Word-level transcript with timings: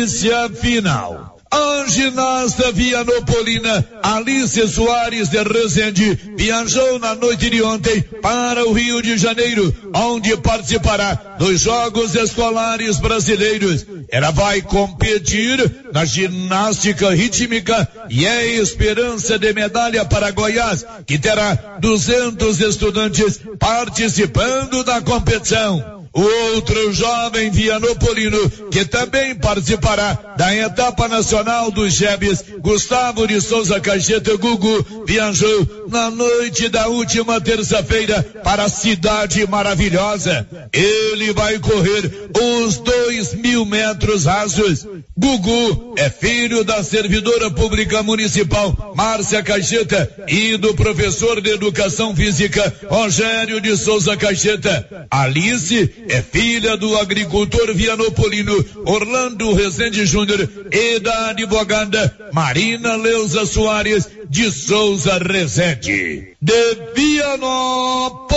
Notícia 0.00 0.48
final. 0.48 1.36
A 1.50 1.84
ginasta 1.86 2.72
vianopolina 2.72 3.84
Alice 4.02 4.66
Soares 4.68 5.28
de 5.28 5.42
Rezende 5.42 6.18
viajou 6.38 6.98
na 6.98 7.14
noite 7.14 7.50
de 7.50 7.62
ontem 7.62 8.00
para 8.22 8.66
o 8.66 8.72
Rio 8.72 9.02
de 9.02 9.18
Janeiro, 9.18 9.74
onde 9.94 10.34
participará 10.38 11.36
dos 11.38 11.60
Jogos 11.60 12.14
Escolares 12.14 12.98
Brasileiros. 12.98 13.84
Ela 14.08 14.30
vai 14.30 14.62
competir 14.62 15.58
na 15.92 16.06
ginástica 16.06 17.10
rítmica 17.10 17.86
e 18.08 18.24
é 18.24 18.56
esperança 18.56 19.38
de 19.38 19.52
medalha 19.52 20.06
para 20.06 20.30
Goiás, 20.30 20.82
que 21.06 21.18
terá 21.18 21.76
200 21.78 22.58
estudantes 22.60 23.38
participando 23.58 24.82
da 24.82 25.02
competição. 25.02 25.99
O 26.12 26.22
outro 26.22 26.92
jovem 26.92 27.50
Vianopolino, 27.50 28.50
que 28.70 28.84
também 28.84 29.34
participará 29.36 30.34
da 30.36 30.54
etapa 30.54 31.06
nacional 31.06 31.70
dos 31.70 31.92
Jebes, 31.94 32.44
Gustavo 32.58 33.28
de 33.28 33.40
Souza 33.40 33.78
Caixeta 33.78 34.36
Gugu, 34.36 35.04
viajou 35.06 35.86
na 35.88 36.10
noite 36.10 36.68
da 36.68 36.88
última 36.88 37.40
terça-feira 37.40 38.22
para 38.42 38.64
a 38.64 38.68
cidade 38.68 39.46
maravilhosa. 39.46 40.48
Ele 40.72 41.32
vai 41.32 41.60
correr 41.60 42.28
os 42.66 42.78
dois 42.78 43.34
mil 43.34 43.64
metros 43.64 44.24
rasos. 44.24 44.86
Gugu 45.16 45.94
é 45.96 46.10
filho 46.10 46.64
da 46.64 46.82
servidora 46.82 47.50
pública 47.50 48.02
municipal 48.02 48.94
Márcia 48.96 49.42
Caixeta 49.42 50.10
e 50.26 50.56
do 50.56 50.74
professor 50.74 51.40
de 51.40 51.50
educação 51.50 52.16
física 52.16 52.74
Rogério 52.88 53.60
de 53.60 53.76
Souza 53.76 54.16
Caixeta. 54.16 55.06
Alice 55.10 55.99
é 56.08 56.22
filha 56.22 56.76
do 56.76 56.96
agricultor 56.98 57.74
vianopolino 57.74 58.64
Orlando 58.84 59.52
Rezende 59.54 60.04
Júnior 60.06 60.48
e 60.72 60.98
da 61.00 61.30
advogada 61.30 62.30
Marina 62.32 62.96
Leusa 62.96 63.44
Soares 63.46 64.08
de 64.28 64.50
Souza 64.50 65.18
Rezende. 65.18 66.36
De 66.40 66.76
Vianópolis, 66.94 68.30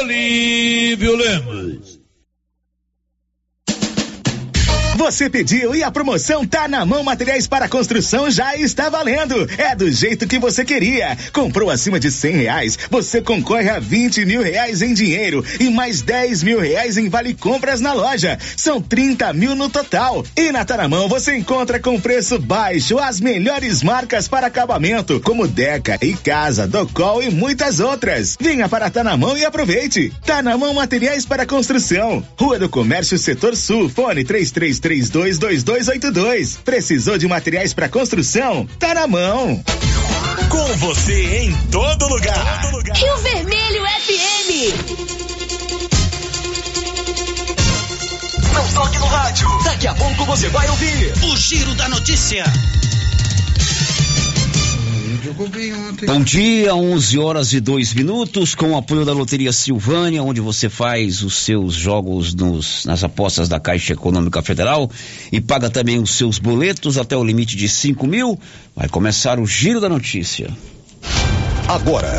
Olívio 0.00 1.16
Lemos. 1.16 1.91
Você 5.02 5.28
pediu 5.28 5.74
e 5.74 5.82
a 5.82 5.90
promoção 5.90 6.46
tá 6.46 6.68
na 6.68 6.86
mão. 6.86 7.02
Materiais 7.02 7.48
para 7.48 7.68
construção 7.68 8.30
já 8.30 8.54
está 8.54 8.88
valendo. 8.88 9.48
É 9.58 9.74
do 9.74 9.90
jeito 9.90 10.28
que 10.28 10.38
você 10.38 10.64
queria. 10.64 11.18
Comprou 11.32 11.70
acima 11.70 11.98
de 11.98 12.08
cem 12.08 12.36
reais, 12.36 12.78
você 12.88 13.20
concorre 13.20 13.68
a 13.68 13.80
vinte 13.80 14.24
mil 14.24 14.40
reais 14.40 14.80
em 14.80 14.94
dinheiro 14.94 15.44
e 15.58 15.68
mais 15.70 16.02
dez 16.02 16.44
mil 16.44 16.60
reais 16.60 16.96
em 16.96 17.08
vale 17.08 17.34
compras 17.34 17.80
na 17.80 17.92
loja. 17.92 18.38
São 18.56 18.80
trinta 18.80 19.32
mil 19.32 19.56
no 19.56 19.68
total. 19.68 20.24
E 20.36 20.52
na 20.52 20.64
Taramão 20.64 21.08
você 21.08 21.36
encontra 21.36 21.80
com 21.80 22.00
preço 22.00 22.38
baixo 22.38 22.96
as 23.00 23.20
melhores 23.20 23.82
marcas 23.82 24.28
para 24.28 24.46
acabamento, 24.46 25.20
como 25.20 25.48
Deca 25.48 25.98
e 26.00 26.14
Casa, 26.14 26.68
Docol 26.68 27.24
e 27.24 27.28
muitas 27.28 27.80
outras. 27.80 28.36
Venha 28.40 28.68
para 28.68 28.88
Tanamão 28.88 29.36
e 29.36 29.44
aproveite. 29.44 30.12
Tanamão 30.24 30.72
Materiais 30.72 31.26
para 31.26 31.44
Construção. 31.44 32.24
Rua 32.38 32.56
do 32.56 32.68
Comércio 32.68 33.18
Setor 33.18 33.56
Sul. 33.56 33.88
Fone 33.88 34.22
três 34.22 34.52
três 34.52 34.78
três 34.78 34.91
322282. 35.00 36.58
Precisou 36.64 37.16
de 37.16 37.26
materiais 37.26 37.72
para 37.72 37.88
construção? 37.88 38.68
Tá 38.78 38.94
na 38.94 39.06
mão. 39.06 39.62
Com 40.48 40.76
você 40.76 41.44
em 41.44 41.52
todo 41.70 42.06
lugar. 42.08 42.62
Todo 42.62 42.76
lugar. 42.76 42.96
Rio 42.96 43.16
Vermelho 43.18 43.82
FM. 43.84 44.50
Não 48.52 48.68
toque 48.74 48.98
no 48.98 49.06
rádio. 49.06 49.48
Daqui 49.64 49.86
a 49.86 49.94
pouco 49.94 50.24
você 50.26 50.48
vai 50.48 50.68
ouvir 50.68 51.12
o 51.24 51.36
Giro 51.36 51.74
da 51.74 51.88
Notícia. 51.88 52.44
Bom 56.06 56.22
dia, 56.22 56.74
11 56.74 57.18
horas 57.18 57.52
e 57.52 57.60
2 57.60 57.94
minutos, 57.94 58.54
com 58.54 58.72
o 58.72 58.76
apoio 58.76 59.04
da 59.04 59.12
Loteria 59.12 59.52
Silvânia, 59.52 60.22
onde 60.22 60.40
você 60.40 60.68
faz 60.68 61.22
os 61.22 61.34
seus 61.36 61.74
jogos 61.74 62.34
nos, 62.34 62.84
nas 62.84 63.02
apostas 63.02 63.48
da 63.48 63.58
Caixa 63.58 63.94
Econômica 63.94 64.42
Federal 64.42 64.90
e 65.30 65.40
paga 65.40 65.70
também 65.70 65.98
os 65.98 66.14
seus 66.14 66.38
boletos 66.38 66.98
até 66.98 67.16
o 67.16 67.24
limite 67.24 67.56
de 67.56 67.68
5 67.68 68.06
mil. 68.06 68.38
Vai 68.76 68.88
começar 68.88 69.38
o 69.38 69.46
Giro 69.46 69.80
da 69.80 69.88
Notícia. 69.88 70.50
Agora, 71.68 72.12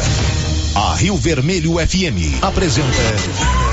a 0.76 0.96
Rio 0.96 1.16
Vermelho 1.16 1.74
FM 1.74 2.42
apresenta. 2.42 3.73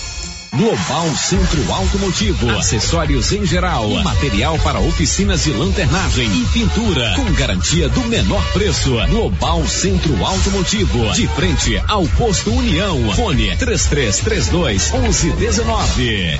Global 0.53 1.07
Centro 1.15 1.71
Automotivo, 1.71 2.49
acessórios 2.49 3.31
em 3.31 3.45
geral, 3.45 3.89
material 4.03 4.59
para 4.59 4.81
oficinas 4.81 5.45
de 5.45 5.51
lanternagem 5.51 6.27
e 6.27 6.45
pintura, 6.47 7.13
com 7.15 7.31
garantia 7.31 7.87
do 7.87 8.01
menor 8.01 8.43
preço. 8.51 8.91
Global 9.07 9.65
Centro 9.65 10.13
Automotivo, 10.25 11.13
de 11.13 11.25
frente 11.29 11.81
ao 11.87 12.05
posto 12.05 12.53
União. 12.53 13.13
Fone 13.13 13.55
3332 13.55 14.91
1119. 14.91 16.39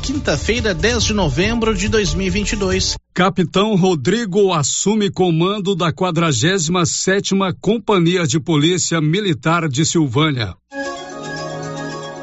Quinta-feira, 0.00 0.72
10 0.72 1.04
de 1.04 1.12
novembro 1.12 1.76
de 1.76 1.88
2022. 1.90 2.96
Capitão 3.16 3.74
Rodrigo 3.76 4.52
assume 4.52 5.10
comando 5.10 5.74
da 5.74 5.90
47ª 5.90 7.56
Companhia 7.58 8.26
de 8.26 8.38
Polícia 8.38 9.00
Militar 9.00 9.70
de 9.70 9.86
Silvânia. 9.86 10.54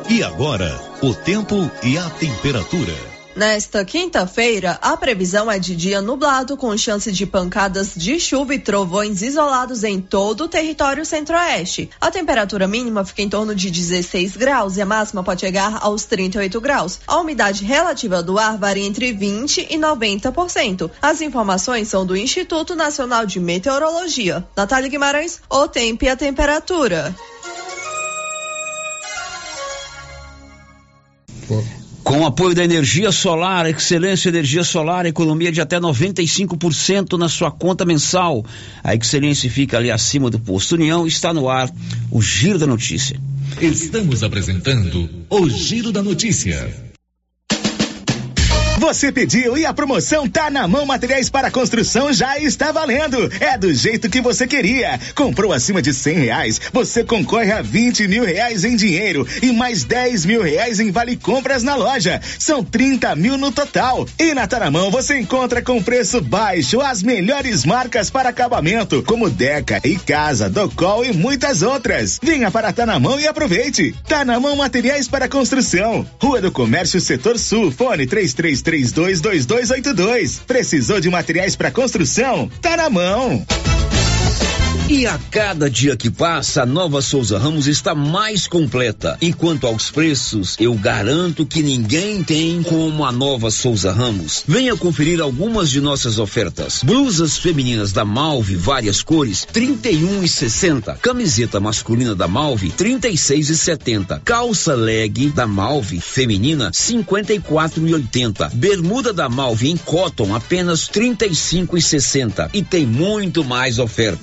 E 0.07 0.21
agora, 0.21 0.79
o 1.01 1.11
tempo 1.15 1.55
e 1.83 1.97
a 1.97 2.07
temperatura. 2.11 3.12
Nesta 3.35 3.83
quinta-feira, 3.83 4.77
a 4.79 4.95
previsão 4.95 5.51
é 5.51 5.57
de 5.57 5.75
dia 5.75 6.03
nublado 6.03 6.55
com 6.55 6.77
chance 6.77 7.11
de 7.11 7.25
pancadas 7.25 7.93
de 7.95 8.19
chuva 8.19 8.53
e 8.53 8.59
trovões 8.59 9.23
isolados 9.23 9.83
em 9.83 9.99
todo 9.99 10.43
o 10.43 10.47
território 10.47 11.03
centro-oeste. 11.03 11.89
A 11.99 12.11
temperatura 12.11 12.67
mínima 12.67 13.03
fica 13.03 13.23
em 13.23 13.29
torno 13.29 13.55
de 13.55 13.71
16 13.71 14.37
graus 14.37 14.77
e 14.77 14.81
a 14.81 14.85
máxima 14.85 15.23
pode 15.23 15.41
chegar 15.41 15.79
aos 15.81 16.05
38 16.05 16.61
graus. 16.61 16.99
A 17.07 17.17
umidade 17.17 17.65
relativa 17.65 18.21
do 18.21 18.37
ar 18.37 18.55
varia 18.55 18.85
entre 18.85 19.11
20 19.11 19.67
e 19.67 19.77
90%. 19.79 20.91
As 21.01 21.19
informações 21.19 21.87
são 21.87 22.05
do 22.05 22.15
Instituto 22.15 22.75
Nacional 22.75 23.25
de 23.25 23.39
Meteorologia. 23.39 24.45
Natália 24.55 24.89
Guimarães, 24.89 25.41
o 25.49 25.67
tempo 25.67 26.05
e 26.05 26.09
a 26.09 26.15
temperatura. 26.15 27.15
Com 32.03 32.25
apoio 32.25 32.53
da 32.53 32.63
energia 32.63 33.13
solar, 33.13 33.65
Excelência 33.69 34.27
Energia 34.27 34.63
Solar, 34.63 35.05
economia 35.05 35.51
de 35.51 35.61
até 35.61 35.79
95% 35.79 37.17
na 37.17 37.29
sua 37.29 37.49
conta 37.49 37.85
mensal. 37.85 38.45
A 38.83 38.93
Excelência 38.93 39.49
fica 39.49 39.77
ali 39.77 39.89
acima 39.89 40.29
do 40.29 40.37
posto 40.37 40.75
União, 40.75 41.07
está 41.07 41.33
no 41.33 41.49
ar 41.49 41.71
o 42.11 42.21
Giro 42.21 42.59
da 42.59 42.67
Notícia. 42.67 43.17
Estamos 43.61 44.21
apresentando 44.21 45.09
o 45.29 45.49
Giro 45.49 45.93
da 45.93 46.03
Notícia. 46.03 46.92
Você 48.83 49.13
pediu 49.13 49.57
e 49.57 49.65
a 49.65 49.73
promoção 49.73 50.27
tá 50.27 50.49
na 50.49 50.67
mão. 50.67 50.85
Materiais 50.85 51.29
para 51.29 51.49
construção 51.49 52.11
já 52.11 52.37
está 52.37 52.69
valendo. 52.73 53.31
É 53.39 53.57
do 53.57 53.73
jeito 53.73 54.09
que 54.09 54.19
você 54.19 54.45
queria. 54.45 54.99
Comprou 55.15 55.53
acima 55.53 55.81
de 55.81 55.93
cem 55.93 56.15
reais, 56.15 56.59
você 56.73 57.01
concorre 57.01 57.53
a 57.53 57.61
vinte 57.61 58.05
mil 58.09 58.25
reais 58.25 58.65
em 58.65 58.75
dinheiro 58.75 59.25
e 59.41 59.53
mais 59.53 59.85
dez 59.85 60.25
mil 60.25 60.43
reais 60.43 60.81
em 60.81 60.91
vale 60.91 61.15
compras 61.15 61.63
na 61.63 61.75
loja. 61.75 62.19
São 62.37 62.61
trinta 62.61 63.15
mil 63.15 63.37
no 63.37 63.53
total. 63.53 64.05
E 64.19 64.33
na 64.33 64.47
Taramão 64.47 64.91
você 64.91 65.17
encontra 65.17 65.61
com 65.61 65.81
preço 65.81 66.19
baixo 66.19 66.81
as 66.81 67.01
melhores 67.01 67.63
marcas 67.63 68.09
para 68.09 68.27
acabamento, 68.29 69.01
como 69.03 69.29
Deca 69.29 69.79
e 69.85 69.95
Casa, 69.95 70.49
Docol 70.49 71.05
e 71.05 71.13
muitas 71.13 71.61
outras. 71.61 72.19
Venha 72.21 72.51
para 72.51 72.73
Tanamão 72.73 73.17
e 73.17 73.27
aproveite. 73.27 73.95
Tanamão 74.09 74.57
Materiais 74.57 75.07
para 75.07 75.29
Construção. 75.29 76.05
Rua 76.21 76.41
do 76.41 76.51
Comércio 76.51 76.99
Setor 76.99 77.39
Sul. 77.39 77.71
Fone 77.71 78.05
três 78.05 78.33
três 78.33 78.61
322282. 78.73 80.41
Precisou 80.47 80.99
de 80.99 81.09
materiais 81.09 81.55
para 81.55 81.71
construção? 81.71 82.49
Tá 82.61 82.75
na 82.75 82.89
mão. 82.89 83.45
E 84.89 85.07
a 85.07 85.17
cada 85.31 85.69
dia 85.69 85.95
que 85.95 86.11
passa, 86.11 86.63
a 86.63 86.65
nova 86.65 87.01
Souza 87.01 87.39
Ramos 87.39 87.67
está 87.67 87.95
mais 87.95 88.47
completa. 88.47 89.17
E 89.21 89.31
quanto 89.31 89.65
aos 89.65 89.89
preços, 89.89 90.57
eu 90.59 90.73
garanto 90.75 91.45
que 91.45 91.63
ninguém 91.63 92.21
tem 92.21 92.61
como 92.61 93.05
a 93.05 93.11
nova 93.11 93.49
Souza 93.49 93.93
Ramos. 93.93 94.43
Venha 94.45 94.75
conferir 94.75 95.21
algumas 95.21 95.69
de 95.69 95.79
nossas 95.79 96.19
ofertas. 96.19 96.81
Blusas 96.83 97.37
femininas 97.37 97.93
da 97.93 98.03
Malve, 98.03 98.55
várias 98.55 99.01
cores, 99.01 99.47
31 99.51 100.21
e 100.21 100.27
60. 100.27 100.95
Camiseta 101.01 101.61
masculina 101.61 102.13
da 102.13 102.27
Malve, 102.27 102.69
36 102.69 103.49
e 103.49 103.57
70. 103.57 104.21
Calça 104.25 104.75
leg 104.75 105.29
da 105.31 105.47
Malve, 105.47 106.01
feminina, 106.01 106.71
54 106.73 107.87
e 107.87 107.93
80. 107.93 108.51
Bermuda 108.53 109.13
da 109.13 109.29
Malve 109.29 109.71
em 109.71 109.77
cotton, 109.77 110.35
apenas 110.35 110.89
35 110.89 111.77
e 111.77 111.81
60. 111.81 112.49
E 112.53 112.61
tem 112.61 112.85
muito 112.85 113.45
mais 113.45 113.79
ofertas. 113.79 114.22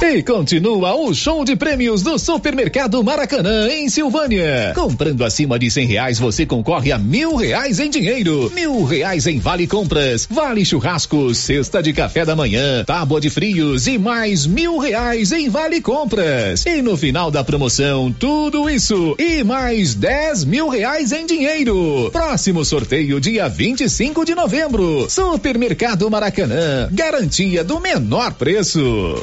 E 0.00 0.22
continua 0.22 0.94
o 0.94 1.14
show 1.14 1.42
de 1.42 1.56
prêmios 1.56 2.02
do 2.02 2.18
Supermercado 2.18 3.02
Maracanã, 3.02 3.66
em 3.70 3.88
Silvânia. 3.88 4.72
Comprando 4.74 5.24
acima 5.24 5.58
de 5.58 5.70
cem 5.70 5.86
reais, 5.86 6.18
você 6.18 6.44
concorre 6.44 6.92
a 6.92 6.98
mil 6.98 7.34
reais 7.34 7.80
em 7.80 7.88
dinheiro, 7.88 8.52
mil 8.54 8.84
reais 8.84 9.26
em 9.26 9.38
vale 9.38 9.66
compras, 9.66 10.28
vale 10.30 10.66
churrascos, 10.66 11.38
cesta 11.38 11.82
de 11.82 11.94
café 11.94 12.26
da 12.26 12.36
manhã, 12.36 12.84
tábua 12.84 13.20
de 13.22 13.30
frios 13.30 13.86
e 13.86 13.96
mais 13.96 14.46
mil 14.46 14.76
reais 14.76 15.32
em 15.32 15.48
vale 15.48 15.80
compras. 15.80 16.66
E 16.66 16.82
no 16.82 16.94
final 16.94 17.30
da 17.30 17.42
promoção, 17.42 18.12
tudo 18.12 18.68
isso 18.68 19.16
e 19.18 19.42
mais 19.42 19.94
dez 19.94 20.44
mil 20.44 20.68
reais 20.68 21.10
em 21.10 21.24
dinheiro. 21.24 22.10
Próximo 22.12 22.66
sorteio, 22.66 23.18
dia 23.18 23.48
25 23.48 24.26
de 24.26 24.34
novembro. 24.34 25.08
Supermercado 25.08 26.10
Maracanã, 26.10 26.86
garantia 26.92 27.64
do 27.64 27.80
menor 27.80 28.34
preço. 28.34 29.16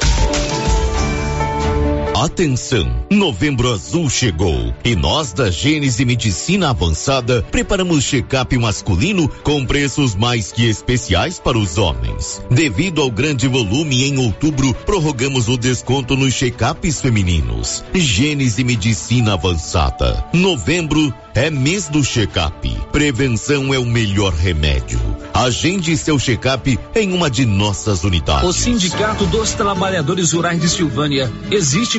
Atenção! 2.14 3.04
Novembro 3.10 3.72
Azul 3.72 4.08
chegou 4.08 4.72
e 4.84 4.94
nós 4.94 5.32
da 5.32 5.50
Gênese 5.50 6.04
Medicina 6.04 6.70
Avançada 6.70 7.44
preparamos 7.50 8.04
check-up 8.04 8.56
masculino 8.56 9.28
com 9.42 9.66
preços 9.66 10.14
mais 10.14 10.52
que 10.52 10.64
especiais 10.64 11.40
para 11.40 11.58
os 11.58 11.76
homens. 11.76 12.40
Devido 12.48 13.02
ao 13.02 13.10
grande 13.10 13.48
volume 13.48 14.04
em 14.04 14.16
outubro, 14.16 14.72
prorrogamos 14.86 15.48
o 15.48 15.56
desconto 15.56 16.16
nos 16.16 16.32
check-ups 16.34 17.00
femininos. 17.00 17.82
Gênese 17.92 18.62
Medicina 18.62 19.32
Avançada. 19.32 20.24
Novembro 20.32 21.12
é 21.34 21.50
mês 21.50 21.88
do 21.88 22.04
check-up. 22.04 22.70
Prevenção 22.92 23.74
é 23.74 23.78
o 23.78 23.84
melhor 23.84 24.32
remédio. 24.32 25.00
Agende 25.34 25.96
seu 25.96 26.16
check-up 26.16 26.78
em 26.94 27.12
uma 27.12 27.28
de 27.28 27.44
nossas 27.44 28.04
unidades. 28.04 28.48
O 28.48 28.52
Sindicato 28.52 29.26
dos 29.26 29.52
Trabalhadores 29.52 30.32
Rurais 30.32 30.60
de 30.60 30.68
Silvânia 30.68 31.30
existe 31.50 31.98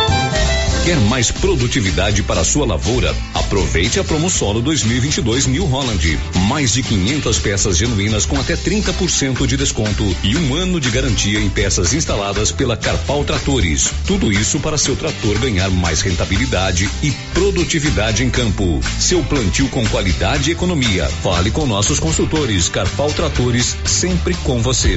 Quer 0.85 0.99
mais 0.99 1.31
produtividade 1.31 2.25
para 2.25 2.41
a 2.41 2.45
sua 2.45 2.67
lavoura? 2.67 3.15
Aproveite 3.35 4.01
a 4.01 4.05
Promo 4.05 4.29
Solo 4.29 4.61
2022 4.61 5.47
New 5.47 5.65
Holland. 5.65 6.19
Mais 6.49 6.73
de 6.73 6.83
500 6.83 7.39
peças 7.39 7.77
genuínas 7.77 8.27
com 8.27 8.37
até 8.41 8.57
30% 8.57 9.47
de 9.47 9.57
desconto 9.57 10.05
e 10.25 10.37
um 10.37 10.57
ano 10.57 10.81
de 10.81 10.91
garantia 10.91 11.39
em 11.39 11.49
peças 11.49 11.93
instaladas 11.93 12.51
pela 12.51 12.77
Carpal 12.77 13.25
Tratores. 13.25 13.93
Tudo 14.09 14.33
isso 14.33 14.59
para 14.59 14.77
seu 14.77 14.97
trator 14.97 15.39
ganhar 15.39 15.71
mais 15.71 16.01
rentabilidade 16.01 16.91
e 17.01 17.13
produtividade 17.33 18.25
em 18.25 18.31
campo. 18.31 18.81
Seu 18.99 19.23
plantio 19.23 19.69
com 19.69 19.87
qualidade 19.87 20.51
e 20.51 20.53
economia. 20.53 21.07
Fale 21.23 21.53
com 21.53 21.65
nossos 21.65 22.01
consultores. 22.01 22.69
Carpal 22.69 23.13
Tratores, 23.13 23.77
sempre 23.85 24.35
com 24.43 24.61
você. 24.61 24.97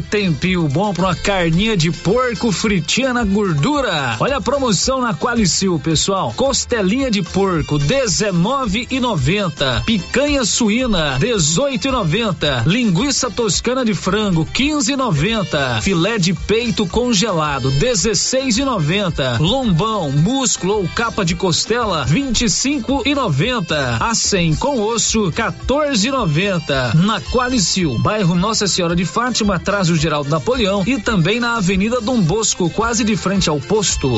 Tempinho 0.00 0.68
bom 0.68 0.92
pra 0.92 1.06
uma 1.06 1.14
carninha 1.14 1.76
de 1.76 1.90
porco 1.90 2.52
fritinha 2.52 3.12
na 3.12 3.24
gordura. 3.24 4.16
Olha 4.20 4.36
a 4.36 4.40
promoção 4.40 5.00
na 5.00 5.14
Qualicil, 5.14 5.78
pessoal. 5.78 6.32
Costelinha 6.36 7.10
de 7.10 7.22
porco, 7.22 7.78
19,90. 7.78 9.84
Picanha 9.84 10.44
suína, 10.44 11.18
18,90. 11.18 12.66
Linguiça 12.66 13.30
toscana 13.30 13.84
de 13.84 13.94
frango, 13.94 14.46
15,90. 14.46 15.82
Filé 15.82 16.18
de 16.18 16.34
peito 16.34 16.86
congelado, 16.86 17.70
16,90. 17.72 19.38
Lombão, 19.40 20.10
músculo 20.10 20.74
ou 20.74 20.88
capa 20.88 21.24
de 21.24 21.34
costela, 21.34 22.06
25,90. 22.06 23.96
A 24.00 24.14
100 24.14 24.56
com 24.56 24.80
osso, 24.80 25.32
14,90. 25.32 26.94
Na 26.94 27.20
Qualicil, 27.20 27.98
bairro 27.98 28.34
Nossa 28.34 28.66
Senhora 28.66 28.94
de 28.94 29.04
Fátima, 29.04 29.56
atrás 29.56 29.85
do 29.88 29.96
Geraldo 29.96 30.30
Napoleão 30.30 30.82
e 30.86 31.00
também 31.00 31.38
na 31.38 31.56
Avenida 31.56 32.00
Dom 32.00 32.20
Bosco, 32.20 32.68
quase 32.70 33.04
de 33.04 33.16
frente 33.16 33.48
ao 33.48 33.60
posto. 33.60 34.12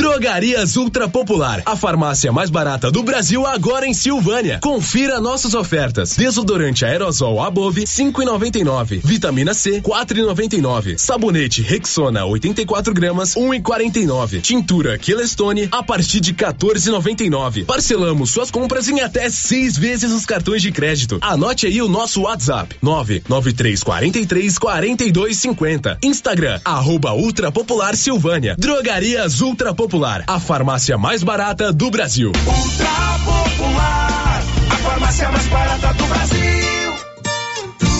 Drogarias 0.00 0.78
Ultra 0.78 1.06
Popular, 1.10 1.62
a 1.66 1.76
farmácia 1.76 2.32
mais 2.32 2.48
barata 2.48 2.90
do 2.90 3.02
Brasil 3.02 3.46
agora 3.46 3.86
em 3.86 3.92
Silvânia. 3.92 4.58
Confira 4.58 5.20
nossas 5.20 5.52
ofertas. 5.52 6.16
Desodorante 6.16 6.86
aerosol 6.86 7.42
Above 7.42 7.82
5,99. 7.82 9.02
Vitamina 9.04 9.52
C 9.52 9.82
4,99. 9.82 10.96
Sabonete 10.96 11.60
Rexona 11.60 12.24
84 12.24 12.94
gramas 12.94 13.34
1,49. 13.34 14.40
Tintura 14.40 14.96
Quelestone 14.96 15.68
a 15.70 15.82
partir 15.82 16.20
de 16.20 16.32
14,99. 16.32 17.66
Parcelamos 17.66 18.30
suas 18.30 18.50
compras 18.50 18.88
em 18.88 19.02
até 19.02 19.28
seis 19.28 19.76
vezes 19.76 20.10
os 20.12 20.24
cartões 20.24 20.62
de 20.62 20.72
crédito. 20.72 21.18
Anote 21.20 21.66
aí 21.66 21.82
o 21.82 21.88
nosso 21.88 22.22
WhatsApp 22.22 22.74
99343 22.80 24.58
4250. 24.58 25.98
Instagram 26.02 26.58
arroba 26.64 27.12
Ultra 27.12 27.52
Popular 27.52 27.94
Silvânia. 27.94 28.56
Drogarias 28.58 29.42
Ultra 29.42 29.74
Popular 29.74 29.89
Popular, 29.90 30.22
a 30.28 30.38
farmácia 30.38 30.96
mais 30.96 31.24
barata 31.24 31.72
do 31.72 31.90
Brasil. 31.90 32.30
Ultra 32.46 33.18
Popular, 33.24 34.40
a 34.70 34.76
farmácia 34.76 35.28
mais 35.32 35.48
barata 35.48 35.92
do 35.94 36.06
Brasil. 36.06 36.79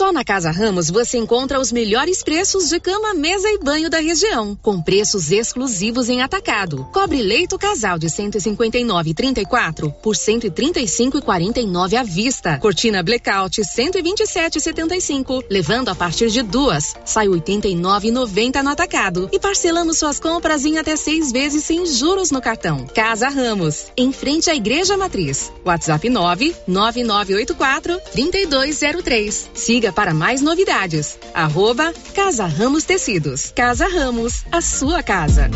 Só 0.00 0.10
na 0.10 0.24
Casa 0.24 0.50
Ramos 0.50 0.88
você 0.88 1.18
encontra 1.18 1.60
os 1.60 1.70
melhores 1.70 2.22
preços 2.22 2.70
de 2.70 2.80
cama, 2.80 3.12
mesa 3.12 3.46
e 3.50 3.58
banho 3.58 3.90
da 3.90 4.00
região, 4.00 4.58
com 4.62 4.80
preços 4.80 5.30
exclusivos 5.30 6.08
em 6.08 6.22
atacado. 6.22 6.88
Cobre 6.90 7.20
leito 7.20 7.58
casal 7.58 7.98
de 7.98 8.06
159,34 8.06 9.92
por 10.02 10.14
135,49 10.14 11.98
à 11.98 12.02
vista. 12.02 12.56
Cortina 12.56 13.02
blackout 13.02 13.60
127,75, 13.60 15.44
levando 15.50 15.90
a 15.90 15.94
partir 15.94 16.30
de 16.30 16.40
duas, 16.40 16.94
sai 17.04 17.26
89,90 17.26 18.62
no 18.62 18.70
atacado 18.70 19.28
e 19.30 19.38
parcelamos 19.38 19.98
suas 19.98 20.18
compras 20.18 20.64
em 20.64 20.78
até 20.78 20.96
seis 20.96 21.30
vezes 21.30 21.64
sem 21.64 21.84
juros 21.84 22.30
no 22.30 22.40
cartão. 22.40 22.86
Casa 22.86 23.28
Ramos, 23.28 23.88
em 23.98 24.14
frente 24.14 24.48
à 24.48 24.54
Igreja 24.54 24.96
Matriz. 24.96 25.52
WhatsApp 25.62 26.08
99984 26.08 28.00
3203. 28.12 29.50
Siga 29.52 29.89
Siga 29.90 29.92
para 29.92 30.14
mais 30.14 30.40
novidades. 30.40 31.18
Arroba 31.34 31.92
Casa 32.14 32.46
Ramos 32.46 32.84
Tecidos. 32.84 33.52
Casa 33.54 33.88
Ramos, 33.88 34.44
a 34.52 34.60
sua 34.60 35.02
casa. 35.02 35.50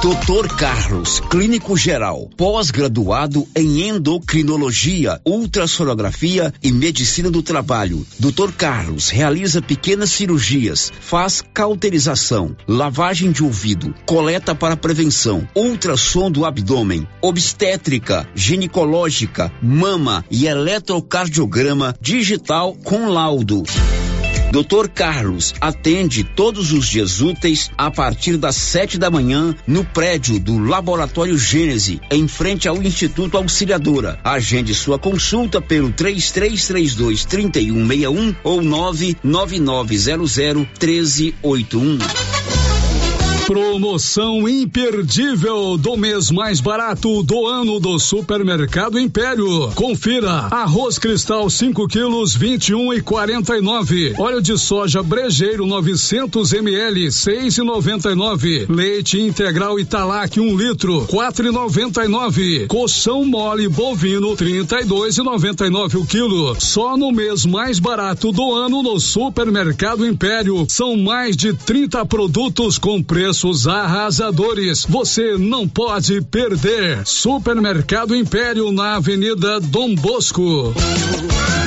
Doutor 0.00 0.48
Carlos, 0.56 1.20
clínico 1.20 1.76
geral, 1.76 2.28
pós-graduado 2.36 3.46
em 3.54 3.88
endocrinologia, 3.88 5.20
ultrassonografia 5.24 6.52
e 6.62 6.72
medicina 6.72 7.30
do 7.30 7.42
trabalho. 7.42 8.06
Doutor 8.18 8.52
Carlos 8.52 9.08
realiza 9.10 9.62
pequenas 9.62 10.10
cirurgias, 10.10 10.92
faz 11.00 11.42
cauterização, 11.54 12.56
lavagem 12.66 13.30
de 13.30 13.42
ouvido, 13.42 13.94
coleta 14.06 14.54
para 14.54 14.76
prevenção, 14.76 15.46
ultrassom 15.54 16.30
do 16.30 16.44
abdômen, 16.44 17.06
obstétrica, 17.20 18.28
ginecológica, 18.34 19.52
mama 19.60 20.24
e 20.30 20.46
eletrocardiograma 20.46 21.94
digital 22.00 22.74
com 22.84 23.08
laudo 23.08 23.41
Dr. 24.52 24.86
Carlos 24.94 25.54
atende 25.62 26.22
todos 26.22 26.72
os 26.72 26.86
dias 26.86 27.22
úteis 27.22 27.70
a 27.78 27.90
partir 27.90 28.36
das 28.36 28.54
sete 28.54 28.98
da 28.98 29.10
manhã 29.10 29.54
no 29.66 29.82
prédio 29.82 30.38
do 30.38 30.58
Laboratório 30.58 31.38
Gênese, 31.38 32.02
em 32.10 32.28
frente 32.28 32.68
ao 32.68 32.82
Instituto 32.82 33.38
Auxiliadora. 33.38 34.20
Agende 34.22 34.74
sua 34.74 34.98
consulta 34.98 35.58
pelo 35.58 35.90
3332 35.90 37.24
3161 37.24 38.34
ou 38.44 38.62
99900 38.62 40.68
1381. 40.78 42.51
Promoção 43.46 44.48
imperdível 44.48 45.76
do 45.76 45.96
mês 45.96 46.30
mais 46.30 46.60
barato 46.60 47.24
do 47.24 47.46
ano 47.46 47.80
do 47.80 47.98
Supermercado 47.98 49.00
Império. 49.00 49.72
Confira: 49.74 50.46
arroz 50.50 50.96
cristal 50.96 51.50
5 51.50 51.88
quilos 51.88 52.36
21 52.36 52.94
e 52.94 53.02
49. 53.02 54.14
Óleo 54.16 54.40
de 54.40 54.56
soja 54.56 55.02
brejeiro 55.02 55.66
900 55.66 56.52
ml 56.52 57.10
6 57.10 57.58
e 57.58 57.62
99. 57.62 58.66
Leite 58.68 59.20
integral 59.20 59.78
Italac 59.78 60.38
1 60.38 60.42
um 60.42 60.56
litro 60.56 61.04
4 61.08 61.48
e 61.48 61.50
99. 61.50 62.66
Colchão 62.68 63.24
mole 63.24 63.68
bovino 63.68 64.36
32 64.36 65.18
e 65.18 65.22
99 65.22 65.98
o 65.98 66.06
quilo. 66.06 66.56
Só 66.60 66.96
no 66.96 67.10
mês 67.10 67.44
mais 67.44 67.80
barato 67.80 68.30
do 68.30 68.54
ano 68.54 68.84
no 68.84 69.00
Supermercado 69.00 70.06
Império 70.06 70.64
são 70.68 70.96
mais 70.96 71.36
de 71.36 71.52
30 71.52 72.06
produtos 72.06 72.78
com 72.78 73.02
preço 73.02 73.31
preços 73.32 73.66
arrasadores. 73.66 74.84
Você 74.86 75.38
não 75.38 75.66
pode 75.66 76.20
perder. 76.20 77.00
Supermercado 77.06 78.14
Império 78.14 78.70
na 78.70 78.96
Avenida 78.96 79.58
Dom 79.58 79.94
Bosco. 79.94 80.74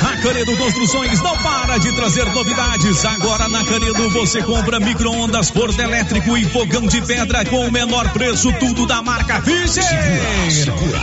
A 0.04 0.18
Canedo 0.22 0.56
Construções 0.58 1.22
não 1.24 1.36
para 1.38 1.78
de 1.80 1.92
trazer 1.94 2.26
novidades. 2.34 3.04
Agora 3.06 3.48
na 3.50 3.64
Canedo 3.64 4.10
você 4.12 4.44
compra 4.44 4.80
micro-ondas, 4.80 5.50
forno 5.50 5.82
elétrico 5.82 6.38
e 6.38 6.46
fogão 6.46 6.86
de 6.86 7.02
pedra 7.02 7.44
com 7.46 7.68
o 7.68 7.72
menor 7.72 8.12
preço, 8.14 8.54
tudo 8.60 8.86
da 8.86 9.02
marca 9.02 9.42
Fischer. 9.42 9.84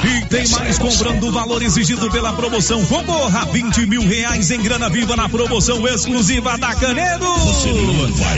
E 0.05 0.27
tem 0.27 0.47
mais 0.49 0.79
comprando 0.79 1.25
o 1.25 1.33
valor 1.33 1.63
exigido 1.63 2.09
pela 2.11 2.33
promoção. 2.33 2.85
Concorra 2.87 3.41
a 3.41 3.45
20 3.47 3.87
mil 3.87 4.03
reais 4.07 4.51
em 4.53 4.63
grana 4.63 4.89
viva 4.89 5.17
na 5.17 5.29
promoção 5.29 5.87
exclusiva 5.89 6.57
da 6.57 6.75
Canedo. 6.77 7.27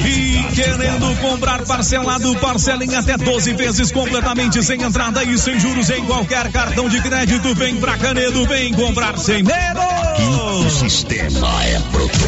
E 0.06 0.54
querendo 0.54 1.20
comprar 1.20 1.64
parcelado, 1.64 2.13
parcela 2.40 2.84
em 2.84 2.94
até 2.94 3.16
12 3.16 3.54
vezes 3.54 3.90
completamente 3.90 4.62
sem 4.62 4.80
entrada 4.80 5.24
e 5.24 5.36
sem 5.36 5.58
juros 5.58 5.90
em 5.90 6.04
qualquer 6.04 6.50
cartão 6.52 6.88
de 6.88 7.00
crédito. 7.02 7.54
Vem 7.54 7.76
pra 7.76 7.98
Canedo, 7.98 8.46
vem 8.46 8.72
comprar 8.72 9.18
sem 9.18 9.42
medo. 9.42 9.80
O 10.64 10.70
sistema 10.70 11.64
é 11.64 11.80
pronto. 11.90 12.18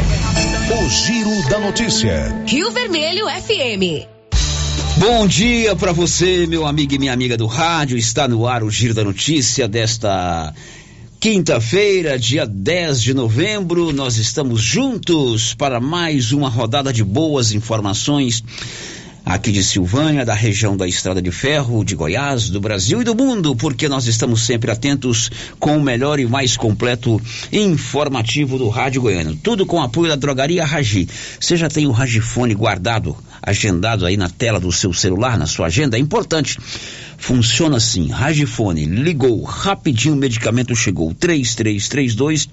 O 0.84 0.90
Giro 0.90 1.48
da 1.48 1.60
Notícia. 1.60 2.44
Rio 2.46 2.70
Vermelho 2.72 3.26
FM. 3.26 4.06
Bom 4.96 5.26
dia 5.26 5.76
para 5.76 5.92
você, 5.92 6.46
meu 6.46 6.66
amigo 6.66 6.94
e 6.94 6.98
minha 6.98 7.12
amiga 7.12 7.36
do 7.36 7.46
rádio. 7.46 7.96
Está 7.96 8.26
no 8.26 8.46
ar 8.46 8.64
o 8.64 8.70
Giro 8.70 8.92
da 8.92 9.04
Notícia 9.04 9.68
desta 9.68 10.52
quinta-feira, 11.20 12.18
dia 12.18 12.44
10 12.44 13.00
de 13.00 13.14
novembro. 13.14 13.92
Nós 13.92 14.16
estamos 14.16 14.60
juntos 14.60 15.54
para 15.54 15.80
mais 15.80 16.32
uma 16.32 16.48
rodada 16.48 16.92
de 16.92 17.04
boas 17.04 17.52
informações 17.52 18.42
aqui 19.26 19.50
de 19.50 19.64
Silvânia, 19.64 20.24
da 20.24 20.34
região 20.34 20.76
da 20.76 20.86
Estrada 20.86 21.20
de 21.20 21.32
Ferro, 21.32 21.84
de 21.84 21.96
Goiás, 21.96 22.48
do 22.48 22.60
Brasil 22.60 23.00
e 23.00 23.04
do 23.04 23.12
mundo, 23.12 23.56
porque 23.56 23.88
nós 23.88 24.06
estamos 24.06 24.46
sempre 24.46 24.70
atentos 24.70 25.28
com 25.58 25.76
o 25.76 25.82
melhor 25.82 26.20
e 26.20 26.26
mais 26.26 26.56
completo 26.56 27.20
informativo 27.52 28.56
do 28.56 28.68
Rádio 28.68 29.02
Goiano. 29.02 29.34
Tudo 29.34 29.66
com 29.66 29.82
apoio 29.82 30.10
da 30.10 30.14
drogaria 30.14 30.64
Ragi. 30.64 31.08
Você 31.40 31.56
já 31.56 31.68
tem 31.68 31.88
o 31.88 31.90
Ragifone 31.90 32.54
guardado, 32.54 33.16
agendado 33.42 34.06
aí 34.06 34.16
na 34.16 34.28
tela 34.28 34.60
do 34.60 34.70
seu 34.70 34.92
celular, 34.92 35.36
na 35.36 35.46
sua 35.46 35.66
agenda? 35.66 35.96
É 35.96 36.00
importante. 36.00 36.56
Funciona 37.18 37.78
assim, 37.78 38.06
Ragifone, 38.08 38.84
ligou, 38.84 39.42
rapidinho 39.42 40.14
o 40.14 40.18
medicamento 40.18 40.76
chegou, 40.76 41.12
3332 41.12 42.48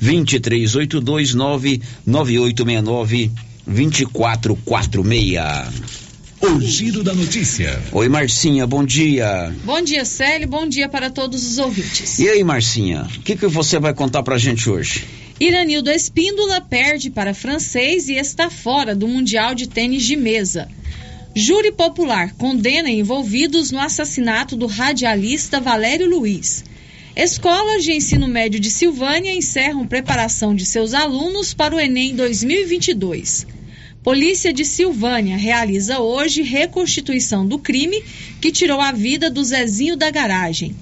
2382 0.00 1.34
99869 1.34 3.32
2446. 3.66 6.05
O 6.46 6.60
giro 6.60 7.02
da 7.02 7.12
notícia. 7.12 7.82
Oi, 7.90 8.08
Marcinha, 8.08 8.68
bom 8.68 8.84
dia. 8.84 9.52
Bom 9.64 9.82
dia, 9.82 10.04
Célio, 10.04 10.46
bom 10.46 10.64
dia 10.68 10.88
para 10.88 11.10
todos 11.10 11.44
os 11.44 11.58
ouvintes. 11.58 12.20
E 12.20 12.28
aí, 12.28 12.44
Marcinha, 12.44 13.02
o 13.16 13.20
que, 13.22 13.34
que 13.34 13.48
você 13.48 13.80
vai 13.80 13.92
contar 13.92 14.22
pra 14.22 14.38
gente 14.38 14.70
hoje? 14.70 15.04
Iranildo 15.40 15.90
Espíndola 15.90 16.60
perde 16.60 17.10
para 17.10 17.34
francês 17.34 18.08
e 18.08 18.14
está 18.14 18.48
fora 18.48 18.94
do 18.94 19.08
Mundial 19.08 19.56
de 19.56 19.66
Tênis 19.66 20.04
de 20.04 20.14
Mesa. 20.14 20.68
Júri 21.34 21.72
Popular 21.72 22.32
condena 22.34 22.88
envolvidos 22.88 23.72
no 23.72 23.80
assassinato 23.80 24.54
do 24.54 24.66
radialista 24.66 25.60
Valério 25.60 26.08
Luiz. 26.08 26.64
Escolas 27.16 27.82
de 27.82 27.92
ensino 27.92 28.28
médio 28.28 28.60
de 28.60 28.70
Silvânia 28.70 29.34
encerram 29.34 29.84
preparação 29.84 30.54
de 30.54 30.64
seus 30.64 30.94
alunos 30.94 31.52
para 31.52 31.74
o 31.74 31.80
Enem 31.80 32.14
2022. 32.14 33.48
Polícia 34.06 34.52
de 34.52 34.64
Silvânia 34.64 35.36
realiza 35.36 35.98
hoje 35.98 36.40
reconstituição 36.40 37.44
do 37.44 37.58
crime 37.58 38.04
que 38.40 38.52
tirou 38.52 38.80
a 38.80 38.92
vida 38.92 39.28
do 39.28 39.42
Zezinho 39.42 39.96
da 39.96 40.12
garagem. 40.12 40.76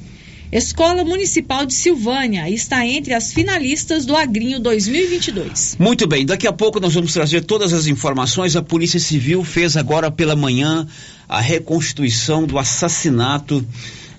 Escola 0.52 1.02
Municipal 1.06 1.64
de 1.64 1.72
Silvânia 1.72 2.50
está 2.50 2.86
entre 2.86 3.14
as 3.14 3.32
finalistas 3.32 4.04
do 4.04 4.14
Agrinho 4.14 4.60
2022. 4.60 5.76
Muito 5.78 6.06
bem, 6.06 6.26
daqui 6.26 6.46
a 6.46 6.52
pouco 6.52 6.78
nós 6.78 6.92
vamos 6.92 7.14
trazer 7.14 7.40
todas 7.40 7.72
as 7.72 7.86
informações. 7.86 8.56
A 8.56 8.62
Polícia 8.62 9.00
Civil 9.00 9.42
fez 9.42 9.74
agora 9.74 10.10
pela 10.10 10.36
manhã 10.36 10.86
a 11.26 11.40
reconstituição 11.40 12.46
do 12.46 12.58
assassinato 12.58 13.66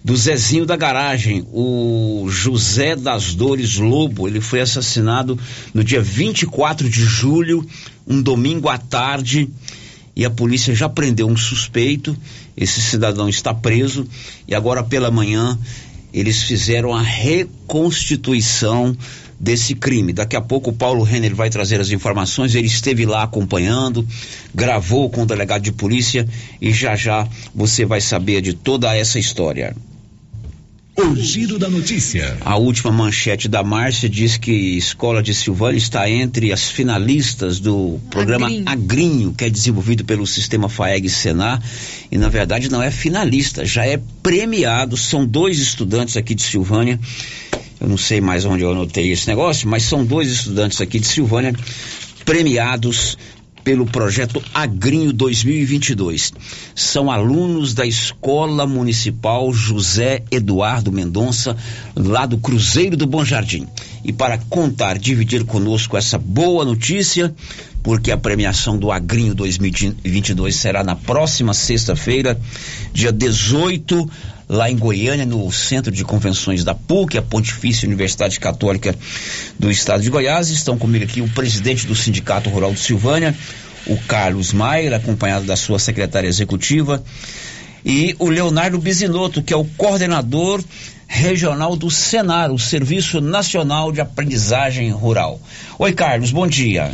do 0.05 0.15
Zezinho 0.15 0.67
da 0.67 0.75
garagem, 0.75 1.43
o 1.51 2.27
José 2.29 2.95
das 2.95 3.33
Dores 3.33 3.77
Lobo. 3.77 4.27
Ele 4.27 4.39
foi 4.39 4.61
assassinado 4.61 5.35
no 5.73 5.83
dia 5.83 5.99
24 5.99 6.87
de 6.87 7.01
julho, 7.03 7.65
um 8.07 8.21
domingo 8.21 8.69
à 8.69 8.77
tarde, 8.77 9.49
e 10.15 10.23
a 10.23 10.29
polícia 10.29 10.75
já 10.75 10.87
prendeu 10.87 11.27
um 11.27 11.35
suspeito. 11.35 12.15
Esse 12.55 12.83
cidadão 12.83 13.27
está 13.27 13.51
preso 13.51 14.07
e 14.47 14.53
agora 14.53 14.83
pela 14.83 15.09
manhã 15.09 15.57
eles 16.13 16.43
fizeram 16.43 16.93
a 16.93 17.01
reconstituição 17.01 18.95
desse 19.39 19.73
crime. 19.73 20.13
Daqui 20.13 20.35
a 20.35 20.41
pouco 20.41 20.69
o 20.69 20.73
Paulo 20.73 21.01
Renner 21.01 21.35
vai 21.35 21.49
trazer 21.49 21.81
as 21.81 21.89
informações. 21.89 22.53
Ele 22.53 22.67
esteve 22.67 23.07
lá 23.07 23.23
acompanhando, 23.23 24.07
gravou 24.53 25.09
com 25.09 25.23
o 25.23 25.25
delegado 25.25 25.63
de 25.63 25.71
polícia 25.71 26.27
e 26.61 26.71
já 26.71 26.95
já 26.95 27.27
você 27.55 27.85
vai 27.85 28.01
saber 28.01 28.39
de 28.41 28.53
toda 28.53 28.95
essa 28.95 29.17
história. 29.17 29.75
O 30.97 31.13
giro 31.13 31.59
da 31.59 31.69
notícia. 31.69 32.37
A 32.39 32.55
última 32.55 32.89
manchete 32.89 33.49
da 33.49 33.61
Márcia 33.61 34.07
diz 34.07 34.37
que 34.37 34.77
Escola 34.77 35.21
de 35.21 35.33
Silvânia 35.33 35.77
está 35.77 36.09
entre 36.09 36.53
as 36.53 36.69
finalistas 36.69 37.59
do 37.59 37.99
programa 38.09 38.47
Agrinho, 38.47 38.69
Agrinho 38.69 39.33
que 39.33 39.43
é 39.43 39.49
desenvolvido 39.49 40.05
pelo 40.05 40.25
sistema 40.25 40.69
FAEG 40.69 41.09
Senar. 41.09 41.61
E 42.09 42.17
na 42.17 42.29
verdade 42.29 42.71
não 42.71 42.81
é 42.81 42.89
finalista, 42.91 43.65
já 43.65 43.85
é 43.85 43.99
premiado. 44.23 44.95
São 44.95 45.25
dois 45.25 45.59
estudantes 45.59 46.15
aqui 46.15 46.33
de 46.33 46.43
Silvânia. 46.43 46.97
Eu 47.81 47.89
não 47.89 47.97
sei 47.97 48.21
mais 48.21 48.45
onde 48.45 48.63
eu 48.63 48.71
anotei 48.71 49.11
esse 49.11 49.27
negócio, 49.27 49.67
mas 49.67 49.83
são 49.83 50.05
dois 50.05 50.31
estudantes 50.31 50.79
aqui 50.79 50.97
de 50.97 51.07
Silvânia 51.07 51.53
premiados 52.23 53.17
pelo 53.65 53.87
projeto 53.87 54.41
Agrinho 54.53 55.11
2022. 55.11 56.31
São 56.75 57.09
alunos 57.09 57.73
da 57.73 57.83
Escola 57.83 58.67
Municipal 58.67 59.51
José 59.51 60.21
Eduardo 60.29 60.91
Mendonça, 60.91 61.57
lá 61.95 62.27
do 62.27 62.37
Cruzeiro 62.37 62.95
do 62.95 63.07
Bom 63.07 63.25
Jardim. 63.25 63.67
E 64.03 64.13
para 64.13 64.37
contar, 64.37 64.99
dividir 64.99 65.43
conosco 65.45 65.97
essa 65.97 66.19
boa 66.19 66.63
notícia, 66.63 67.33
porque 67.81 68.11
a 68.11 68.17
premiação 68.17 68.77
do 68.77 68.91
Agrinho 68.91 69.33
2022 69.33 70.55
será 70.55 70.83
na 70.83 70.95
próxima 70.95 71.51
sexta-feira, 71.51 72.39
dia 72.93 73.11
18, 73.11 74.07
lá 74.47 74.69
em 74.69 74.77
Goiânia, 74.77 75.25
no 75.25 75.51
Centro 75.51 75.91
de 75.91 76.03
Convenções 76.03 76.63
da 76.63 76.75
PUC, 76.75 77.17
a 77.17 77.21
Pontifícia 77.21 77.87
Universidade 77.87 78.39
Católica 78.39 78.95
do 79.59 79.71
Estado 79.71 80.03
de 80.03 80.09
Goiás. 80.09 80.49
Estão 80.49 80.77
comigo 80.77 81.03
aqui 81.03 81.21
o 81.21 81.29
presidente 81.29 81.87
do 81.87 81.95
Sindicato 81.95 82.49
Rural 82.49 82.73
de 82.73 82.79
Silvânia, 82.79 83.35
o 83.85 83.97
Carlos 83.97 84.53
Maier, 84.53 84.93
acompanhado 84.93 85.45
da 85.45 85.55
sua 85.55 85.79
secretária 85.79 86.27
executiva, 86.27 87.03
e 87.83 88.15
o 88.17 88.29
Leonardo 88.29 88.79
Bisinotto, 88.79 89.43
que 89.43 89.53
é 89.53 89.57
o 89.57 89.65
coordenador 89.77 90.63
regional 91.07 91.75
do 91.75 91.91
Senar, 91.91 92.51
o 92.51 92.57
Serviço 92.57 93.21
Nacional 93.21 93.91
de 93.91 94.01
Aprendizagem 94.01 94.89
Rural. 94.91 95.39
Oi, 95.77 95.93
Carlos, 95.93 96.31
bom 96.31 96.47
dia. 96.47 96.91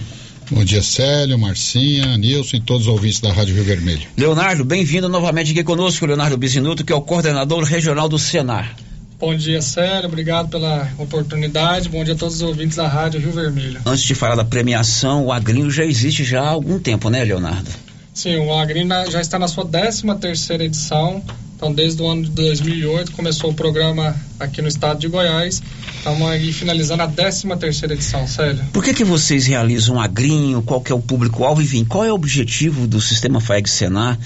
Bom 0.52 0.66
dia, 0.66 0.82
Célio, 0.82 1.40
Marcinha, 1.40 2.18
Nilson 2.18 2.58
e 2.58 2.60
todos 2.60 2.82
os 2.86 2.92
ouvintes 2.92 3.22
da 3.22 3.32
Rádio 3.32 3.56
Rio 3.56 3.64
Vermelho. 3.64 4.02
Leonardo, 4.18 4.66
bem-vindo 4.66 5.08
novamente 5.08 5.52
aqui 5.52 5.64
conosco, 5.64 6.06
Leonardo 6.06 6.38
Bizinuto, 6.38 6.84
que 6.84 6.92
é 6.92 6.96
o 6.96 7.02
coordenador 7.02 7.64
regional 7.64 8.10
do 8.10 8.20
Senar. 8.20 8.76
Bom 9.18 9.34
dia, 9.34 9.62
Célio, 9.62 10.10
obrigado 10.10 10.50
pela 10.50 10.92
oportunidade, 10.98 11.88
bom 11.88 12.04
dia 12.04 12.16
a 12.16 12.18
todos 12.18 12.36
os 12.36 12.42
ouvintes 12.42 12.76
da 12.76 12.86
Rádio 12.86 13.22
Rio 13.22 13.32
Vermelho. 13.32 13.80
Antes 13.86 14.04
de 14.04 14.14
falar 14.14 14.36
da 14.36 14.44
premiação, 14.44 15.26
o 15.26 15.32
Agrinho 15.32 15.72
já 15.72 15.86
existe 15.86 16.26
já 16.26 16.42
há 16.42 16.50
algum 16.50 16.78
tempo, 16.78 17.10
né, 17.10 17.24
Leonardo? 17.24 17.72
Sim, 18.14 18.36
o 18.40 18.54
Agrinho 18.54 18.90
já 19.10 19.22
está 19.22 19.40
na 19.40 19.48
sua 19.48 19.66
13 19.66 20.04
terceira 20.20 20.66
edição, 20.66 21.24
então, 21.62 21.72
desde 21.72 22.02
o 22.02 22.08
ano 22.08 22.24
de 22.24 22.32
2008 22.32 23.12
começou 23.12 23.52
o 23.52 23.54
programa 23.54 24.16
aqui 24.40 24.64
no 24.64 24.68
estado 24.68 25.00
de 25.00 25.08
Goiás. 25.08 25.62
Estamos 25.96 26.28
aí 26.28 26.52
finalizando 26.52 27.04
a 27.04 27.08
13 27.08 27.56
terceira 27.60 27.94
edição, 27.94 28.26
Célio. 28.28 28.66
Por 28.74 28.84
que 28.84 28.96
que 28.96 29.04
vocês 29.04 29.46
realizam 29.46 30.02
agrinho? 30.02 30.64
Qual 30.64 30.82
que 30.82 30.92
é 30.92 30.96
o 30.96 31.00
público-alvo? 31.00 31.62
Enfim, 31.62 31.86
qual 31.86 32.04
é 32.04 32.12
o 32.12 32.16
objetivo 32.16 32.88
do 32.88 33.00
Sistema 33.00 33.40
FAEG 33.40 33.70
Senar? 33.70 34.18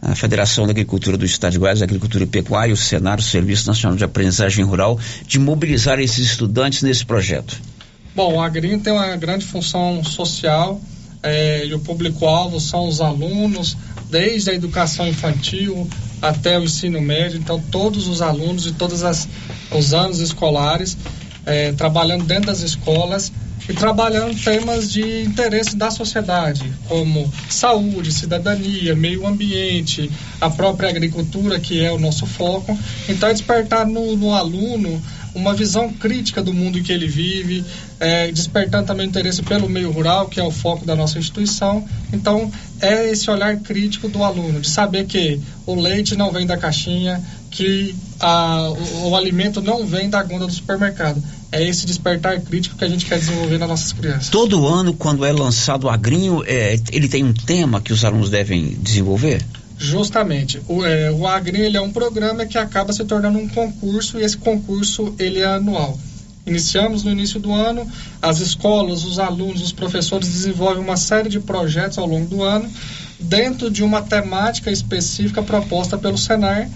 A 0.00 0.14
Federação 0.14 0.64
da 0.64 0.70
Agricultura 0.70 1.18
do 1.18 1.26
Estado 1.26 1.52
de 1.52 1.58
Goiás, 1.58 1.82
Agricultura 1.82 2.24
e 2.24 2.26
Pecuária, 2.26 2.72
o 2.72 2.78
Senar, 2.78 3.18
o 3.18 3.22
Serviço 3.22 3.66
Nacional 3.66 3.98
de 3.98 4.04
Aprendizagem 4.04 4.64
Rural, 4.64 4.98
de 5.26 5.38
mobilizar 5.38 6.00
esses 6.00 6.30
estudantes 6.30 6.80
nesse 6.80 7.04
projeto? 7.04 7.60
Bom, 8.16 8.36
o 8.36 8.40
agrinho 8.40 8.80
tem 8.80 8.90
uma 8.90 9.14
grande 9.16 9.44
função 9.44 10.02
social 10.02 10.80
é, 11.22 11.66
e 11.66 11.74
o 11.74 11.80
público-alvo 11.80 12.58
são 12.58 12.88
os 12.88 13.02
alunos, 13.02 13.76
desde 14.10 14.50
a 14.50 14.54
educação 14.54 15.06
infantil 15.06 15.88
até 16.20 16.58
o 16.58 16.64
ensino 16.64 17.00
médio, 17.00 17.38
então 17.38 17.62
todos 17.70 18.06
os 18.06 18.20
alunos 18.20 18.64
de 18.64 18.72
todos 18.72 19.02
as, 19.02 19.28
os 19.70 19.94
anos 19.94 20.20
escolares 20.20 20.96
é, 21.46 21.72
trabalhando 21.72 22.24
dentro 22.24 22.46
das 22.46 22.60
escolas 22.60 23.32
e 23.68 23.72
trabalhando 23.72 24.34
temas 24.42 24.90
de 24.90 25.22
interesse 25.22 25.76
da 25.76 25.90
sociedade, 25.90 26.72
como 26.88 27.32
saúde, 27.48 28.12
cidadania, 28.12 28.96
meio 28.96 29.26
ambiente, 29.26 30.10
a 30.40 30.50
própria 30.50 30.88
agricultura, 30.88 31.60
que 31.60 31.80
é 31.80 31.92
o 31.92 31.98
nosso 31.98 32.26
foco. 32.26 32.76
Então, 33.08 33.28
é 33.28 33.32
despertar 33.32 33.86
no, 33.86 34.16
no 34.16 34.34
aluno 34.34 35.00
uma 35.34 35.54
visão 35.54 35.92
crítica 35.92 36.42
do 36.42 36.52
mundo 36.52 36.82
que 36.82 36.92
ele 36.92 37.06
vive, 37.06 37.64
é, 37.98 38.30
despertando 38.32 38.86
também 38.86 39.06
interesse 39.06 39.42
pelo 39.42 39.68
meio 39.68 39.90
rural, 39.90 40.28
que 40.28 40.40
é 40.40 40.42
o 40.42 40.50
foco 40.50 40.84
da 40.84 40.96
nossa 40.96 41.18
instituição. 41.18 41.84
Então, 42.12 42.50
é 42.80 43.10
esse 43.10 43.30
olhar 43.30 43.56
crítico 43.58 44.08
do 44.08 44.24
aluno, 44.24 44.60
de 44.60 44.68
saber 44.68 45.04
que 45.06 45.40
o 45.66 45.74
leite 45.74 46.16
não 46.16 46.32
vem 46.32 46.46
da 46.46 46.56
caixinha, 46.56 47.22
que 47.50 47.94
a, 48.18 48.70
o, 48.70 49.10
o 49.10 49.16
alimento 49.16 49.60
não 49.60 49.86
vem 49.86 50.08
da 50.08 50.22
gôndola 50.22 50.46
do 50.46 50.52
supermercado. 50.52 51.22
É 51.52 51.66
esse 51.66 51.84
despertar 51.84 52.40
crítico 52.40 52.76
que 52.76 52.84
a 52.84 52.88
gente 52.88 53.04
quer 53.04 53.18
desenvolver 53.18 53.58
nas 53.58 53.68
nossas 53.68 53.92
crianças. 53.92 54.28
Todo 54.28 54.66
ano, 54.66 54.94
quando 54.94 55.24
é 55.24 55.32
lançado 55.32 55.84
o 55.84 55.90
agrinho, 55.90 56.44
é, 56.46 56.78
ele 56.92 57.08
tem 57.08 57.24
um 57.24 57.32
tema 57.32 57.80
que 57.80 57.92
os 57.92 58.04
alunos 58.04 58.30
devem 58.30 58.76
desenvolver? 58.80 59.44
Justamente. 59.80 60.60
O, 60.68 60.84
é, 60.84 61.10
o 61.10 61.26
Agri 61.26 61.58
ele 61.58 61.76
é 61.78 61.80
um 61.80 61.90
programa 61.90 62.44
que 62.44 62.58
acaba 62.58 62.92
se 62.92 63.02
tornando 63.06 63.38
um 63.38 63.48
concurso 63.48 64.18
e 64.18 64.22
esse 64.22 64.36
concurso 64.36 65.14
ele 65.18 65.38
é 65.38 65.46
anual. 65.46 65.98
Iniciamos 66.46 67.02
no 67.02 67.10
início 67.10 67.40
do 67.40 67.50
ano, 67.50 67.90
as 68.20 68.40
escolas, 68.40 69.04
os 69.04 69.18
alunos, 69.18 69.62
os 69.62 69.72
professores 69.72 70.28
desenvolvem 70.28 70.82
uma 70.84 70.98
série 70.98 71.30
de 71.30 71.40
projetos 71.40 71.96
ao 71.96 72.06
longo 72.06 72.26
do 72.26 72.42
ano, 72.42 72.70
dentro 73.18 73.70
de 73.70 73.82
uma 73.82 74.02
temática 74.02 74.70
específica 74.70 75.42
proposta 75.42 75.96
pelo 75.96 76.18
Senar. 76.18 76.68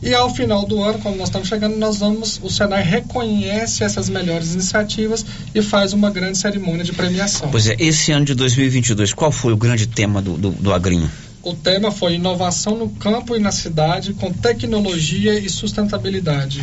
E 0.00 0.14
ao 0.14 0.32
final 0.32 0.64
do 0.64 0.82
ano, 0.82 0.98
como 1.00 1.16
nós 1.16 1.28
estamos 1.28 1.48
chegando, 1.48 1.76
nós 1.76 1.98
vamos, 1.98 2.38
o 2.40 2.48
Senar 2.48 2.84
reconhece 2.84 3.82
essas 3.82 4.08
melhores 4.08 4.54
iniciativas 4.54 5.26
e 5.52 5.60
faz 5.60 5.92
uma 5.92 6.10
grande 6.10 6.38
cerimônia 6.38 6.84
de 6.84 6.92
premiação. 6.92 7.48
Pois 7.50 7.66
é, 7.66 7.74
esse 7.80 8.12
ano 8.12 8.24
de 8.24 8.34
2022, 8.34 9.12
qual 9.12 9.32
foi 9.32 9.52
o 9.52 9.56
grande 9.56 9.88
tema 9.88 10.22
do, 10.22 10.36
do, 10.36 10.50
do 10.50 10.72
Agrinho? 10.72 11.10
O 11.50 11.54
tema 11.54 11.90
foi 11.90 12.14
inovação 12.14 12.76
no 12.76 12.88
campo 12.88 13.36
e 13.36 13.38
na 13.38 13.52
cidade 13.52 14.14
com 14.14 14.32
tecnologia 14.32 15.38
e 15.38 15.48
sustentabilidade. 15.48 16.62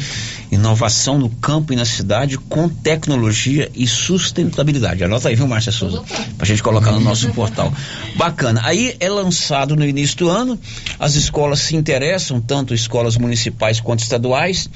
Inovação 0.52 1.18
no 1.18 1.30
campo 1.30 1.72
e 1.72 1.76
na 1.76 1.86
cidade 1.86 2.38
com 2.38 2.68
tecnologia 2.68 3.70
e 3.76 3.88
sustentabilidade. 3.88 5.04
Anota 5.04 5.30
aí, 5.30 5.36
viu, 5.36 5.48
Márcia 5.48 5.72
Souza? 5.72 6.04
Pra 6.38 6.46
gente 6.46 6.64
colocar 6.64 6.92
no 6.92 7.00
nosso 7.00 7.30
portal. 7.30 7.72
Bacana. 8.16 8.62
Aí 8.64 8.96
é 9.00 9.10
lançado 9.10 9.76
no 9.76 9.86
início 9.86 10.18
do 10.18 10.30
ano, 10.30 10.60
as 11.00 11.16
escolas 11.16 11.60
se 11.60 11.76
interessam, 11.76 12.42
tanto 12.42 12.74
escolas 12.74 13.18
municipais 13.18 13.80
quanto 13.80 14.02
estaduais. 14.02 14.70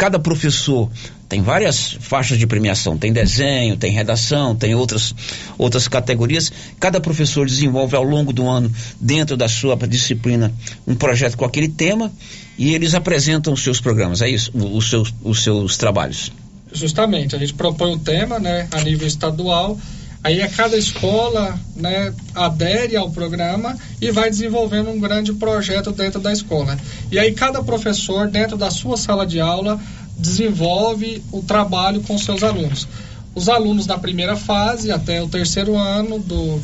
Cada 0.00 0.18
professor 0.18 0.90
tem 1.28 1.42
várias 1.42 1.92
faixas 2.00 2.38
de 2.38 2.46
premiação, 2.46 2.96
tem 2.96 3.12
desenho, 3.12 3.76
tem 3.76 3.92
redação, 3.92 4.56
tem 4.56 4.74
outras, 4.74 5.14
outras 5.58 5.86
categorias. 5.88 6.50
Cada 6.80 6.98
professor 6.98 7.46
desenvolve 7.46 7.94
ao 7.94 8.02
longo 8.02 8.32
do 8.32 8.48
ano, 8.48 8.72
dentro 8.98 9.36
da 9.36 9.46
sua 9.46 9.76
disciplina, 9.86 10.50
um 10.86 10.94
projeto 10.94 11.36
com 11.36 11.44
aquele 11.44 11.68
tema 11.68 12.10
e 12.56 12.74
eles 12.74 12.94
apresentam 12.94 13.52
os 13.52 13.62
seus 13.62 13.78
programas, 13.78 14.22
é 14.22 14.30
isso? 14.30 14.50
Os 14.54 14.88
seus, 14.88 15.12
os 15.22 15.42
seus 15.42 15.76
trabalhos. 15.76 16.32
Justamente, 16.72 17.36
a 17.36 17.38
gente 17.38 17.52
propõe 17.52 17.92
o 17.92 17.98
tema 17.98 18.38
né, 18.38 18.68
a 18.72 18.80
nível 18.80 19.06
estadual. 19.06 19.78
Aí 20.22 20.42
a 20.42 20.48
cada 20.48 20.76
escola 20.76 21.58
né, 21.74 22.12
adere 22.34 22.94
ao 22.94 23.10
programa 23.10 23.76
e 24.00 24.10
vai 24.10 24.28
desenvolvendo 24.28 24.90
um 24.90 25.00
grande 25.00 25.32
projeto 25.32 25.92
dentro 25.92 26.20
da 26.20 26.30
escola. 26.30 26.76
E 27.10 27.18
aí 27.18 27.32
cada 27.32 27.62
professor, 27.62 28.28
dentro 28.28 28.56
da 28.56 28.70
sua 28.70 28.98
sala 28.98 29.26
de 29.26 29.40
aula, 29.40 29.80
desenvolve 30.16 31.24
o 31.32 31.42
trabalho 31.42 32.02
com 32.02 32.18
seus 32.18 32.42
alunos. 32.42 32.86
Os 33.34 33.48
alunos 33.48 33.86
da 33.86 33.96
primeira 33.96 34.36
fase 34.36 34.90
até 34.90 35.22
o 35.22 35.28
terceiro 35.28 35.76
ano 35.76 36.18
do 36.18 36.60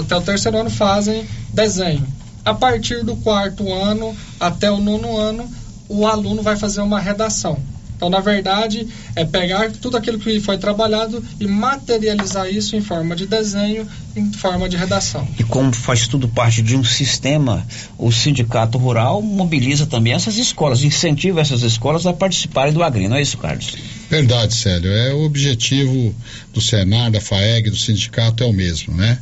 até 0.00 0.16
o 0.16 0.20
terceiro 0.20 0.58
ano 0.58 0.68
fazem 0.68 1.26
desenho. 1.54 2.06
A 2.44 2.52
partir 2.52 3.04
do 3.04 3.16
quarto 3.16 3.72
ano 3.72 4.14
até 4.38 4.70
o 4.70 4.78
nono 4.78 5.16
ano, 5.16 5.48
o 5.88 6.06
aluno 6.06 6.42
vai 6.42 6.56
fazer 6.56 6.82
uma 6.82 7.00
redação. 7.00 7.58
Então, 7.98 8.08
na 8.08 8.20
verdade, 8.20 8.86
é 9.16 9.24
pegar 9.24 9.72
tudo 9.72 9.96
aquilo 9.96 10.20
que 10.20 10.38
foi 10.38 10.56
trabalhado 10.56 11.22
e 11.40 11.48
materializar 11.48 12.48
isso 12.48 12.76
em 12.76 12.80
forma 12.80 13.16
de 13.16 13.26
desenho, 13.26 13.88
em 14.14 14.32
forma 14.32 14.68
de 14.68 14.76
redação. 14.76 15.26
E 15.36 15.42
como 15.42 15.72
faz 15.72 16.06
tudo 16.06 16.28
parte 16.28 16.62
de 16.62 16.76
um 16.76 16.84
sistema, 16.84 17.66
o 17.98 18.12
Sindicato 18.12 18.78
Rural 18.78 19.20
mobiliza 19.20 19.84
também 19.84 20.12
essas 20.12 20.36
escolas, 20.36 20.84
incentiva 20.84 21.40
essas 21.40 21.62
escolas 21.62 22.06
a 22.06 22.12
participarem 22.12 22.72
do 22.72 22.84
Agri, 22.84 23.08
não 23.08 23.16
é 23.16 23.22
isso, 23.22 23.36
Carlos? 23.36 23.74
Verdade, 24.08 24.54
Célio. 24.54 24.92
É 24.92 25.12
o 25.12 25.24
objetivo 25.24 26.14
do 26.54 26.60
Senar, 26.60 27.10
da 27.10 27.20
FAEG, 27.20 27.68
do 27.68 27.76
sindicato 27.76 28.44
é 28.44 28.46
o 28.46 28.52
mesmo, 28.52 28.94
né? 28.94 29.18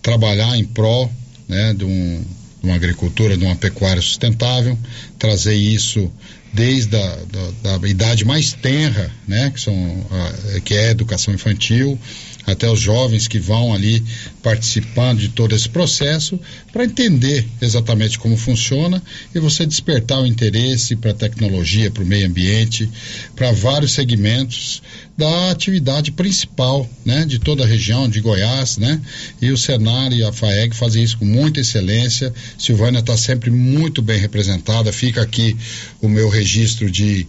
Trabalhar 0.00 0.56
em 0.56 0.64
prol 0.64 1.10
né, 1.48 1.74
de, 1.74 1.84
um, 1.84 2.24
de 2.62 2.68
uma 2.68 2.76
agricultura, 2.76 3.36
de 3.36 3.44
uma 3.44 3.56
pecuária 3.56 4.00
sustentável, 4.00 4.78
trazer 5.18 5.56
isso 5.56 6.08
desde 6.52 6.96
a 6.96 7.16
da, 7.62 7.76
da 7.78 7.88
idade 7.88 8.24
mais 8.24 8.52
tenra, 8.52 9.10
né, 9.26 9.50
que, 9.50 9.60
são, 9.60 10.06
a, 10.10 10.60
que 10.60 10.74
é 10.74 10.88
a 10.88 10.90
educação 10.90 11.32
infantil, 11.32 11.98
até 12.46 12.68
os 12.68 12.80
jovens 12.80 13.28
que 13.28 13.38
vão 13.38 13.72
ali 13.72 14.02
participando 14.42 15.20
de 15.20 15.28
todo 15.28 15.54
esse 15.54 15.68
processo 15.68 16.40
para 16.72 16.84
entender 16.84 17.46
exatamente 17.60 18.18
como 18.18 18.36
funciona 18.36 19.02
e 19.34 19.38
você 19.38 19.64
despertar 19.64 20.20
o 20.20 20.26
interesse 20.26 20.96
para 20.96 21.12
a 21.12 21.14
tecnologia, 21.14 21.90
para 21.90 22.02
o 22.02 22.06
meio 22.06 22.26
ambiente, 22.26 22.88
para 23.36 23.52
vários 23.52 23.92
segmentos 23.92 24.82
da 25.20 25.50
atividade 25.50 26.12
principal, 26.12 26.88
né, 27.04 27.26
de 27.26 27.38
toda 27.38 27.62
a 27.62 27.66
região 27.66 28.08
de 28.08 28.22
Goiás, 28.22 28.78
né? 28.78 28.98
E 29.40 29.50
o 29.50 29.56
Senar 29.56 30.10
e 30.14 30.24
a 30.24 30.32
FAEG 30.32 30.74
fazem 30.74 31.02
isso 31.02 31.18
com 31.18 31.26
muita 31.26 31.60
excelência. 31.60 32.32
Silvânia 32.56 33.00
está 33.00 33.14
sempre 33.18 33.50
muito 33.50 34.00
bem 34.00 34.18
representada. 34.18 34.90
Fica 34.90 35.20
aqui 35.20 35.54
o 36.00 36.08
meu 36.08 36.30
registro 36.30 36.90
de 36.90 37.26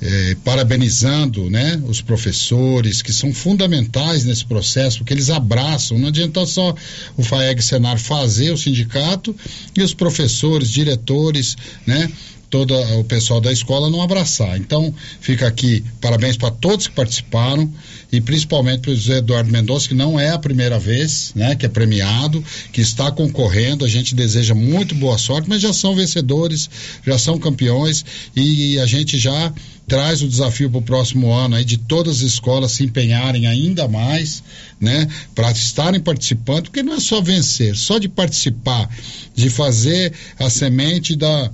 eh, 0.00 0.36
parabenizando, 0.42 1.50
né, 1.50 1.78
os 1.86 2.00
professores 2.00 3.02
que 3.02 3.12
são 3.12 3.30
fundamentais 3.34 4.24
nesse 4.24 4.46
processo, 4.46 4.98
porque 4.98 5.12
eles 5.12 5.28
abraçam. 5.28 5.98
Não 5.98 6.08
adianta 6.08 6.46
só 6.46 6.74
o 7.14 7.22
FAEG 7.22 7.62
Senar 7.62 7.98
fazer 7.98 8.52
o 8.52 8.56
sindicato 8.56 9.36
e 9.76 9.82
os 9.82 9.92
professores, 9.92 10.70
diretores, 10.70 11.56
né? 11.86 12.10
Todo 12.50 12.74
o 12.98 13.04
pessoal 13.04 13.40
da 13.40 13.52
escola 13.52 13.90
não 13.90 14.02
abraçar. 14.02 14.56
Então, 14.56 14.94
fica 15.20 15.46
aqui 15.46 15.84
parabéns 16.00 16.36
para 16.36 16.50
todos 16.50 16.86
que 16.86 16.94
participaram 16.94 17.70
e 18.12 18.20
principalmente 18.20 18.80
para 18.80 18.92
o 18.92 18.96
José 18.96 19.18
Eduardo 19.18 19.50
Mendonça, 19.50 19.88
que 19.88 19.94
não 19.94 20.18
é 20.18 20.30
a 20.30 20.38
primeira 20.38 20.78
vez, 20.78 21.32
né, 21.34 21.56
que 21.56 21.66
é 21.66 21.68
premiado, 21.68 22.44
que 22.72 22.80
está 22.80 23.10
concorrendo. 23.10 23.84
A 23.84 23.88
gente 23.88 24.14
deseja 24.14 24.54
muito 24.54 24.94
boa 24.94 25.18
sorte, 25.18 25.48
mas 25.48 25.60
já 25.60 25.72
são 25.72 25.96
vencedores, 25.96 26.70
já 27.04 27.18
são 27.18 27.38
campeões 27.38 28.04
e 28.36 28.78
a 28.78 28.86
gente 28.86 29.18
já 29.18 29.52
traz 29.86 30.22
o 30.22 30.28
desafio 30.28 30.70
para 30.70 30.78
o 30.78 30.82
próximo 30.82 31.32
ano 31.32 31.56
aí 31.56 31.64
de 31.64 31.76
todas 31.76 32.18
as 32.18 32.22
escolas 32.22 32.72
se 32.72 32.84
empenharem 32.84 33.46
ainda 33.46 33.86
mais, 33.86 34.42
né, 34.80 35.08
para 35.34 35.50
estarem 35.50 36.00
participando, 36.00 36.64
porque 36.64 36.82
não 36.82 36.94
é 36.94 37.00
só 37.00 37.20
vencer, 37.20 37.76
só 37.76 37.98
de 37.98 38.08
participar, 38.08 38.88
de 39.34 39.50
fazer 39.50 40.12
a 40.38 40.48
semente 40.48 41.16
da 41.16 41.50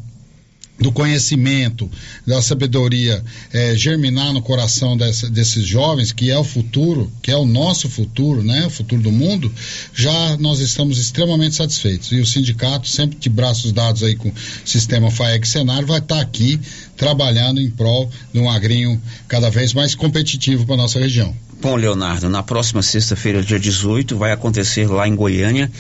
do 0.81 0.91
conhecimento, 0.91 1.91
da 2.27 2.41
sabedoria 2.41 3.23
é, 3.53 3.77
germinar 3.77 4.33
no 4.33 4.41
coração 4.41 4.97
dessa, 4.97 5.29
desses 5.29 5.65
jovens, 5.65 6.11
que 6.11 6.31
é 6.31 6.39
o 6.39 6.45
futuro, 6.45 7.13
que 7.23 7.31
é 7.31 7.37
o 7.37 7.45
nosso 7.45 7.89
futuro, 7.89 8.43
né, 8.43 8.67
o 8.67 8.71
futuro 8.71 9.03
do 9.03 9.13
mundo, 9.13 9.53
já 9.95 10.37
nós 10.39 10.59
estamos 10.61 10.99
extremamente 10.99 11.55
satisfeitos. 11.55 12.11
E 12.13 12.21
o 12.21 12.27
sindicato, 12.27 12.89
sempre 12.89 13.19
de 13.19 13.29
braços 13.29 13.73
dados 13.73 14.03
aí 14.03 14.17
com 14.17 14.31
o 14.31 14.35
sistema 14.65 15.11
FAEG 15.11 15.47
Senar, 15.47 15.85
vai 15.85 15.99
estar 15.99 16.17
tá 16.17 16.23
aqui 16.23 16.59
trabalhando 16.97 17.61
em 17.61 17.71
prol 17.71 18.11
de 18.33 18.41
um 18.41 18.51
agrinho 18.51 19.01
cada 19.29 19.51
vez 19.51 19.75
mais 19.75 19.95
competitivo 19.95 20.65
para 20.65 20.77
nossa 20.77 20.99
região. 20.99 21.35
Bom, 21.61 21.77
Leonardo, 21.77 22.31
na 22.31 22.43
próxima 22.43 22.81
sexta-feira, 22.81 23.43
dia 23.43 23.61
18, 23.61 24.17
vai 24.17 24.33
acontecer 24.33 24.87
lá 24.87 25.07
em 25.07 25.15
Goiânia 25.15 25.71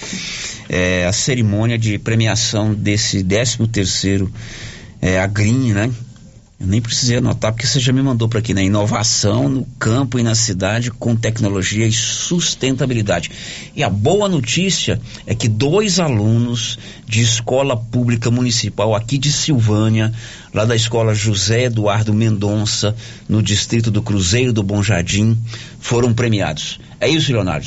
é, 0.68 1.06
a 1.06 1.12
cerimônia 1.12 1.78
de 1.78 1.98
premiação 1.98 2.74
desse 2.74 3.24
13 3.24 3.66
terceiro 3.68 4.30
é, 5.00 5.20
a 5.20 5.26
Green, 5.26 5.72
né? 5.72 5.90
Eu 6.60 6.66
nem 6.66 6.78
precisei 6.78 7.16
anotar 7.16 7.52
porque 7.52 7.66
você 7.66 7.80
já 7.80 7.90
me 7.90 8.02
mandou 8.02 8.28
para 8.28 8.38
aqui, 8.38 8.52
né? 8.52 8.62
Inovação 8.62 9.48
no 9.48 9.64
campo 9.78 10.18
e 10.18 10.22
na 10.22 10.34
cidade 10.34 10.90
com 10.90 11.16
tecnologia 11.16 11.86
e 11.86 11.92
sustentabilidade. 11.92 13.30
E 13.74 13.82
a 13.82 13.88
boa 13.88 14.28
notícia 14.28 15.00
é 15.26 15.34
que 15.34 15.48
dois 15.48 15.98
alunos 15.98 16.78
de 17.06 17.22
escola 17.22 17.74
pública 17.78 18.30
municipal 18.30 18.94
aqui 18.94 19.16
de 19.16 19.32
Silvânia, 19.32 20.12
lá 20.52 20.66
da 20.66 20.76
escola 20.76 21.14
José 21.14 21.64
Eduardo 21.64 22.12
Mendonça, 22.12 22.94
no 23.26 23.42
distrito 23.42 23.90
do 23.90 24.02
Cruzeiro 24.02 24.52
do 24.52 24.62
Bom 24.62 24.82
Jardim, 24.82 25.38
foram 25.80 26.12
premiados. 26.12 26.78
É 27.00 27.08
isso, 27.08 27.32
Leonardo? 27.32 27.66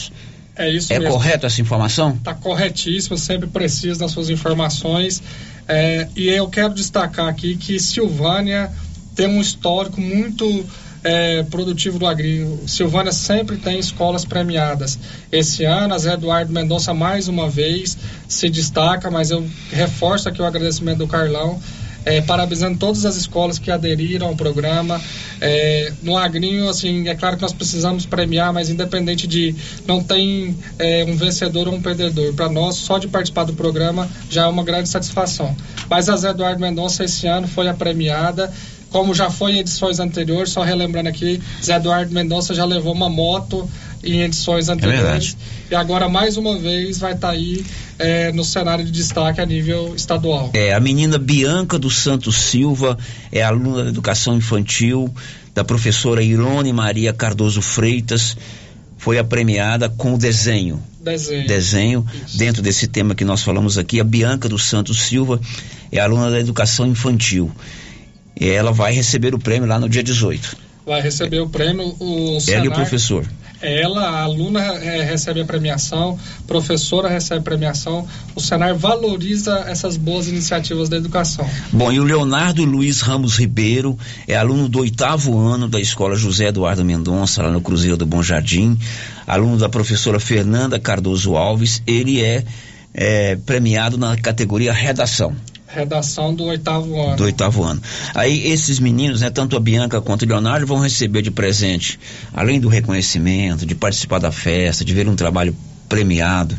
É 0.56 0.70
isso 0.70 0.94
é 0.94 1.00
mesmo. 1.00 1.14
correto 1.16 1.48
essa 1.48 1.60
informação? 1.60 2.12
Está 2.12 2.36
corretíssimo, 2.36 3.18
sempre 3.18 3.48
preciso 3.48 4.00
das 4.00 4.12
suas 4.12 4.30
informações. 4.30 5.24
É, 5.68 6.08
e 6.16 6.30
eu 6.30 6.48
quero 6.48 6.74
destacar 6.74 7.28
aqui 7.28 7.56
que 7.56 7.80
Silvânia 7.80 8.72
tem 9.16 9.28
um 9.28 9.40
histórico 9.40 10.02
muito 10.02 10.66
é, 11.04 11.44
produtivo 11.44 12.00
do 12.00 12.08
agri. 12.08 12.46
Silvânia 12.66 13.12
sempre 13.12 13.58
tem 13.58 13.78
escolas 13.78 14.26
premiadas. 14.26 14.98
Esse 15.32 15.66
ano, 15.66 15.94
a 15.94 15.98
Zé 15.98 16.14
Eduardo 16.14 16.52
Mendonça 16.52 16.94
mais 16.94 17.28
uma 17.28 17.50
vez 17.50 17.98
se 18.28 18.50
destaca, 18.50 19.12
mas 19.12 19.32
eu 19.32 19.48
reforço 19.72 20.30
aqui 20.30 20.42
o 20.42 20.46
agradecimento 20.46 21.00
do 21.00 21.08
Carlão 21.08 21.60
é, 22.06 22.22
parabenizando 22.22 22.78
todas 22.78 23.06
as 23.06 23.16
escolas 23.16 23.58
que 23.60 23.72
aderiram 23.72 24.28
ao 24.28 24.36
programa. 24.36 25.02
É, 25.40 25.92
no 26.02 26.18
Agrinho, 26.18 26.70
assim, 26.70 27.08
é 27.08 27.16
claro 27.16 27.36
que 27.36 27.42
nós 27.42 27.54
precisamos 27.54 28.06
premiar, 28.06 28.54
mas 28.54 28.70
independente 28.70 29.28
de 29.28 29.56
não 29.88 30.04
tem 30.04 30.58
é, 30.80 31.06
um 31.08 31.16
vencedor 31.16 31.68
ou 31.68 31.76
um 31.76 31.82
perdedor. 31.82 32.34
Para 32.34 32.50
nós, 32.50 32.76
só 32.76 32.98
de 32.98 33.08
participar 33.08 33.44
do 33.44 33.54
programa 33.54 34.10
já 34.30 34.44
é 34.44 34.48
uma 34.48 34.64
grande 34.64 34.90
satisfação. 34.90 35.56
Mas 35.90 36.10
a 36.10 36.16
Zé 36.16 36.30
Eduardo 36.30 36.60
Mendonça 36.62 37.04
esse 37.04 37.28
ano 37.28 37.48
foi 37.48 37.68
a 37.68 37.74
premiada 37.74 38.52
como 38.94 39.14
já 39.14 39.32
foi 39.32 39.54
em 39.54 39.58
edições 39.58 40.00
anteriores, 40.00 40.52
só 40.52 40.62
relembrando 40.62 41.10
aqui, 41.10 41.42
Zé 41.62 41.78
Eduardo 41.78 42.14
Mendonça 42.14 42.54
já 42.54 42.64
levou 42.64 42.94
uma 42.94 43.10
moto 43.10 43.68
em 44.04 44.22
edições 44.22 44.70
anteriores. 44.70 45.36
É 45.72 45.74
e 45.74 45.76
agora, 45.76 46.08
mais 46.08 46.38
uma 46.38 46.60
vez, 46.60 47.00
vai 47.00 47.14
estar 47.14 47.30
tá 47.30 47.34
aí 47.34 47.66
é, 47.98 48.32
no 48.32 48.46
cenário 48.46 48.86
de 48.86 48.92
destaque 48.92 49.42
a 49.42 49.46
nível 49.48 49.96
estadual. 49.96 50.52
É, 50.54 50.76
a 50.76 50.80
menina 50.80 51.18
Bianca 51.18 51.80
dos 51.80 51.98
Santos 51.98 52.36
Silva 52.36 52.96
é 53.32 53.42
aluna 53.42 53.84
da 53.84 53.90
educação 53.90 54.38
infantil 54.38 55.12
da 55.56 55.64
professora 55.64 56.22
Irone 56.22 56.72
Maria 56.72 57.12
Cardoso 57.12 57.64
Freitas. 57.64 58.38
Foi 58.96 59.18
a 59.18 59.24
premiada 59.24 59.90
com 59.90 60.14
o 60.14 60.18
desenho. 60.20 60.82
Desenho. 61.02 61.48
Desenho, 61.48 62.06
dentro 62.36 62.62
desse 62.62 62.88
tema 62.88 63.16
que 63.16 63.26
nós 63.26 63.42
falamos 63.42 63.76
aqui. 63.80 64.00
A 64.00 64.04
Bianca 64.04 64.48
dos 64.48 64.66
Santos 64.66 65.02
Silva 65.02 65.42
é 65.92 66.00
aluna 66.00 66.30
da 66.30 66.40
educação 66.40 66.86
infantil. 66.86 67.52
E 68.40 68.50
ela 68.50 68.72
vai 68.72 68.94
receber 68.94 69.34
o 69.34 69.40
prêmio 69.40 69.68
lá 69.68 69.80
no 69.80 69.88
dia 69.88 70.04
18. 70.04 70.74
Vai 70.86 71.02
receber 71.02 71.40
o 71.40 71.48
prêmio. 71.48 71.96
O 72.00 72.40
Senar, 72.42 72.60
ela 72.60 72.66
e 72.66 72.68
o 72.68 72.72
professor. 72.74 73.26
ela, 73.62 74.02
a 74.02 74.22
aluna 74.24 74.62
é, 74.62 75.02
recebe 75.02 75.40
a 75.40 75.46
premiação, 75.46 76.20
professora 76.46 77.08
recebe 77.08 77.40
a 77.40 77.44
premiação, 77.44 78.06
o 78.36 78.42
Senar 78.42 78.76
valoriza 78.76 79.64
essas 79.68 79.96
boas 79.96 80.28
iniciativas 80.28 80.90
da 80.90 80.98
educação. 80.98 81.50
Bom, 81.72 81.90
e 81.90 82.02
o 82.02 82.04
Leonardo 82.04 82.66
Luiz 82.66 83.00
Ramos 83.00 83.38
Ribeiro 83.38 83.98
é 84.28 84.36
aluno 84.36 84.68
do 84.68 84.80
oitavo 84.80 85.38
ano 85.40 85.70
da 85.70 85.80
Escola 85.80 86.18
José 86.18 86.48
Eduardo 86.48 86.84
Mendonça, 86.84 87.42
lá 87.42 87.50
no 87.50 87.62
Cruzeiro 87.62 87.96
do 87.96 88.06
Bom 88.06 88.22
Jardim, 88.22 88.78
aluno 89.26 89.58
da 89.58 89.70
professora 89.70 90.20
Fernanda 90.20 90.78
Cardoso 90.78 91.38
Alves, 91.38 91.82
ele 91.88 92.22
é, 92.22 92.44
é 92.94 93.38
premiado 93.38 93.98
na 93.98 94.18
categoria 94.18 94.74
redação 94.74 95.34
redação 95.74 96.34
do 96.34 96.46
oitavo 96.46 97.02
ano. 97.02 97.16
Do 97.16 97.24
oitavo 97.24 97.64
ano. 97.64 97.82
Aí 98.14 98.48
esses 98.48 98.80
meninos, 98.80 99.22
né, 99.22 99.30
tanto 99.30 99.58
a 99.58 99.60
Bianca 99.60 100.00
quanto 100.00 100.24
o 100.24 100.28
Leonardo, 100.28 100.68
vão 100.68 100.80
receber 100.80 101.22
de 101.22 101.32
presente, 101.32 102.00
além 102.34 102.60
do 102.60 102.70
reconhecimento, 102.70 103.66
de 103.66 103.76
participar 103.76 104.20
da 104.20 104.32
festa, 104.32 104.86
de 104.86 104.94
ver 104.94 105.08
um 105.08 105.16
trabalho 105.16 105.56
premiado, 105.90 106.56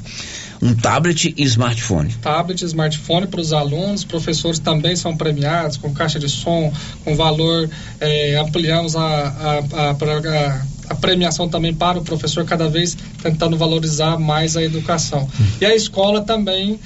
um 0.60 0.74
tablet 0.74 1.34
e 1.36 1.42
smartphone. 1.44 2.12
Tablet 2.22 2.62
e 2.62 2.64
smartphone 2.64 3.26
para 3.26 3.40
os 3.40 3.52
alunos, 3.52 4.04
professores 4.04 4.58
também 4.58 4.96
são 4.96 5.16
premiados 5.16 5.76
com 5.76 5.92
caixa 5.92 6.18
de 6.18 6.28
som, 6.28 6.72
com 7.04 7.14
valor, 7.14 7.68
eh, 8.00 8.36
ampliamos 8.36 8.96
a, 8.96 9.00
a, 9.00 9.58
a, 9.58 9.90
a, 9.90 10.62
a 10.88 10.94
premiação 10.94 11.48
também 11.48 11.74
para 11.74 11.98
o 11.98 12.02
professor, 12.02 12.44
cada 12.44 12.68
vez 12.68 12.96
tentando 13.22 13.56
valorizar 13.56 14.18
mais 14.18 14.56
a 14.56 14.62
educação. 14.62 15.28
Hum. 15.38 15.46
E 15.60 15.66
a 15.66 15.74
escola 15.74 16.22
também 16.22 16.80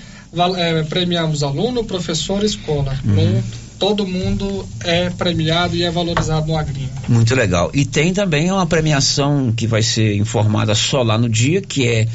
é, 0.56 0.82
premiamos 0.84 1.42
aluno, 1.42 1.84
professor, 1.84 2.44
escola. 2.44 2.98
Uhum. 3.04 3.42
todo 3.78 4.06
mundo 4.06 4.66
é 4.80 5.08
premiado 5.10 5.76
e 5.76 5.84
é 5.84 5.90
valorizado 5.90 6.48
no 6.48 6.56
Agrinho. 6.56 6.90
Muito 7.08 7.34
legal. 7.34 7.70
E 7.72 7.84
tem 7.84 8.12
também 8.12 8.50
uma 8.50 8.66
premiação 8.66 9.52
que 9.52 9.66
vai 9.66 9.82
ser 9.82 10.16
informada 10.16 10.74
só 10.74 11.02
lá 11.02 11.16
no 11.16 11.28
dia, 11.28 11.62
que 11.62 11.86
é 11.86 12.08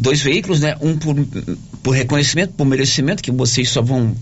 dois 0.00 0.20
veículos, 0.20 0.60
né? 0.60 0.76
Um 0.80 0.98
por, 0.98 1.16
por 1.82 1.92
reconhecimento, 1.92 2.52
por 2.54 2.66
merecimento, 2.66 3.22
que 3.22 3.32
vocês 3.32 3.70
só 3.70 3.80
vão 3.80 4.14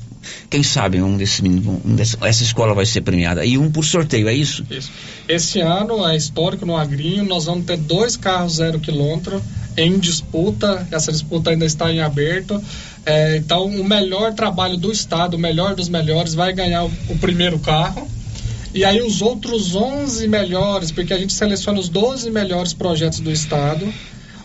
quem 0.48 0.62
sabe 0.62 1.02
um 1.02 1.16
desses 1.16 1.40
um 1.40 1.94
desse, 1.94 2.16
essa 2.22 2.42
escola 2.42 2.74
vai 2.74 2.86
ser 2.86 3.02
premiada 3.02 3.44
e 3.44 3.58
um 3.58 3.70
por 3.70 3.84
sorteio, 3.84 4.28
é 4.28 4.34
isso? 4.34 4.64
Isso. 4.70 4.90
Esse 5.28 5.60
ano 5.60 6.06
é 6.06 6.16
histórico 6.16 6.64
no 6.64 6.76
Agrinho, 6.76 7.24
nós 7.24 7.44
vamos 7.44 7.66
ter 7.66 7.76
dois 7.76 8.16
carros 8.16 8.56
zero 8.56 8.80
quilômetro 8.80 9.42
em 9.76 9.98
disputa, 9.98 10.86
essa 10.90 11.10
disputa 11.10 11.50
ainda 11.50 11.66
está 11.66 11.92
em 11.92 12.00
aberto. 12.00 12.62
É, 13.06 13.36
então, 13.36 13.66
o 13.66 13.84
melhor 13.84 14.32
trabalho 14.32 14.76
do 14.76 14.90
Estado, 14.90 15.34
o 15.34 15.38
melhor 15.38 15.74
dos 15.74 15.88
melhores, 15.88 16.34
vai 16.34 16.52
ganhar 16.52 16.84
o, 16.84 16.92
o 17.08 17.18
primeiro 17.18 17.58
carro. 17.58 18.08
E 18.72 18.84
aí, 18.84 19.02
os 19.02 19.20
outros 19.20 19.74
11 19.74 20.26
melhores, 20.26 20.90
porque 20.90 21.12
a 21.12 21.18
gente 21.18 21.32
seleciona 21.32 21.78
os 21.78 21.88
12 21.88 22.30
melhores 22.30 22.72
projetos 22.72 23.20
do 23.20 23.30
Estado. 23.30 23.92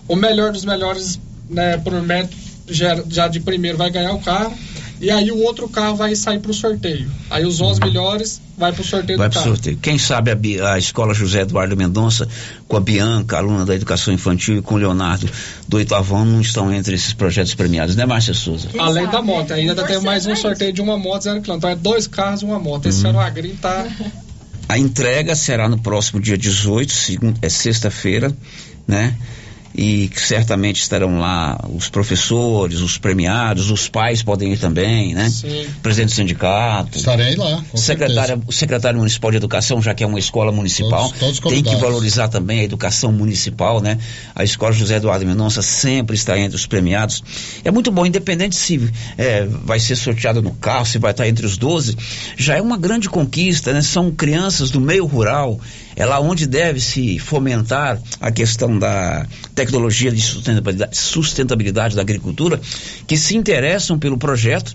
O 0.07 0.15
melhor 0.15 0.51
dos 0.51 0.65
melhores, 0.65 1.19
né, 1.49 1.77
por 1.77 1.93
método, 2.01 2.35
já, 2.67 3.01
já 3.07 3.27
de 3.27 3.39
primeiro, 3.39 3.77
vai 3.77 3.89
ganhar 3.89 4.13
o 4.13 4.19
carro. 4.19 4.55
E 5.01 5.09
aí 5.09 5.31
o 5.31 5.41
outro 5.43 5.69
carro 5.69 5.95
vai 5.95 6.15
sair 6.15 6.39
para 6.39 6.51
o 6.51 6.53
sorteio. 6.53 7.09
Aí 7.29 7.45
os 7.45 7.61
11 7.61 7.79
melhores 7.79 8.41
vai 8.57 8.73
para 8.73 8.81
o 8.81 8.85
sorteio 8.85 9.17
vai 9.17 9.29
do 9.29 9.33
carro. 9.33 9.47
Sorteio. 9.47 9.77
Quem 9.77 9.97
sabe 9.97 10.31
a, 10.31 10.73
a, 10.73 10.77
Escola 10.77 11.13
José 11.13 11.41
Eduardo 11.41 11.77
Mendonça, 11.77 12.27
com 12.67 12.75
a 12.75 12.79
Bianca, 12.81 13.37
aluna 13.37 13.65
da 13.65 13.73
Educação 13.73 14.13
Infantil, 14.13 14.57
e 14.57 14.61
com 14.61 14.75
o 14.75 14.77
Leonardo 14.77 15.29
do 15.67 15.77
oitavo 15.77 16.23
não 16.25 16.41
estão 16.41 16.73
entre 16.73 16.95
esses 16.95 17.13
projetos 17.13 17.55
premiados, 17.55 17.95
né, 17.95 18.05
Márcia 18.05 18.33
Souza? 18.33 18.67
Quem 18.67 18.81
Além 18.81 19.05
sabe, 19.05 19.15
da 19.15 19.21
moto, 19.21 19.53
ainda 19.53 19.83
tem 19.83 20.01
mais 20.01 20.25
um 20.25 20.35
sorteio 20.35 20.73
de 20.73 20.81
uma 20.81 20.97
moto 20.97 21.23
zero 21.23 21.41
quilômetro. 21.41 21.69
Então 21.69 21.69
é 21.69 21.81
dois 21.81 22.05
carros 22.05 22.41
e 22.41 22.45
uma 22.45 22.59
moto. 22.59 22.87
Esse 22.87 23.03
uhum. 23.03 23.11
ano 23.11 23.19
o 23.19 23.21
Agri 23.21 23.57
tá... 23.61 23.87
A 24.67 24.77
entrega 24.77 25.35
será 25.35 25.67
no 25.67 25.79
próximo 25.79 26.19
dia 26.19 26.37
18, 26.37 26.91
segunda, 26.91 27.39
é 27.41 27.49
sexta-feira, 27.49 28.31
né? 28.87 29.15
E 29.73 30.09
certamente 30.15 30.81
estarão 30.81 31.19
lá 31.19 31.59
os 31.73 31.89
professores, 31.89 32.79
os 32.79 32.97
premiados, 32.97 33.69
os 33.69 33.87
pais 33.87 34.23
podem 34.23 34.53
ir 34.53 34.57
também, 34.57 35.13
né? 35.13 35.29
Sim. 35.29 35.67
Presidente 35.81 36.09
do 36.09 36.15
sindicato. 36.15 36.97
Estarei 36.97 37.35
lá. 37.35 37.63
Secretária, 37.75 38.39
o 38.47 38.51
secretário 38.51 38.99
municipal 38.99 39.31
de 39.31 39.37
educação, 39.37 39.81
já 39.81 39.93
que 39.93 40.03
é 40.03 40.07
uma 40.07 40.19
escola 40.19 40.51
municipal, 40.51 41.11
todos, 41.19 41.39
todos 41.39 41.53
tem 41.53 41.63
que 41.63 41.75
valorizar 41.79 42.27
também 42.27 42.61
a 42.61 42.63
educação 42.63 43.11
municipal, 43.11 43.79
né? 43.79 43.97
A 44.35 44.43
escola 44.43 44.71
José 44.71 44.95
Eduardo 44.95 45.25
Mendonça 45.25 45.61
sempre 45.61 46.15
está 46.15 46.37
entre 46.37 46.55
os 46.55 46.65
premiados. 46.65 47.23
É 47.63 47.71
muito 47.71 47.91
bom, 47.91 48.05
independente 48.05 48.55
se 48.55 48.91
é, 49.17 49.45
vai 49.45 49.79
ser 49.79 49.95
sorteado 49.95 50.41
no 50.41 50.51
carro, 50.51 50.85
se 50.85 50.97
vai 50.97 51.11
estar 51.11 51.27
entre 51.27 51.45
os 51.45 51.57
12, 51.57 51.95
já 52.35 52.55
é 52.55 52.61
uma 52.61 52.77
grande 52.77 53.07
conquista, 53.07 53.71
né? 53.71 53.81
São 53.81 54.11
crianças 54.11 54.71
do 54.71 54.81
meio 54.81 55.05
rural 55.05 55.59
é 55.99 56.05
lá 56.05 56.17
onde 56.19 56.47
deve 56.47 56.79
se 56.79 57.19
fomentar 57.19 58.01
a 58.21 58.31
questão 58.31 58.79
da 58.79 59.27
tecnologia 59.53 60.09
de 60.09 60.21
sustentabilidade, 60.21 60.97
sustentabilidade 60.97 61.95
da 61.95 62.01
agricultura, 62.01 62.59
que 63.05 63.17
se 63.17 63.35
interessam 63.35 63.99
pelo 63.99 64.17
projeto. 64.17 64.73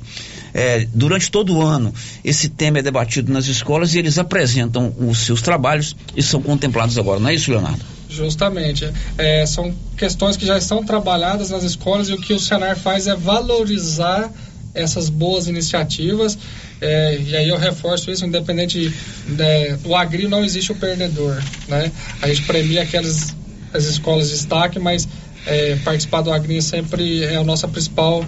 É, 0.53 0.87
durante 0.93 1.31
todo 1.31 1.57
o 1.57 1.63
ano, 1.63 1.93
esse 2.23 2.51
tema 2.51 2.79
é 2.79 2.83
debatido 2.83 3.33
nas 3.33 3.47
escolas 3.47 3.95
e 3.95 3.99
eles 3.99 4.19
apresentam 4.19 4.95
os 4.99 5.19
seus 5.19 5.41
trabalhos 5.41 5.97
e 6.15 6.23
são 6.23 6.43
contemplados 6.43 6.99
agora, 6.99 7.19
não 7.19 7.31
é 7.31 7.35
isso, 7.35 7.51
Leonardo? 7.51 7.83
Justamente. 8.09 8.89
É, 9.17 9.47
são 9.47 9.75
questões 9.97 10.37
que 10.37 10.45
já 10.45 10.59
estão 10.59 10.85
trabalhadas 10.85 11.49
nas 11.51 11.65
escolas 11.65 12.09
e 12.11 12.13
o 12.13 12.21
que 12.21 12.35
o 12.35 12.39
Senar 12.39 12.77
faz 12.77 13.07
é 13.07 13.17
valorizar 13.17 14.31
essas 14.75 15.09
boas 15.09 15.47
iniciativas 15.47 16.37
é, 16.81 17.19
e 17.19 17.37
aí 17.37 17.49
eu 17.49 17.57
reforço 17.57 18.11
isso, 18.11 18.27
independente 18.27 18.93
né, 19.29 19.77
do 19.77 19.95
agri 19.95 20.29
não 20.29 20.45
existe 20.45 20.73
o 20.73 20.75
perdedor, 20.75 21.43
né? 21.69 21.91
A 22.21 22.29
gente 22.29 22.43
premia 22.43 22.83
aquelas 22.83 23.35
as 23.73 23.87
escolas 23.87 24.29
de 24.29 24.35
destaque, 24.35 24.79
mas 24.79 25.09
é, 25.47 25.77
participar 25.77 26.21
do 26.21 26.33
agri 26.33 26.63
sempre 26.63 27.25
é 27.25 27.37
a 27.37 27.43
nossa 27.43 27.67
principal 27.67 28.25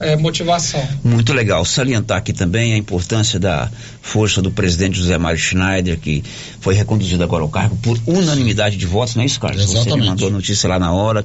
é, 0.00 0.16
motivação. 0.16 0.86
Muito 1.02 1.32
legal. 1.32 1.64
Salientar 1.64 2.18
aqui 2.18 2.32
também 2.32 2.74
a 2.74 2.76
importância 2.76 3.38
da 3.38 3.70
força 4.02 4.42
do 4.42 4.50
presidente 4.50 4.98
José 4.98 5.16
Mário 5.18 5.38
Schneider, 5.38 5.98
que 5.98 6.22
foi 6.60 6.74
reconduzido 6.74 7.22
agora 7.22 7.42
ao 7.42 7.48
cargo 7.48 7.76
por 7.76 7.98
unanimidade 8.06 8.76
de 8.76 8.86
votos, 8.86 9.14
não 9.14 9.22
é 9.22 9.26
isso, 9.26 9.40
Carlos? 9.40 9.62
Exatamente. 9.62 9.90
Você 9.90 9.96
me 9.96 10.06
mandou 10.06 10.28
a 10.28 10.30
notícia 10.30 10.68
lá 10.68 10.78
na 10.78 10.92
hora. 10.92 11.24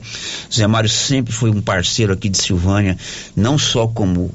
José 0.50 0.68
Mário 0.68 0.90
sempre 0.90 1.34
foi 1.34 1.50
um 1.50 1.62
parceiro 1.62 2.14
aqui 2.14 2.30
de 2.30 2.38
Silvânia, 2.38 2.98
não 3.36 3.58
só 3.58 3.88
como 3.88 4.32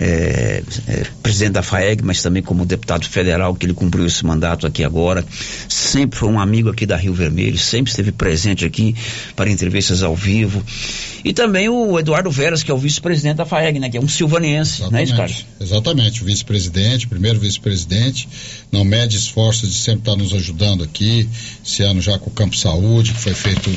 é, 0.00 0.62
é, 0.88 1.06
presidente 1.22 1.52
da 1.52 1.62
FAEG, 1.62 2.02
mas 2.02 2.22
também 2.22 2.42
como 2.42 2.64
deputado 2.64 3.06
federal, 3.06 3.54
que 3.54 3.66
ele 3.66 3.74
cumpriu 3.74 4.06
esse 4.06 4.24
mandato 4.24 4.66
aqui 4.66 4.82
agora. 4.82 5.22
Sempre 5.68 6.18
foi 6.18 6.30
um 6.30 6.40
amigo 6.40 6.70
aqui 6.70 6.86
da 6.86 6.96
Rio 6.96 7.12
Vermelho, 7.12 7.58
sempre 7.58 7.90
esteve 7.90 8.10
presente 8.10 8.64
aqui 8.64 8.96
para 9.36 9.50
entrevistas 9.50 10.02
ao 10.02 10.16
vivo. 10.16 10.64
E 11.22 11.34
também 11.34 11.68
o 11.68 11.98
Eduardo 11.98 12.30
Veras, 12.30 12.62
que 12.62 12.70
é 12.70 12.74
o 12.74 12.78
vice-presidente 12.78 13.36
da 13.36 13.44
FAEG, 13.44 13.78
né? 13.78 13.90
Que 13.90 13.98
é 13.98 14.00
um 14.00 14.08
silvaniense, 14.08 14.80
Exatamente. 14.80 14.94
né, 14.94 15.02
isso, 15.02 15.16
Carlos? 15.16 15.46
Exatamente, 15.60 16.22
o 16.22 16.24
vice-presidente, 16.24 17.06
primeiro 17.06 17.38
vice-presidente, 17.38 18.26
não 18.72 18.84
mede 18.84 19.18
esforços 19.18 19.68
de 19.68 19.76
sempre 19.76 20.00
estar 20.00 20.16
nos 20.16 20.32
ajudando 20.32 20.82
aqui, 20.82 21.28
esse 21.64 21.82
ano 21.82 22.00
já 22.00 22.18
com 22.18 22.30
o 22.30 22.32
Campo 22.32 22.56
Saúde, 22.56 23.12
que 23.12 23.20
foi 23.20 23.34
feito 23.34 23.70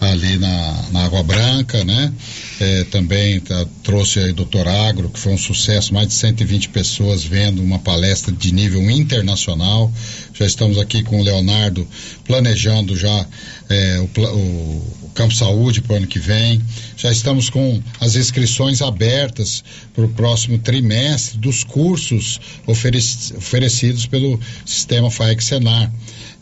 ali 0.00 0.38
na, 0.38 0.84
na 0.92 1.04
Água 1.04 1.22
Branca, 1.22 1.84
né? 1.84 2.12
É, 2.60 2.84
também 2.84 3.40
tá, 3.40 3.66
trouxe 3.82 4.20
aí 4.20 4.32
Doutor 4.32 4.68
Agro, 4.68 5.08
que 5.08 5.18
foi 5.18 5.32
um 5.32 5.38
sucesso, 5.38 5.92
mais 5.92 6.08
de 6.08 6.14
120 6.14 6.68
pessoas 6.68 7.24
vendo 7.24 7.62
uma 7.62 7.78
palestra 7.78 8.32
de 8.32 8.52
nível 8.52 8.88
internacional. 8.90 9.92
Já 10.32 10.46
estamos 10.46 10.78
aqui 10.78 11.02
com 11.02 11.20
o 11.20 11.22
Leonardo 11.22 11.86
planejando 12.24 12.96
já 12.96 13.26
é, 13.68 13.98
o, 13.98 14.20
o, 14.20 15.10
Campo 15.14 15.32
Saúde 15.32 15.80
para 15.80 15.94
o 15.94 15.96
ano 15.98 16.06
que 16.08 16.18
vem. 16.18 16.60
Já 16.96 17.10
estamos 17.10 17.48
com 17.48 17.80
as 18.00 18.16
inscrições 18.16 18.82
abertas 18.82 19.62
para 19.94 20.04
o 20.04 20.08
próximo 20.08 20.58
trimestre 20.58 21.38
dos 21.38 21.62
cursos 21.62 22.40
oferec 22.66 23.06
oferecidos 23.36 24.06
pelo 24.06 24.40
sistema 24.66 25.10
FAEC 25.10 25.42
Senar. 25.42 25.92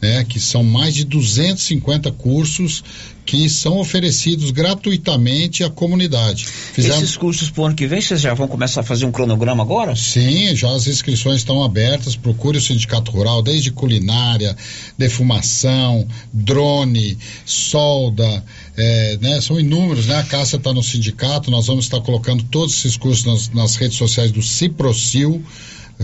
Né, 0.02 0.24
que 0.24 0.40
são 0.40 0.64
mais 0.64 0.96
de 0.96 1.04
250 1.04 2.10
cursos 2.10 2.82
que 3.24 3.48
são 3.48 3.78
oferecidos 3.78 4.50
gratuitamente 4.50 5.62
à 5.62 5.70
comunidade. 5.70 6.44
Fizemos... 6.44 6.96
Esses 6.98 7.16
cursos 7.16 7.50
para 7.50 7.62
o 7.62 7.66
ano 7.66 7.74
que 7.76 7.86
vem, 7.86 8.00
vocês 8.00 8.20
já 8.20 8.34
vão 8.34 8.48
começar 8.48 8.80
a 8.80 8.84
fazer 8.84 9.06
um 9.06 9.12
cronograma 9.12 9.62
agora? 9.62 9.94
Sim, 9.94 10.54
já 10.56 10.70
as 10.72 10.86
inscrições 10.86 11.36
estão 11.36 11.62
abertas. 11.62 12.16
Procure 12.16 12.58
o 12.58 12.60
Sindicato 12.60 13.12
Rural, 13.12 13.42
desde 13.42 13.70
culinária, 13.70 14.56
defumação, 14.98 16.06
drone, 16.32 17.16
solda, 17.46 18.44
é, 18.76 19.18
né, 19.20 19.40
são 19.40 19.58
inúmeros, 19.58 20.06
né? 20.06 20.16
A 20.16 20.24
Cássia 20.24 20.56
está 20.56 20.72
no 20.72 20.82
sindicato, 20.82 21.50
nós 21.50 21.66
vamos 21.66 21.84
estar 21.84 22.00
colocando 22.00 22.42
todos 22.44 22.76
esses 22.76 22.96
cursos 22.96 23.24
nas, 23.24 23.48
nas 23.50 23.76
redes 23.76 23.96
sociais 23.96 24.32
do 24.32 24.42
Ciprocil 24.42 25.44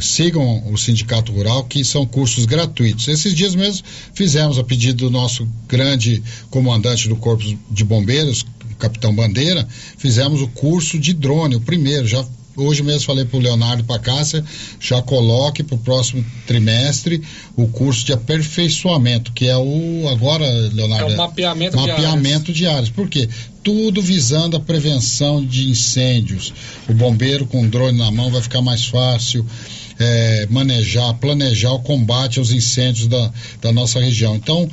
sigam 0.01 0.71
o 0.73 0.77
Sindicato 0.77 1.33
Rural, 1.33 1.65
que 1.65 1.85
são 1.85 2.07
cursos 2.07 2.45
gratuitos. 2.45 3.09
Esses 3.09 3.35
dias 3.35 3.55
mesmo 3.55 3.85
fizemos 4.15 4.59
a 4.59 4.65
pedido 4.65 5.05
do 5.07 5.11
nosso 5.11 5.49
grande 5.67 6.23
comandante 6.51 7.09
do 7.09 7.17
Corpo 7.17 7.45
de 7.71 7.85
Bombeiros, 7.85 8.45
Capitão 8.79 9.15
Bandeira, 9.15 9.67
fizemos 9.97 10.41
o 10.41 10.49
curso 10.49 10.99
de 10.99 11.13
drone, 11.13 11.57
o 11.57 11.61
primeiro, 11.61 12.07
já 12.07 12.25
hoje 12.59 12.83
mesmo 12.83 13.03
falei 13.03 13.25
para 13.25 13.39
o 13.39 13.41
Leonardo 13.41 13.83
e 13.83 13.87
para 13.87 13.97
a 13.97 14.01
Cássia, 14.01 14.45
já 14.81 15.01
coloque 15.01 15.63
para 15.63 15.77
o 15.77 15.79
próximo 15.79 16.25
trimestre 16.47 17.23
o 17.57 17.69
curso 17.69 18.05
de 18.05 18.13
aperfeiçoamento, 18.13 19.33
que 19.33 19.47
é 19.47 19.57
o 19.57 20.09
agora, 20.09 20.45
Leonardo. 20.73 21.13
É 21.13 21.15
o 21.15 21.17
mapeamento, 21.17 21.77
mapeamento 21.77 22.53
de 22.53 22.67
áreas. 22.67 22.91
Por 22.91 23.09
quê? 23.09 23.29
Tudo 23.63 24.03
visando 24.03 24.57
a 24.57 24.61
prevenção 24.61 25.45
de 25.45 25.69
incêndios. 25.69 26.53
O 26.89 26.95
bombeiro 26.95 27.47
com 27.47 27.69
drone 27.69 27.99
na 27.99 28.11
mão 28.11 28.31
vai 28.31 28.43
ficar 28.43 28.63
mais 28.63 28.85
fácil. 28.87 29.47
É, 30.01 30.47
manejar, 30.49 31.13
planejar 31.15 31.73
o 31.73 31.81
combate 31.81 32.39
aos 32.39 32.53
incêndios 32.53 33.09
da, 33.09 33.33
da 33.61 33.73
nossa 33.73 33.99
região. 33.99 34.37
Então, 34.37 34.69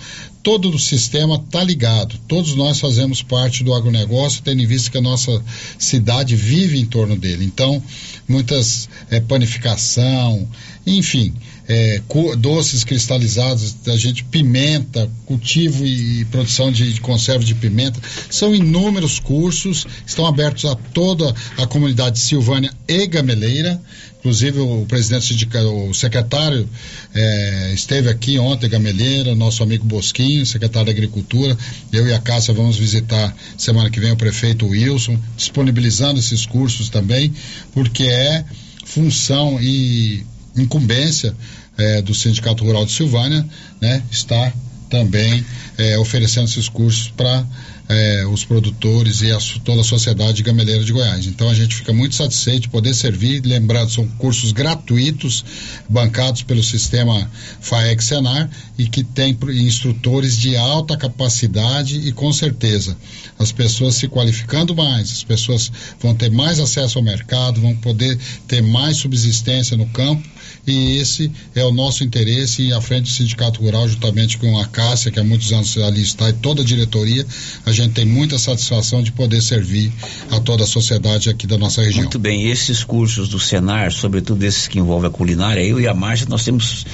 todo 0.45 0.69
o 0.69 0.77
sistema 0.77 1.41
está 1.43 1.63
ligado. 1.63 2.15
Todos 2.27 2.55
nós 2.55 2.79
fazemos 2.79 3.23
parte 3.23 3.63
do 3.63 3.73
agronegócio, 3.73 4.43
tendo 4.43 4.61
em 4.61 4.67
vista 4.67 4.91
que 4.91 4.97
a 4.99 5.01
nossa 5.01 5.43
cidade 5.79 6.35
vive 6.35 6.79
em 6.79 6.85
torno 6.85 7.15
dele. 7.15 7.43
Então, 7.43 7.81
muitas 8.27 8.87
é, 9.09 9.19
panificação, 9.19 10.47
enfim, 10.85 11.33
é, 11.67 11.99
doces 12.37 12.83
cristalizados, 12.83 13.73
da 13.73 13.97
gente 13.97 14.23
pimenta, 14.23 15.09
cultivo 15.25 15.83
e, 15.83 16.21
e 16.21 16.25
produção 16.25 16.71
de, 16.71 16.93
de, 16.93 17.01
conserva 17.01 17.43
de 17.43 17.55
pimenta. 17.55 17.99
São 18.29 18.53
inúmeros 18.53 19.19
cursos, 19.19 19.87
estão 20.05 20.27
abertos 20.27 20.65
a 20.65 20.75
toda 20.75 21.33
a 21.57 21.65
comunidade 21.65 22.19
Silvânia 22.19 22.71
e 22.87 23.07
Gameleira. 23.07 23.81
Inclusive 24.25 24.59
o 24.59 24.87
presidente 24.87 25.47
o 25.67 25.93
secretário 25.93 26.67
é, 27.13 27.71
esteve 27.75 28.09
aqui 28.09 28.39
ontem, 28.39 28.67
Gameleira, 28.67 29.35
nosso 29.35 29.61
amigo 29.61 29.85
Bosquinho, 29.85 30.43
secretário 30.47 30.87
da 30.87 30.91
Agricultura. 30.91 31.55
Eu 31.93 32.07
e 32.07 32.11
a 32.11 32.19
Cássia 32.19 32.51
vamos 32.51 32.75
visitar 32.75 33.35
semana 33.55 33.87
que 33.87 33.99
vem 33.99 34.11
o 34.11 34.15
prefeito 34.15 34.65
Wilson, 34.65 35.19
disponibilizando 35.37 36.19
esses 36.19 36.43
cursos 36.43 36.89
também, 36.89 37.31
porque 37.71 38.05
é 38.05 38.43
função 38.83 39.61
e 39.61 40.25
incumbência 40.57 41.35
é, 41.77 42.01
do 42.01 42.15
Sindicato 42.15 42.63
Rural 42.63 42.83
de 42.83 42.93
Silvânia, 42.93 43.47
né, 43.79 44.01
está 44.09 44.51
também 44.89 45.45
é, 45.77 45.99
oferecendo 45.99 46.45
esses 46.45 46.67
cursos 46.67 47.09
para 47.09 47.45
é, 47.87 48.25
os 48.25 48.43
produtores 48.43 49.21
e 49.21 49.31
a, 49.31 49.37
toda 49.63 49.81
a 49.81 49.83
sociedade 49.83 50.41
gameleira 50.41 50.83
de 50.83 50.91
Goiás. 50.91 51.27
Então 51.27 51.49
a 51.49 51.53
gente 51.53 51.75
fica 51.75 51.93
muito 51.93 52.15
satisfeito 52.15 52.63
de 52.63 52.69
poder 52.69 52.93
servir. 52.93 53.41
Lembrando, 53.45 53.91
são 53.91 54.07
cursos 54.07 54.51
gratuitos, 54.51 55.45
bancados 55.87 56.41
pelo 56.43 56.63
sistema 56.63 57.29
FAEC 57.61 58.03
Senar 58.03 58.49
e 58.77 58.87
que 58.87 59.03
tem 59.03 59.37
instrutores 59.49 60.37
de 60.37 60.55
alta 60.55 60.97
capacidade 60.97 62.07
e 62.07 62.11
com 62.11 62.31
certeza 62.33 62.97
as 63.37 63.51
pessoas 63.51 63.95
se 63.95 64.07
qualificando 64.07 64.75
mais, 64.75 65.11
as 65.11 65.23
pessoas 65.23 65.71
vão 65.99 66.15
ter 66.15 66.31
mais 66.31 66.59
acesso 66.59 66.97
ao 66.97 67.03
mercado, 67.03 67.61
vão 67.61 67.75
poder 67.75 68.17
ter 68.47 68.61
mais 68.61 68.97
subsistência 68.97 69.77
no 69.77 69.85
campo 69.87 70.34
e 70.65 70.97
esse 70.97 71.31
é 71.53 71.63
o 71.63 71.71
nosso 71.71 72.03
interesse 72.03 72.63
e 72.63 72.73
à 72.73 72.81
frente 72.81 73.03
do 73.03 73.09
Sindicato 73.09 73.61
Rural, 73.61 73.87
juntamente 73.87 74.37
com 74.37 74.57
a 74.59 74.65
Cássia, 74.65 75.11
que 75.11 75.19
há 75.19 75.23
muitos 75.23 75.51
anos 75.51 75.77
ali 75.77 76.01
está, 76.01 76.29
e 76.29 76.33
toda 76.33 76.61
a 76.61 76.65
diretoria, 76.65 77.25
a 77.65 77.71
gente 77.71 77.93
tem 77.93 78.05
muita 78.05 78.37
satisfação 78.37 79.03
de 79.03 79.11
poder 79.11 79.41
servir 79.41 79.91
a 80.31 80.39
toda 80.39 80.63
a 80.63 80.67
sociedade 80.67 81.29
aqui 81.29 81.45
da 81.47 81.57
nossa 81.57 81.81
região. 81.81 82.03
Muito 82.03 82.19
bem, 82.19 82.49
esses 82.49 82.83
cursos 82.83 83.29
do 83.29 83.39
Senar, 83.39 83.91
sobretudo 83.91 84.43
esses 84.43 84.67
que 84.67 84.79
envolvem 84.79 85.09
a 85.09 85.11
culinária, 85.11 85.61
eu 85.61 85.79
e 85.79 85.87
a 85.87 85.93
Márcia, 85.93 86.27
nós 86.29 86.43
temos 86.43 86.85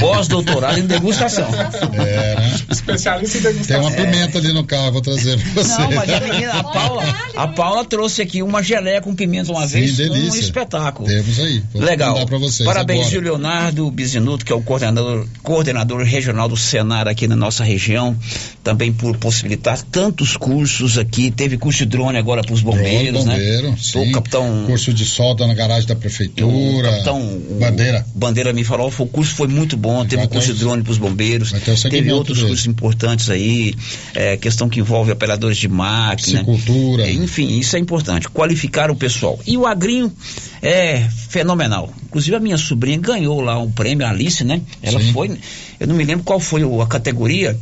pós-doutorado 0.00 0.78
em 0.78 0.86
degustação. 0.86 1.48
É, 1.94 2.36
né? 2.36 2.56
Especialista 2.70 3.38
em 3.38 3.40
degustação. 3.40 3.90
Tem 3.90 4.04
uma 4.04 4.10
pimenta 4.12 4.38
ali 4.38 4.52
no 4.52 4.64
carro, 4.64 4.92
vou 4.92 5.00
trazer 5.00 5.38
pra 5.38 5.62
você. 5.62 5.78
Não, 5.78 5.90
mas 5.92 6.10
a 6.12 6.20
menina, 6.20 6.52
a 6.52 6.64
Paula, 6.64 7.02
a 7.36 7.48
Paula 7.48 7.84
trouxe 7.84 8.22
aqui 8.22 8.42
uma 8.42 8.62
geleia 8.62 9.00
com 9.00 9.14
pimenta 9.14 9.50
uma 9.50 9.66
Sim, 9.66 9.80
vez, 9.80 9.96
delícia. 9.96 10.30
um 10.30 10.36
espetáculo. 10.36 11.08
Temos 11.08 11.38
aí. 11.40 11.62
Vou 11.72 11.82
Legal. 11.82 12.26
pra 12.26 12.38
vocês 12.38 12.66
Parabéns, 12.66 13.00
agora. 13.00 13.10
Gil 13.12 13.20
Leonardo 13.22 13.90
Bizinuto, 13.90 14.44
que 14.44 14.52
é 14.52 14.54
o 14.54 14.62
coordenador, 14.62 15.26
coordenador 15.42 16.02
regional 16.02 16.48
do 16.48 16.56
Senar 16.56 17.08
aqui 17.08 17.26
na 17.26 17.36
nossa 17.36 17.64
região, 17.64 18.16
também 18.62 18.92
por 18.92 19.16
possibilitar 19.16 19.80
tantos 19.82 20.36
cursos 20.36 20.98
aqui. 20.98 21.30
Teve 21.30 21.56
curso 21.56 21.78
de 21.80 21.86
drone 21.86 22.18
agora 22.18 22.42
para 22.42 22.52
os 22.52 22.60
bombeiros, 22.60 23.24
Drone, 23.24 23.38
bombeiro, 23.40 23.70
né? 23.70 23.76
sim. 23.80 24.10
O 24.10 24.12
capitão. 24.12 24.64
Curso 24.66 24.92
de 24.92 25.04
solda 25.04 25.46
na 25.46 25.54
garagem 25.54 25.86
da 25.88 25.96
prefeitura. 25.96 26.88
O 26.88 26.92
capitão 26.92 27.20
o 27.20 27.58
Bandeira. 27.58 28.04
Bandeira 28.14 28.52
me 28.52 28.64
falou, 28.64 28.92
o 28.98 29.06
curso 29.06 29.34
foi 29.34 29.48
muito 29.48 29.76
bom, 29.78 30.04
teve 30.04 30.22
um 30.22 30.26
curso 30.28 30.48
de 30.52 30.54
o- 30.62 30.66
drone 30.66 30.82
para 30.82 30.92
os 30.92 30.98
bombeiros, 30.98 31.52
o 31.52 31.88
teve 31.88 32.12
outros 32.12 32.36
dele. 32.38 32.48
cursos 32.48 32.66
importantes 32.66 33.30
aí, 33.30 33.74
é, 34.14 34.36
questão 34.36 34.68
que 34.68 34.80
envolve 34.80 35.10
operadores 35.12 35.56
de 35.56 35.68
máquina. 35.68 36.40
Piscicultura. 36.44 37.10
Enfim, 37.10 37.58
isso 37.58 37.76
é 37.76 37.78
importante, 37.78 38.28
qualificar 38.28 38.90
o 38.90 38.96
pessoal. 38.96 39.38
E 39.46 39.56
o 39.56 39.66
agrinho 39.66 40.12
é 40.60 41.08
fenomenal. 41.28 41.92
Inclusive 42.06 42.36
a 42.36 42.40
minha 42.40 42.56
sobrinha 42.58 42.98
ganhou 42.98 43.40
lá 43.40 43.58
um 43.58 43.70
prêmio, 43.70 44.06
a 44.06 44.10
Alice, 44.10 44.42
né? 44.44 44.60
Ela 44.82 45.00
Sim. 45.00 45.12
foi, 45.12 45.38
eu 45.78 45.86
não 45.86 45.94
me 45.94 46.04
lembro 46.04 46.24
qual 46.24 46.40
foi 46.40 46.64
o- 46.64 46.82
a 46.82 46.86
categoria, 46.86 47.58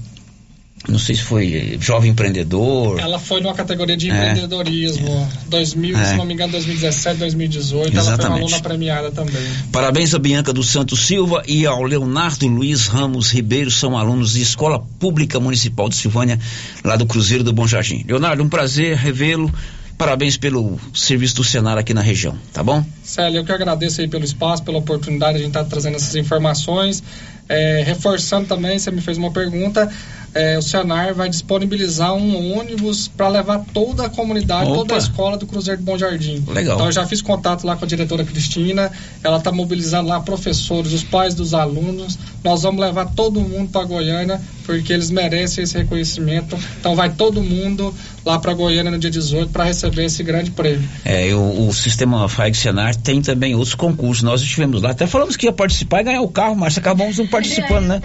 não 0.89 0.99
sei 0.99 1.15
se 1.17 1.23
foi 1.23 1.55
eh, 1.55 1.77
jovem 1.81 2.11
empreendedor. 2.13 2.99
Ela 3.01 3.19
foi 3.19 3.41
numa 3.41 3.55
categoria 3.55 3.97
de 3.97 4.11
É. 4.11 4.15
empreendedorismo, 4.15 5.29
2000, 5.49 5.97
É. 5.99 6.05
se 6.05 6.17
não 6.17 6.25
me 6.25 6.35
engano, 6.35 6.53
2017, 6.53 7.19
2018. 7.19 7.93
Ela 7.93 8.03
foi 8.03 8.03
uma 8.03 8.15
Exatamente. 8.15 8.43
aluna 8.43 8.61
premiada 8.61 9.11
também. 9.11 9.43
Parabéns 9.73 10.15
a 10.15 10.19
Bianca 10.19 10.53
dos 10.53 10.69
Santos 10.71 11.01
Silva 11.07 11.43
e 11.47 11.67
ao 11.67 11.83
Leonardo 11.83 12.47
Luiz 12.47 12.87
Ramos 12.87 13.31
Ribeiro, 13.33 13.71
são 13.71 13.97
alunos 13.97 14.33
de 14.35 14.43
Escola 14.43 14.83
Pública 14.99 15.39
Municipal 15.41 15.89
de 15.89 15.97
Silvânia, 15.97 16.39
lá 16.85 16.97
do 16.97 17.07
Cruzeiro 17.07 17.43
do 17.45 17.53
Bom 17.53 17.67
Jardim. 17.67 18.05
Leonardo, 18.09 18.43
um 18.43 18.49
prazer 18.49 18.97
revê-lo. 18.97 19.53
Parabéns 19.99 20.37
pelo 20.37 20.79
serviço 20.93 21.37
do 21.37 21.45
Senar 21.45 21.79
aqui 21.79 21.95
na 21.95 22.03
região, 22.03 22.37
tá 22.53 22.63
bom? 22.63 22.85
Célio, 23.03 23.39
eu 23.39 23.45
que 23.47 23.51
agradeço 23.51 24.03
aí 24.03 24.07
pelo 24.09 24.25
espaço, 24.27 24.63
pela 24.63 24.77
oportunidade 24.77 25.33
de 25.33 25.39
a 25.39 25.47
gente 25.47 25.57
estar 25.57 25.65
trazendo 25.65 25.97
essas 25.97 26.15
informações. 26.17 27.03
É, 27.49 27.83
reforçando 27.85 28.47
também, 28.47 28.79
você 28.79 28.91
me 28.91 29.01
fez 29.01 29.19
uma 29.19 29.31
pergunta, 29.31 29.89
é, 30.37 30.59
o 30.59 30.63
Senar 30.63 31.15
vai 31.15 31.31
disponibilizar 31.31 32.13
um 32.13 32.59
ônibus 32.59 33.09
para 33.09 33.27
levar 33.29 33.65
toda 33.73 34.05
a 34.05 34.09
comunidade, 34.11 34.71
Opa. 34.71 34.77
toda 34.77 34.95
a 34.95 34.99
escola 34.99 35.39
do 35.39 35.47
Cruzeiro 35.47 35.81
do 35.81 35.85
Bom 35.85 35.97
Jardim. 35.97 36.45
Legal. 36.47 36.75
Então 36.75 36.87
eu 36.87 36.93
já 36.93 37.07
fiz 37.07 37.23
contato 37.23 37.65
lá 37.65 37.75
com 37.75 37.87
a 37.87 37.89
diretora 37.89 38.23
Cristina, 38.23 38.93
ela 39.25 39.39
está 39.39 39.51
mobilizando 39.51 40.11
lá 40.11 40.21
professores, 40.21 40.93
os 40.93 41.03
pais 41.03 41.35
dos 41.35 41.55
alunos. 41.55 42.19
Nós 42.45 42.63
vamos 42.63 42.81
levar 42.81 43.07
todo 43.07 43.41
mundo 43.41 43.71
para 43.71 43.85
Goiânia, 43.85 44.39
porque 44.67 44.93
eles 44.93 45.11
merecem 45.11 45.65
esse 45.65 45.79
reconhecimento. 45.79 46.59
Então 46.79 46.95
vai 46.95 47.09
todo 47.11 47.43
mundo 47.43 47.95
lá 48.25 48.39
para 48.39 48.53
Goiânia 48.53 48.91
no 48.91 48.99
dia 48.99 49.11
18 49.11 49.51
para 49.51 49.65
receber 49.65 50.05
esse 50.05 50.23
grande 50.23 50.51
prêmio. 50.51 50.87
É, 51.05 51.33
o, 51.35 51.69
o 51.69 51.73
sistema 51.73 52.29
FAEG 52.29 52.57
Senar 52.57 52.95
tem 52.95 53.23
também 53.23 53.55
outros 53.55 53.75
concursos. 53.75 54.23
Nós 54.23 54.43
estivemos 54.43 54.83
lá, 54.83 54.91
até 54.91 55.07
falamos 55.07 55.37
que 55.37 55.47
ia 55.47 55.53
participar 55.53 56.03
e 56.03 56.05
ganhar 56.05 56.21
o 56.21 56.29
carro, 56.29 56.57
mas 56.57 56.77
acabamos 56.77 57.17
não 57.17 57.27
participando, 57.37 57.87
né? 57.87 58.03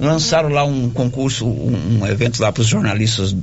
Lançaram 0.00 0.48
lá 0.48 0.64
um 0.64 0.90
concurso, 0.90 1.46
um, 1.46 2.06
evento 2.06 2.40
lá 2.40 2.52
para 2.52 2.60
os 2.60 2.66
jornalistas 2.68 3.34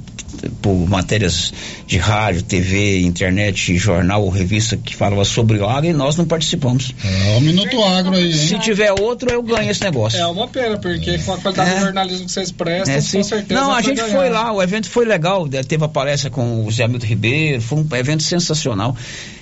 por 0.61 0.73
matérias 0.89 1.53
de 1.85 1.97
rádio, 1.97 2.41
TV, 2.41 3.01
internet, 3.01 3.77
jornal 3.77 4.23
ou 4.23 4.29
revista 4.29 4.77
que 4.77 4.95
falava 4.95 5.23
sobre 5.25 5.57
o 5.59 5.67
agro 5.67 5.89
e 5.89 5.93
nós 5.93 6.15
não 6.15 6.25
participamos. 6.25 6.93
É 7.03 7.37
o 7.37 7.41
Minuto 7.41 7.83
Agro 7.83 8.15
aí, 8.15 8.31
hein? 8.31 8.33
Se 8.33 8.57
tiver 8.59 8.91
outro, 8.99 9.29
eu 9.31 9.43
ganho 9.43 9.69
esse 9.69 9.83
negócio. 9.83 10.19
É 10.19 10.25
uma 10.25 10.47
pena, 10.47 10.77
porque 10.77 11.17
com 11.19 11.33
a 11.33 11.37
qualidade 11.37 11.69
É. 11.69 11.73
do 11.75 11.79
jornalismo 11.81 12.25
que 12.25 12.31
vocês 12.31 12.51
prestam, 12.51 12.93
É, 12.95 12.97
com 12.97 13.23
certeza. 13.23 13.59
Não, 13.61 13.71
a 13.73 13.81
gente 13.81 13.97
ganhar. 13.97 14.15
foi 14.15 14.29
lá, 14.29 14.51
o 14.51 14.61
evento 14.61 14.89
foi 14.89 15.05
legal, 15.05 15.47
teve 15.67 15.83
a 15.83 15.87
palestra 15.87 16.29
com 16.29 16.65
o 16.65 16.71
Zé 16.71 16.87
Milton 16.87 17.05
Ribeiro, 17.05 17.61
foi 17.61 17.79
um 17.79 17.95
evento 17.95 18.23
sensacional. 18.23 18.95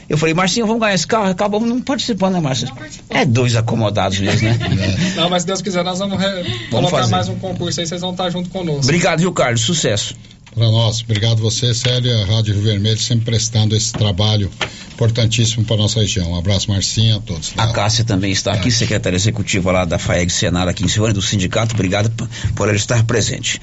Eu 0.10 0.18
falei, 0.18 0.34
Marcinho, 0.34 0.66
vamos 0.66 0.82
ganhar 0.82 0.96
esse 0.96 1.06
carro? 1.06 1.30
Acabamos 1.30 1.70
não 1.70 1.80
participando, 1.80 2.34
né, 2.34 2.40
Márcio? 2.40 2.68
É 3.12 3.24
dois 3.26 3.56
acomodados 3.56 4.20
mesmo, 4.20 4.50
né? 4.50 4.58
Não, 5.16 5.30
mas 5.30 5.44
se 5.44 5.48
Deus 5.48 5.62
quiser, 5.62 5.84
nós 5.84 6.00
vamos, 6.00 6.18
re- 6.20 6.44
colocar 6.72 6.98
fazer. 6.98 7.12
mais 7.12 7.30
um 7.30 7.36
concurso 7.36 7.80
aí, 7.80 7.86
vocês 7.86 8.02
vão 8.02 8.12
estar 8.12 8.30
junto 8.32 8.50
conosco. 8.50 8.82
Obrigado, 8.84 9.20
viu, 9.20 9.32
Carlos? 9.32 9.62
Sucesso. 9.62 10.16
Para 10.54 10.70
nós, 10.72 11.02
obrigado 11.02 11.38
você, 11.42 11.74
Célia, 11.74 12.26
Rádio 12.26 12.54
Rio 12.56 12.64
Vermelho, 12.64 12.98
sempre 13.00 13.26
prestando 13.26 13.76
esse 13.76 13.94
trabalho 13.94 14.50
importantíssimo 14.94 15.64
para 15.64 15.78
nossa 15.78 16.02
região. 16.02 16.32
Um 16.32 16.36
abraço, 16.36 16.70
Marcinha, 16.70 17.16
a 17.16 17.20
todos. 17.22 17.54
A 17.56 17.68
Cássia 17.68 18.04
também 18.04 18.32
está 18.32 18.52
aqui, 18.52 18.70
secretária 18.70 19.16
executiva 19.16 19.72
lá 19.72 19.86
da 19.86 19.98
FAEG 19.98 20.30
Senar 20.30 20.68
aqui 20.68 20.84
em 20.84 20.90
Silvânia, 20.90 21.14
do 21.14 21.22
sindicato. 21.22 21.74
Obrigado 21.74 22.12
por 22.56 22.68
ela 22.68 22.76
estar 22.76 23.06
presente. 23.06 23.62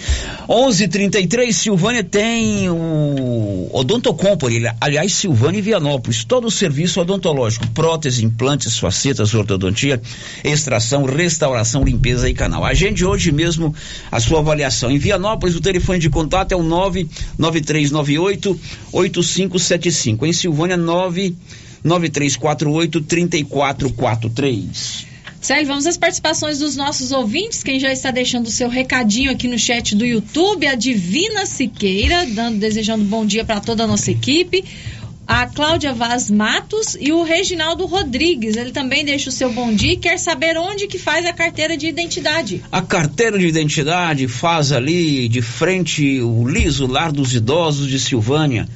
11:33 0.48 1.52
Silvânia 1.54 2.02
tem 2.02 2.70
o 2.70 3.68
Odontocompor, 3.72 4.50
ele- 4.50 4.70
aliás, 4.80 5.12
Silvânia 5.12 5.58
e 5.58 5.62
Vianópolis. 5.62 6.24
Todo 6.24 6.46
o 6.46 6.50
serviço 6.50 7.00
odontológico, 7.00 7.66
prótese, 7.72 8.24
implantes, 8.24 8.78
facetas, 8.78 9.34
ortodontia, 9.34 10.00
extração, 10.42 11.04
restauração, 11.04 11.84
limpeza 11.84 12.30
e 12.30 12.32
canal. 12.32 12.64
Agende 12.64 13.04
hoje 13.04 13.30
mesmo 13.30 13.74
a 14.10 14.20
sua 14.20 14.38
avaliação. 14.38 14.90
Em 14.90 14.98
Vianópolis, 14.98 15.54
o 15.54 15.60
telefone 15.60 15.98
de 15.98 16.08
contato 16.08 16.52
é 16.52 16.56
o 16.56 16.62
99398 16.76 18.60
8575. 18.92 20.26
Em 20.26 20.32
Silvânia, 20.32 20.76
99348 20.76 23.00
3443. 23.00 25.06
Célio, 25.40 25.66
vamos 25.68 25.86
às 25.86 25.96
participações 25.96 26.58
dos 26.58 26.74
nossos 26.74 27.12
ouvintes. 27.12 27.62
Quem 27.62 27.78
já 27.78 27.92
está 27.92 28.10
deixando 28.10 28.46
o 28.46 28.50
seu 28.50 28.68
recadinho 28.68 29.30
aqui 29.30 29.46
no 29.46 29.56
chat 29.56 29.94
do 29.94 30.04
YouTube, 30.04 30.66
a 30.66 30.74
Divina 30.74 31.46
Siqueira, 31.46 32.26
dando, 32.26 32.58
desejando 32.58 33.04
bom 33.04 33.24
dia 33.24 33.44
para 33.44 33.60
toda 33.60 33.84
a 33.84 33.86
nossa 33.86 34.10
equipe. 34.10 34.64
A 35.26 35.46
Cláudia 35.46 35.92
Vaz 35.92 36.30
Matos 36.30 36.96
e 37.00 37.12
o 37.12 37.22
Reginaldo 37.22 37.84
Rodrigues. 37.86 38.56
Ele 38.56 38.70
também 38.70 39.04
deixa 39.04 39.28
o 39.28 39.32
seu 39.32 39.52
bom 39.52 39.74
dia 39.74 39.94
e 39.94 39.96
quer 39.96 40.18
saber 40.18 40.56
onde 40.56 40.86
que 40.86 40.98
faz 40.98 41.26
a 41.26 41.32
carteira 41.32 41.76
de 41.76 41.86
identidade. 41.88 42.62
A 42.70 42.80
carteira 42.80 43.38
de 43.38 43.46
identidade 43.46 44.28
faz 44.28 44.70
ali 44.72 45.28
de 45.28 45.42
frente 45.42 46.20
o 46.20 46.46
Liso 46.46 46.86
Lar 46.86 47.10
dos 47.10 47.34
Idosos 47.34 47.88
de 47.88 47.98
Silvânia. 47.98 48.68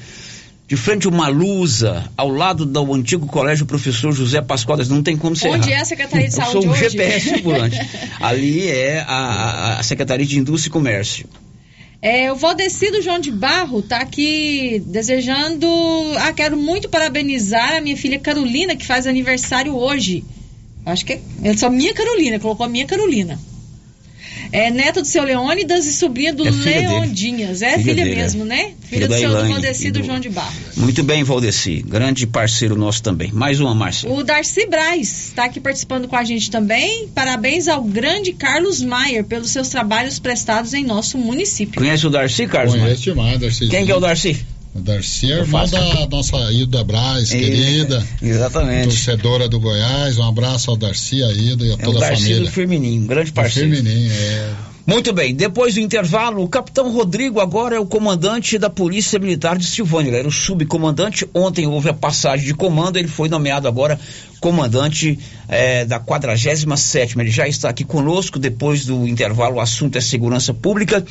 De 0.67 0.77
frente 0.77 1.09
uma 1.09 1.27
lusa, 1.27 2.05
ao 2.17 2.29
lado 2.31 2.65
do 2.65 2.95
antigo 2.95 3.27
colégio 3.27 3.67
professor 3.67 4.13
José 4.13 4.41
Pascoal, 4.41 4.79
não 4.89 5.03
tem 5.03 5.17
como 5.17 5.35
ser. 5.35 5.49
Onde 5.49 5.69
errar. 5.71 5.79
é 5.81 5.83
a 5.83 5.85
Secretaria 5.85 6.29
de 6.29 6.35
Eu 6.35 6.37
Saúde 6.45 6.53
sou 6.53 6.67
um 6.67 6.71
hoje? 6.71 6.81
GPS 6.91 7.35
ambulante. 7.35 7.81
Ali 8.21 8.69
é 8.69 9.01
a- 9.07 9.79
a 9.81 9.83
Secretaria 9.83 10.25
de 10.25 10.39
Indústria 10.39 10.69
e 10.71 10.73
Comércio. 10.73 11.27
É, 12.03 12.33
o 12.33 12.37
Valdecido 12.37 13.03
João 13.03 13.19
de 13.19 13.31
Barro 13.31 13.83
tá 13.83 13.99
aqui 13.99 14.83
desejando. 14.87 15.67
Ah, 16.19 16.33
quero 16.33 16.57
muito 16.57 16.89
parabenizar 16.89 17.77
a 17.77 17.81
minha 17.81 17.97
filha 17.97 18.19
Carolina, 18.19 18.75
que 18.75 18.87
faz 18.87 19.07
aniversário 19.07 19.77
hoje. 19.77 20.25
Acho 20.87 21.05
que 21.05 21.15
é. 21.15 21.21
É 21.43 21.57
só 21.57 21.69
minha 21.69 21.93
Carolina, 21.93 22.41
colocou 22.41 22.65
a 22.65 22.69
minha 22.69 22.87
Carolina. 22.87 23.39
É 24.53 24.71
neta 24.71 25.01
do 25.01 25.07
seu 25.07 25.23
Leônidas 25.23 25.87
e 25.87 25.93
sobrinha 25.93 26.33
do 26.33 26.47
É 26.47 26.53
filha 26.53 26.65
dele. 26.83 26.89
Leondinhas. 26.89 27.63
É 27.63 27.79
Filha 27.79 27.95
filha, 27.95 28.13
é. 28.13 28.15
mesmo, 28.17 28.45
né? 28.45 28.73
Filha 28.83 29.07
Filha 29.07 29.09
do 29.09 29.15
seu 29.19 29.29
do 29.31 29.35
Elaine 29.37 29.53
Valdecido 29.53 29.99
e 29.99 30.03
do- 30.03 30.07
João 30.07 30.19
de 30.21 30.29
Barro. 30.29 30.53
Muito 30.77 31.03
bem, 31.05 31.23
Valdeci. 31.23 31.83
Grande 31.87 32.27
parceiro 32.27 32.77
nosso 32.77 33.03
também. 33.03 33.31
Mais 33.33 33.61
uma, 33.61 33.75
Márcia. 33.75 34.11
O 34.11 34.25
Darcy 34.25 34.67
Braz 34.67 35.29
está 35.29 35.45
aqui 35.45 35.61
participando 35.61 36.09
com 36.09 36.17
a 36.17 36.25
gente 36.25 36.51
também. 36.51 37.09
Parabéns 37.15 37.69
ao 37.69 37.83
grande 37.85 38.33
Carlos 38.33 38.83
Maier 38.83 39.25
pelos 39.25 39.51
seus 39.51 39.69
trabalhos 39.69 40.19
prestados 40.19 40.75
em 40.75 40.85
nosso 40.85 41.17
município. 41.17 41.81
Conhece 41.81 42.07
o 42.07 42.11
Darcy, 42.11 42.47
Carlos? 42.47 42.75
Conheço 42.75 43.03
demais, 43.03 43.39
Darcy. 43.39 43.69
Quem 43.69 43.87
que 43.87 43.93
é 43.93 43.97
o 43.97 44.01
Darcy? 44.01 44.37
O 44.73 44.79
Darcy 44.81 45.33
é 45.33 45.37
irmão 45.39 45.67
faço. 45.67 45.73
da 45.73 46.07
nossa 46.07 46.37
Ilda 46.53 46.85
Braz, 46.85 47.33
É, 47.33 47.39
querida. 47.39 48.07
Exatamente. 48.23 48.85
Torcedora 48.85 49.49
do 49.49 49.59
Goiás. 49.59 50.17
Um 50.17 50.23
abraço 50.29 50.71
ao 50.71 50.77
Darcy, 50.77 51.23
a 51.25 51.33
Ilda 51.33 51.65
e 51.67 51.71
a 51.71 51.73
É 51.73 51.75
o 51.75 51.79
toda 51.79 51.99
a 51.99 52.01
Darcy 52.09 52.23
família. 52.23 52.45
do 52.45 52.51
Firmininho, 52.53 53.07
grande 53.07 53.31
Do 53.31 53.35
parceiro. 53.35 53.75
Firmininho, 53.75 54.13
é. 54.13 54.51
Muito 54.87 55.13
bem, 55.13 55.35
depois 55.35 55.75
do 55.75 55.81
intervalo, 55.81 56.43
o 56.43 56.49
capitão 56.49 56.91
Rodrigo 56.91 57.39
agora 57.39 57.77
é 57.77 57.79
o 57.79 57.87
comandante 57.87 58.59
da 58.59 58.69
Polícia 58.71 59.19
Militar 59.19 59.57
de 59.59 59.65
Silvânia. 59.67 60.09
Ele 60.11 60.19
era 60.19 60.29
o 60.29 60.33
subcomandante. 60.33 61.29
Ontem 61.35 61.67
houve 61.67 61.89
a 61.91 61.95
passagem 61.95 62.47
de 62.47 62.55
comando, 62.55 62.97
ele 62.97 63.07
foi 63.07 63.29
nomeado 63.29 63.69
agora 63.69 64.01
comandante 64.41 65.19
eh, 65.49 65.85
da 65.85 66.01
47. 66.01 67.19
Ele 67.21 67.31
já 67.31 67.47
está 67.47 67.69
aqui 67.69 67.85
conosco. 67.85 68.39
Depois 68.39 68.85
do 68.87 69.07
intervalo, 69.07 69.57
o 69.57 69.61
assunto 69.61 69.97
é 69.97 70.01
segurança 70.01 70.53
pública. 70.55 71.05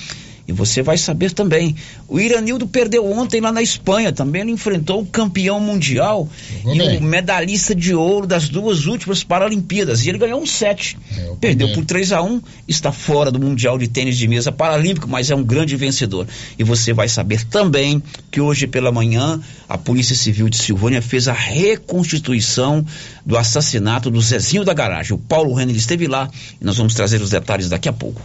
E 0.50 0.52
você 0.52 0.82
vai 0.82 0.98
saber 0.98 1.32
também. 1.32 1.76
O 2.08 2.20
Iranildo 2.20 2.68
perdeu 2.68 3.06
ontem 3.06 3.40
lá 3.40 3.52
na 3.52 3.62
Espanha. 3.62 4.12
Também 4.12 4.42
ele 4.42 4.52
enfrentou 4.52 5.00
o 5.02 5.06
campeão 5.06 5.60
mundial 5.60 6.28
Jogou 6.52 6.74
e 6.74 6.78
bem. 6.80 6.98
o 6.98 7.04
medalhista 7.04 7.76
de 7.76 7.94
ouro 7.94 8.26
das 8.26 8.50
duas 8.50 8.88
últimas 8.88 9.24
Paralimpíadas. 9.24 10.04
E 10.04 10.10
ele 10.10 10.18
ganhou 10.18 10.42
um 10.42 10.48
set. 10.48 10.98
É, 11.16 11.34
Perdeu 11.40 11.72
por 11.74 11.86
3 11.86 12.14
a 12.14 12.24
1 12.24 12.42
está 12.68 12.92
fora 12.92 13.30
do 13.30 13.40
Mundial 13.40 13.78
de 13.78 13.88
Tênis 13.88 14.18
de 14.18 14.28
Mesa 14.28 14.52
Paralímpico, 14.52 15.08
mas 15.08 15.30
é 15.30 15.36
um 15.36 15.44
grande 15.44 15.76
vencedor. 15.76 16.26
E 16.58 16.64
você 16.64 16.94
vai 16.94 17.08
saber 17.08 17.46
também 17.46 18.02
que 18.32 18.42
hoje 18.42 18.66
pela 18.66 18.92
manhã 18.92 19.40
a 19.68 19.78
Polícia 19.78 20.16
Civil 20.16 20.50
de 20.50 20.58
Silvânia 20.58 21.00
fez 21.00 21.28
a 21.28 21.34
reconstituição 21.34 22.84
do 23.24 23.38
assassinato 23.38 24.10
do 24.10 24.20
Zezinho 24.20 24.66
da 24.66 24.74
Garagem. 24.74 25.14
O 25.14 25.20
Paulo 25.20 25.54
Renner 25.54 25.76
esteve 25.76 26.08
lá 26.08 26.28
e 26.60 26.66
nós 26.66 26.78
vamos 26.78 26.96
trazer 26.96 27.22
os 27.22 27.30
detalhes 27.30 27.70
daqui 27.70 27.88
a 27.88 27.94
pouco. 27.94 28.20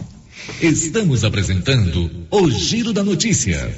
Estamos 0.61 1.23
apresentando 1.23 2.09
o 2.31 2.49
Giro 2.49 2.93
da 2.93 3.03
Notícia. 3.03 3.73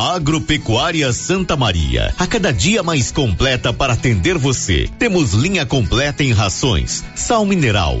Agropecuária 0.00 1.12
Santa 1.12 1.56
Maria, 1.56 2.14
a 2.18 2.26
cada 2.26 2.52
dia 2.52 2.82
mais 2.82 3.12
completa 3.12 3.72
para 3.72 3.92
atender 3.92 4.38
você. 4.38 4.88
Temos 4.98 5.34
linha 5.34 5.66
completa 5.66 6.24
em 6.24 6.32
rações, 6.32 7.04
sal 7.14 7.44
mineral, 7.44 8.00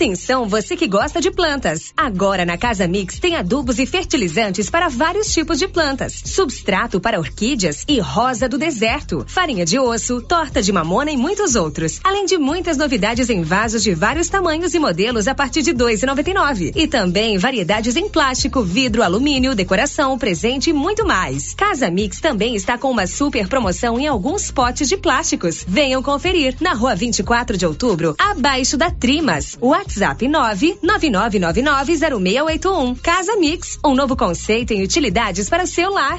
Atenção, 0.00 0.48
você 0.48 0.76
que 0.76 0.88
gosta 0.88 1.20
de 1.20 1.30
plantas. 1.30 1.92
Agora 1.94 2.46
na 2.46 2.56
Casa 2.56 2.88
Mix 2.88 3.18
tem 3.18 3.36
adubos 3.36 3.78
e 3.78 3.84
fertilizantes 3.84 4.70
para 4.70 4.88
vários 4.88 5.30
tipos 5.30 5.58
de 5.58 5.68
plantas. 5.68 6.22
Substrato 6.24 6.98
para 6.98 7.18
orquídeas 7.18 7.84
e 7.86 8.00
rosa 8.00 8.48
do 8.48 8.56
deserto. 8.56 9.24
Farinha 9.28 9.64
de 9.64 9.78
osso, 9.78 10.22
torta 10.22 10.62
de 10.62 10.72
mamona 10.72 11.10
e 11.10 11.18
muitos 11.18 11.54
outros. 11.54 12.00
Além 12.02 12.24
de 12.24 12.38
muitas 12.38 12.78
novidades 12.78 13.28
em 13.28 13.42
vasos 13.42 13.82
de 13.82 13.92
vários 13.92 14.28
tamanhos 14.30 14.72
e 14.72 14.78
modelos 14.78 15.28
a 15.28 15.34
partir 15.34 15.60
de 15.60 15.72
R$ 15.72 15.76
2,99. 15.76 16.72
E 16.74 16.86
também 16.86 17.36
variedades 17.36 17.94
em 17.94 18.08
plástico, 18.08 18.62
vidro, 18.62 19.02
alumínio, 19.02 19.54
decoração, 19.54 20.16
presente 20.16 20.70
e 20.70 20.72
muito 20.72 21.06
mais. 21.06 21.52
Casa 21.52 21.90
Mix 21.90 22.20
também 22.20 22.56
está 22.56 22.78
com 22.78 22.90
uma 22.90 23.06
super 23.06 23.48
promoção 23.48 23.98
em 23.98 24.06
alguns 24.06 24.50
potes 24.50 24.88
de 24.88 24.96
plásticos. 24.96 25.62
Venham 25.68 26.02
conferir 26.02 26.56
na 26.58 26.72
rua 26.72 26.94
24 26.94 27.56
de 27.58 27.66
outubro, 27.66 28.14
abaixo 28.18 28.78
da 28.78 28.90
Trimas. 29.40 29.56
WhatsApp 29.60 30.26
999990681. 30.26 32.98
Casa 33.00 33.36
Mix, 33.36 33.78
um 33.84 33.94
novo 33.94 34.16
conceito 34.16 34.72
em 34.72 34.82
utilidades 34.82 35.48
para 35.48 35.62
o 35.64 35.66
seu 35.66 35.90
lar. 35.90 36.18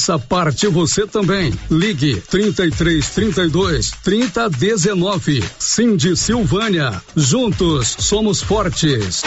Faça 0.00 0.18
parte 0.18 0.66
você 0.66 1.06
também. 1.06 1.52
Ligue 1.70 2.22
33 2.30 3.06
32 3.10 3.90
30 4.02 4.48
19. 4.48 5.44
Cindy 5.58 6.16
Silvânia. 6.16 7.02
Juntos 7.14 7.96
somos 7.98 8.40
fortes. 8.40 9.22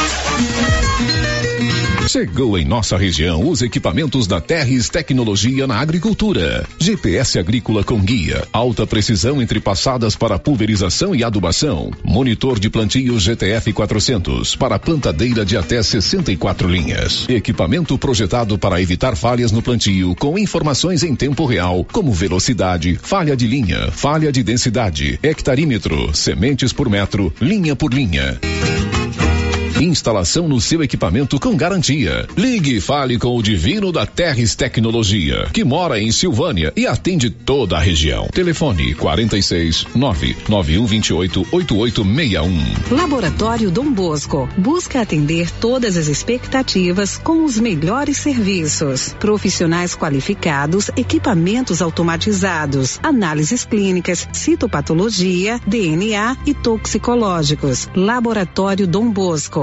Chegou 2.08 2.58
em 2.58 2.66
nossa 2.66 2.98
região 2.98 3.48
os 3.48 3.62
equipamentos 3.62 4.28
da 4.28 4.42
Terres 4.42 4.90
Tecnologia 4.90 5.66
na 5.66 5.80
Agricultura. 5.80 6.68
GPS 6.78 7.40
agrícola 7.40 7.84
com 7.84 8.00
guia, 8.00 8.46
alta 8.52 8.86
precisão 8.86 9.42
entre 9.42 9.60
passadas 9.60 10.16
para 10.16 10.38
pulverização 10.38 11.16
e 11.16 11.24
adubação. 11.24 11.92
Monitor 12.04 12.60
de 12.60 12.70
plantio 12.70 13.18
GTF 13.18 13.72
400 13.72 14.56
para 14.56 14.78
plantadeira 14.78 15.46
de 15.46 15.56
até 15.56 15.82
64 15.82 16.68
linhas. 16.68 17.28
Equipamento 17.30 17.98
projetado 17.98 18.58
para 18.58 18.82
evitar 18.82 19.16
falhas 19.16 19.52
no 19.52 19.62
plantio 19.62 20.14
com 20.16 20.38
informações 20.38 20.62
em 21.03 21.16
tempo 21.16 21.45
real, 21.45 21.86
como 21.91 22.11
velocidade, 22.11 22.97
falha 23.01 23.36
de 23.36 23.45
linha, 23.45 23.91
falha 23.91 24.32
de 24.32 24.41
densidade, 24.41 25.20
hectarímetro, 25.22 26.16
sementes 26.16 26.72
por 26.72 26.89
metro, 26.89 27.34
linha 27.41 27.76
por 27.76 27.93
linha. 27.93 28.39
Instalação 29.82 30.48
no 30.48 30.62
seu 30.62 30.84
equipamento 30.84 31.40
com 31.40 31.56
garantia. 31.56 32.28
Ligue 32.38 32.78
e 32.78 32.82
fale 32.82 33.18
com 33.18 33.36
o 33.36 33.42
Divino 33.42 33.92
da 33.92 34.06
Terres 34.06 34.56
Tecnologia, 34.56 35.48
que 35.52 35.64
mora 35.64 36.00
em 36.00 36.12
Silvânia 36.12 36.72
e 36.76 36.86
atende 36.86 37.30
toda 37.30 37.76
a 37.76 37.80
região. 37.80 38.28
Telefone 38.28 38.94
46 38.94 39.88
99128 39.96 41.48
8861. 41.52 42.96
Laboratório 42.96 43.72
Dom 43.72 43.92
Bosco 43.92 44.48
busca 44.58 45.02
atender 45.02 45.50
todas 45.60 45.98
as 45.98 46.08
expectativas 46.08 47.18
com 47.18 47.44
os 47.44 47.60
melhores 47.60 48.18
serviços. 48.18 49.16
Profissionais 49.20 49.96
qualificados, 49.96 50.92
equipamentos 50.96 51.82
automatizados, 51.82 53.00
análises 53.02 53.66
clínicas, 53.66 54.28
citopatologia, 54.32 55.60
DNA 55.66 56.38
e 56.46 56.54
toxicológicos. 56.54 57.90
Laboratório 57.96 58.88
Dom 58.88 59.10
Bosco, 59.10 59.62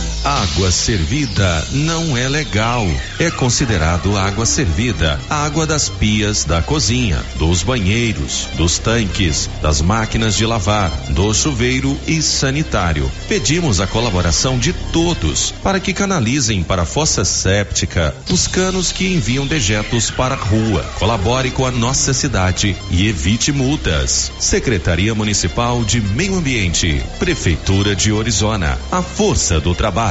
Água 0.23 0.69
servida 0.69 1.67
não 1.71 2.15
é 2.15 2.29
legal. 2.29 2.87
É 3.17 3.31
considerado 3.31 4.15
água 4.15 4.45
servida 4.45 5.19
a 5.27 5.43
água 5.43 5.65
das 5.65 5.89
pias 5.89 6.43
da 6.43 6.61
cozinha, 6.61 7.19
dos 7.37 7.63
banheiros, 7.63 8.47
dos 8.55 8.77
tanques, 8.77 9.49
das 9.63 9.81
máquinas 9.81 10.35
de 10.35 10.45
lavar, 10.45 10.91
do 11.09 11.33
chuveiro 11.33 11.99
e 12.05 12.21
sanitário. 12.21 13.11
Pedimos 13.27 13.81
a 13.81 13.87
colaboração 13.87 14.59
de 14.59 14.73
todos 14.93 15.55
para 15.63 15.79
que 15.79 15.91
canalizem 15.91 16.61
para 16.61 16.83
a 16.83 16.85
fossa 16.85 17.25
séptica 17.25 18.15
os 18.29 18.47
canos 18.47 18.91
que 18.91 19.07
enviam 19.07 19.47
dejetos 19.47 20.11
para 20.11 20.35
a 20.35 20.37
rua. 20.37 20.83
Colabore 20.99 21.49
com 21.49 21.65
a 21.65 21.71
nossa 21.71 22.13
cidade 22.13 22.77
e 22.91 23.07
evite 23.07 23.51
multas. 23.51 24.31
Secretaria 24.39 25.15
Municipal 25.15 25.83
de 25.83 25.99
Meio 25.99 26.35
Ambiente, 26.35 27.03
Prefeitura 27.17 27.95
de 27.95 28.11
Orizona. 28.11 28.77
A 28.91 29.01
força 29.01 29.59
do 29.59 29.73
trabalho 29.73 30.10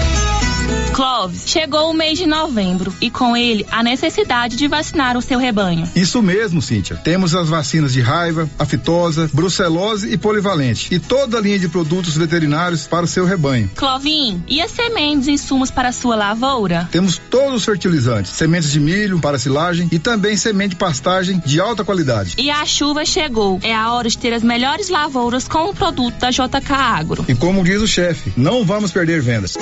Clóvis, 0.93 1.43
chegou 1.47 1.89
o 1.89 1.93
mês 1.93 2.17
de 2.19 2.27
novembro 2.27 2.93
e 2.99 3.09
com 3.09 3.35
ele 3.35 3.65
a 3.71 3.81
necessidade 3.81 4.55
de 4.55 4.67
vacinar 4.67 5.15
o 5.15 5.21
seu 5.21 5.39
rebanho. 5.39 5.89
Isso 5.95 6.21
mesmo, 6.21 6.61
Cíntia. 6.61 6.97
Temos 6.97 7.33
as 7.33 7.47
vacinas 7.47 7.93
de 7.93 8.01
raiva, 8.01 8.49
aftosa, 8.59 9.29
brucelose 9.33 10.11
e 10.11 10.17
polivalente 10.17 10.93
e 10.93 10.99
toda 10.99 11.37
a 11.37 11.41
linha 11.41 11.57
de 11.57 11.69
produtos 11.69 12.17
veterinários 12.17 12.87
para 12.87 13.05
o 13.05 13.07
seu 13.07 13.25
rebanho. 13.25 13.69
Clovin, 13.75 14.43
e 14.47 14.61
as 14.61 14.71
sementes 14.71 15.27
e 15.27 15.31
insumos 15.31 15.71
para 15.71 15.89
a 15.89 15.91
sua 15.91 16.15
lavoura? 16.15 16.89
Temos 16.91 17.17
todos 17.17 17.55
os 17.55 17.65
fertilizantes, 17.65 18.31
sementes 18.31 18.71
de 18.71 18.79
milho 18.79 19.19
para 19.19 19.39
silagem 19.39 19.87
e 19.91 19.97
também 19.97 20.35
semente 20.35 20.71
de 20.71 20.75
pastagem 20.75 21.41
de 21.45 21.59
alta 21.59 21.83
qualidade. 21.83 22.35
E 22.37 22.49
a 22.49 22.65
chuva 22.65 23.05
chegou. 23.05 23.59
É 23.63 23.73
a 23.73 23.93
hora 23.93 24.09
de 24.09 24.17
ter 24.17 24.33
as 24.33 24.43
melhores 24.43 24.89
lavouras 24.89 25.47
com 25.47 25.69
o 25.69 25.73
produto 25.73 26.15
da 26.19 26.29
JK 26.31 26.71
Agro. 26.71 27.25
E 27.27 27.35
como 27.35 27.63
diz 27.63 27.81
o 27.81 27.87
chefe, 27.87 28.33
não 28.35 28.65
vamos 28.65 28.91
perder 28.91 29.21
vendas. 29.21 29.57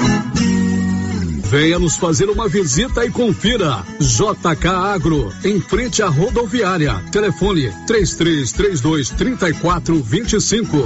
Venha 1.50 1.80
nos 1.80 1.98
fazer 1.98 2.30
uma 2.30 2.48
visita 2.48 3.04
e 3.04 3.10
confira. 3.10 3.84
JK 4.00 4.68
Agro, 4.68 5.34
em 5.44 5.60
frente 5.60 6.04
à 6.04 6.08
rodoviária. 6.08 6.94
Telefone 7.12 7.74
3332 7.88 9.10
3425. 9.10 10.86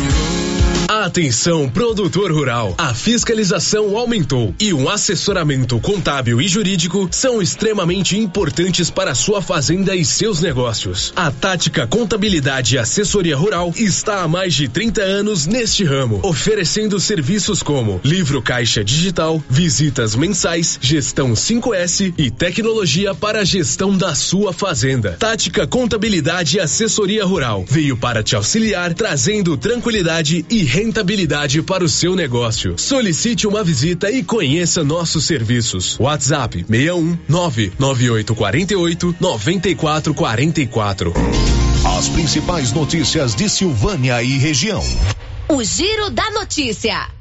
Atenção, 0.91 1.69
produtor 1.69 2.33
rural. 2.33 2.75
A 2.77 2.93
fiscalização 2.93 3.95
aumentou 3.95 4.53
e 4.59 4.73
um 4.73 4.89
assessoramento 4.89 5.79
contábil 5.79 6.41
e 6.41 6.49
jurídico 6.49 7.07
são 7.09 7.41
extremamente 7.41 8.17
importantes 8.17 8.89
para 8.89 9.15
sua 9.15 9.41
fazenda 9.41 9.95
e 9.95 10.03
seus 10.03 10.41
negócios. 10.41 11.13
A 11.15 11.31
Tática 11.31 11.87
Contabilidade 11.87 12.75
e 12.75 12.77
Assessoria 12.77 13.37
Rural 13.37 13.73
está 13.77 14.21
há 14.21 14.27
mais 14.27 14.53
de 14.53 14.67
30 14.67 15.01
anos 15.01 15.47
neste 15.47 15.85
ramo, 15.85 16.19
oferecendo 16.23 16.99
serviços 16.99 17.63
como 17.63 18.01
livro 18.03 18.41
caixa 18.41 18.83
digital, 18.83 19.41
visitas 19.49 20.13
mensais, 20.13 20.77
gestão 20.81 21.31
5S 21.31 22.13
e 22.17 22.29
tecnologia 22.29 23.15
para 23.15 23.39
a 23.39 23.45
gestão 23.45 23.95
da 23.95 24.13
sua 24.13 24.51
fazenda. 24.51 25.15
Tática 25.17 25.65
Contabilidade 25.65 26.57
e 26.57 26.59
Assessoria 26.59 27.23
Rural 27.23 27.63
veio 27.65 27.95
para 27.95 28.21
te 28.21 28.35
auxiliar, 28.35 28.93
trazendo 28.93 29.55
tranquilidade 29.55 30.45
e 30.49 30.80
rentabilidade 30.81 31.61
para 31.61 31.83
o 31.83 31.89
seu 31.89 32.15
negócio. 32.15 32.73
Solicite 32.77 33.45
uma 33.45 33.63
visita 33.63 34.09
e 34.09 34.23
conheça 34.23 34.83
nossos 34.83 35.25
serviços. 35.25 35.95
WhatsApp 35.99 36.65
61 36.67 37.19
99848 37.29 39.15
9444. 39.19 41.13
As 41.97 42.09
principais 42.09 42.71
notícias 42.71 43.35
de 43.35 43.47
Silvânia 43.47 44.23
e 44.23 44.39
região. 44.39 44.83
O 45.47 45.63
Giro 45.63 46.09
da 46.09 46.31
Notícia. 46.31 47.20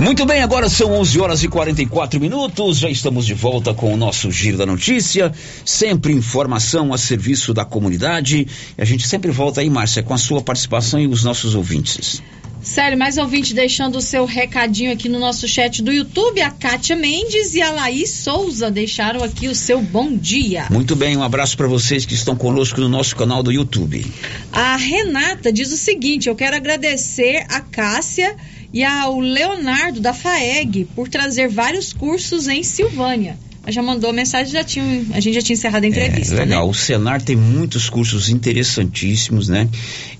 Muito 0.00 0.26
bem, 0.26 0.42
agora 0.42 0.68
são 0.68 0.92
11 0.92 1.20
horas 1.20 1.42
e 1.42 1.48
44 1.48 2.20
minutos. 2.20 2.78
Já 2.78 2.90
estamos 2.90 3.24
de 3.24 3.32
volta 3.32 3.72
com 3.72 3.94
o 3.94 3.96
nosso 3.96 4.30
Giro 4.30 4.58
da 4.58 4.66
Notícia. 4.66 5.32
Sempre 5.64 6.12
informação 6.12 6.92
a 6.92 6.98
serviço 6.98 7.54
da 7.54 7.64
comunidade. 7.64 8.46
E 8.76 8.82
a 8.82 8.84
gente 8.84 9.08
sempre 9.08 9.30
volta 9.30 9.62
aí, 9.62 9.70
Márcia, 9.70 10.02
com 10.02 10.12
a 10.12 10.18
sua 10.18 10.42
participação 10.42 11.00
e 11.00 11.06
os 11.06 11.24
nossos 11.24 11.54
ouvintes. 11.54 12.22
Sério, 12.62 12.98
mais 12.98 13.16
ouvinte 13.16 13.54
deixando 13.54 13.96
o 13.96 14.02
seu 14.02 14.26
recadinho 14.26 14.92
aqui 14.92 15.08
no 15.08 15.18
nosso 15.18 15.48
chat 15.48 15.82
do 15.82 15.92
YouTube. 15.92 16.42
A 16.42 16.50
Kátia 16.50 16.96
Mendes 16.96 17.54
e 17.54 17.62
a 17.62 17.70
Laís 17.70 18.10
Souza 18.10 18.70
deixaram 18.70 19.22
aqui 19.24 19.48
o 19.48 19.54
seu 19.54 19.80
bom 19.80 20.14
dia. 20.14 20.66
Muito 20.70 20.94
bem, 20.94 21.16
um 21.16 21.22
abraço 21.22 21.56
para 21.56 21.68
vocês 21.68 22.04
que 22.04 22.14
estão 22.14 22.36
conosco 22.36 22.80
no 22.80 22.88
nosso 22.88 23.16
canal 23.16 23.42
do 23.42 23.52
YouTube. 23.52 24.04
A 24.52 24.76
Renata 24.76 25.50
diz 25.50 25.72
o 25.72 25.76
seguinte: 25.76 26.28
eu 26.28 26.34
quero 26.34 26.56
agradecer 26.56 27.46
a 27.48 27.60
Cássia 27.60 28.36
e 28.76 28.84
ao 28.84 29.18
Leonardo 29.18 30.00
da 30.00 30.12
FAEG 30.12 30.86
por 30.94 31.08
trazer 31.08 31.48
vários 31.48 31.94
cursos 31.94 32.46
em 32.46 32.62
Silvânia. 32.62 33.38
Já 33.68 33.82
mandou 33.82 34.12
mensagem, 34.12 34.52
já 34.52 34.62
tinha, 34.62 34.84
a 35.14 35.18
gente 35.18 35.32
já 35.32 35.40
tinha 35.40 35.54
encerrado 35.54 35.84
a 35.84 35.86
entrevista. 35.86 36.34
É, 36.34 36.40
legal, 36.40 36.66
Né? 36.66 36.70
o 36.70 36.74
Senar 36.74 37.22
tem 37.22 37.34
muitos 37.34 37.88
cursos 37.88 38.28
interessantíssimos, 38.28 39.48
né? 39.48 39.66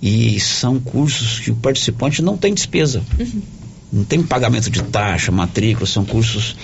E 0.00 0.40
são 0.40 0.80
cursos 0.80 1.38
que 1.38 1.50
o 1.50 1.54
participante 1.54 2.22
não 2.22 2.38
tem 2.38 2.54
despesa. 2.54 3.02
Uhum. 3.20 3.42
Não 3.92 4.04
tem 4.04 4.22
pagamento 4.22 4.70
de 4.70 4.82
taxa, 4.84 5.30
matrícula, 5.30 5.86
são 5.86 6.06
cursos 6.06 6.56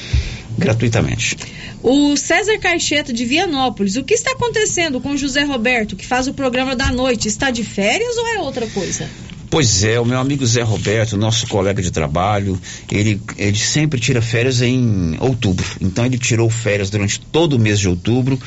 gratuitamente. 0.57 1.36
O 1.82 2.16
César 2.16 2.59
Caixeta 2.59 3.12
de 3.12 3.26
Vianópolis, 3.26 3.97
o 3.97 4.03
que 4.03 4.14
está 4.14 4.32
acontecendo 4.32 4.99
com 4.99 5.11
o 5.11 5.16
José 5.18 5.43
Roberto, 5.45 5.95
que 5.95 6.07
faz 6.07 6.26
o 6.26 6.32
programa 6.32 6.74
da 6.74 6.90
noite? 6.90 7.28
Está 7.28 7.51
de 7.51 7.62
férias 7.62 8.16
ou 8.16 8.26
é 8.28 8.38
outra 8.38 8.66
coisa? 8.68 9.11
Pois 9.53 9.84
é, 9.84 10.00
o 10.00 10.05
meu 10.07 10.18
amigo 10.18 10.46
Zé 10.46 10.62
Roberto, 10.62 11.14
nosso 11.14 11.46
colega 11.46 11.82
de 11.82 11.90
trabalho, 11.90 12.59
ele, 12.90 13.20
ele 13.36 13.59
sempre 13.59 14.00
tira 14.00 14.22
férias 14.22 14.62
em 14.62 15.14
outubro. 15.20 15.66
Então 15.78 16.07
ele 16.07 16.16
tirou 16.16 16.48
férias 16.48 16.88
durante 16.88 17.20
todo 17.20 17.53
o 17.53 17.59
mês 17.59 17.78
de 17.78 17.86
outubro. 17.86 18.40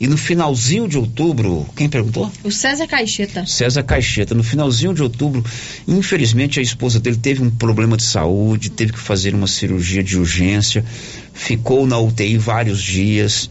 E 0.00 0.08
no 0.08 0.16
finalzinho 0.16 0.88
de 0.88 0.98
outubro, 0.98 1.64
quem 1.76 1.88
perguntou? 1.88 2.32
O 2.42 2.50
César 2.50 2.88
Caixeta. 2.88 3.46
César 3.46 3.84
Caixeta, 3.84 4.34
no 4.34 4.42
finalzinho 4.42 4.92
de 4.92 5.04
outubro, 5.04 5.44
infelizmente 5.86 6.58
a 6.58 6.62
esposa 6.64 6.98
dele 6.98 7.18
teve 7.18 7.40
um 7.40 7.50
problema 7.50 7.96
de 7.96 8.02
saúde, 8.02 8.72
teve 8.72 8.92
que 8.92 8.98
fazer 8.98 9.32
uma 9.36 9.46
cirurgia 9.46 10.02
de 10.02 10.18
urgência, 10.18 10.84
ficou 11.32 11.86
na 11.86 11.96
UTI 11.96 12.36
vários 12.36 12.82
dias. 12.82 13.48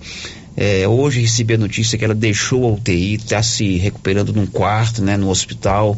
É, 0.57 0.85
hoje 0.85 1.21
recebi 1.21 1.53
a 1.53 1.57
notícia 1.57 1.97
que 1.97 2.03
ela 2.03 2.13
deixou 2.13 2.65
a 2.65 2.73
UTI, 2.73 3.13
está 3.13 3.41
se 3.41 3.77
recuperando 3.77 4.33
num 4.33 4.45
quarto, 4.45 5.01
né, 5.01 5.15
no 5.15 5.29
hospital. 5.29 5.97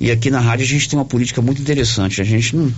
E 0.00 0.10
aqui 0.10 0.30
na 0.30 0.40
rádio 0.40 0.64
a 0.64 0.68
gente 0.68 0.88
tem 0.88 0.98
uma 0.98 1.04
política 1.04 1.42
muito 1.42 1.60
interessante. 1.60 2.20
A 2.20 2.24
gente 2.24 2.54
não, 2.54 2.72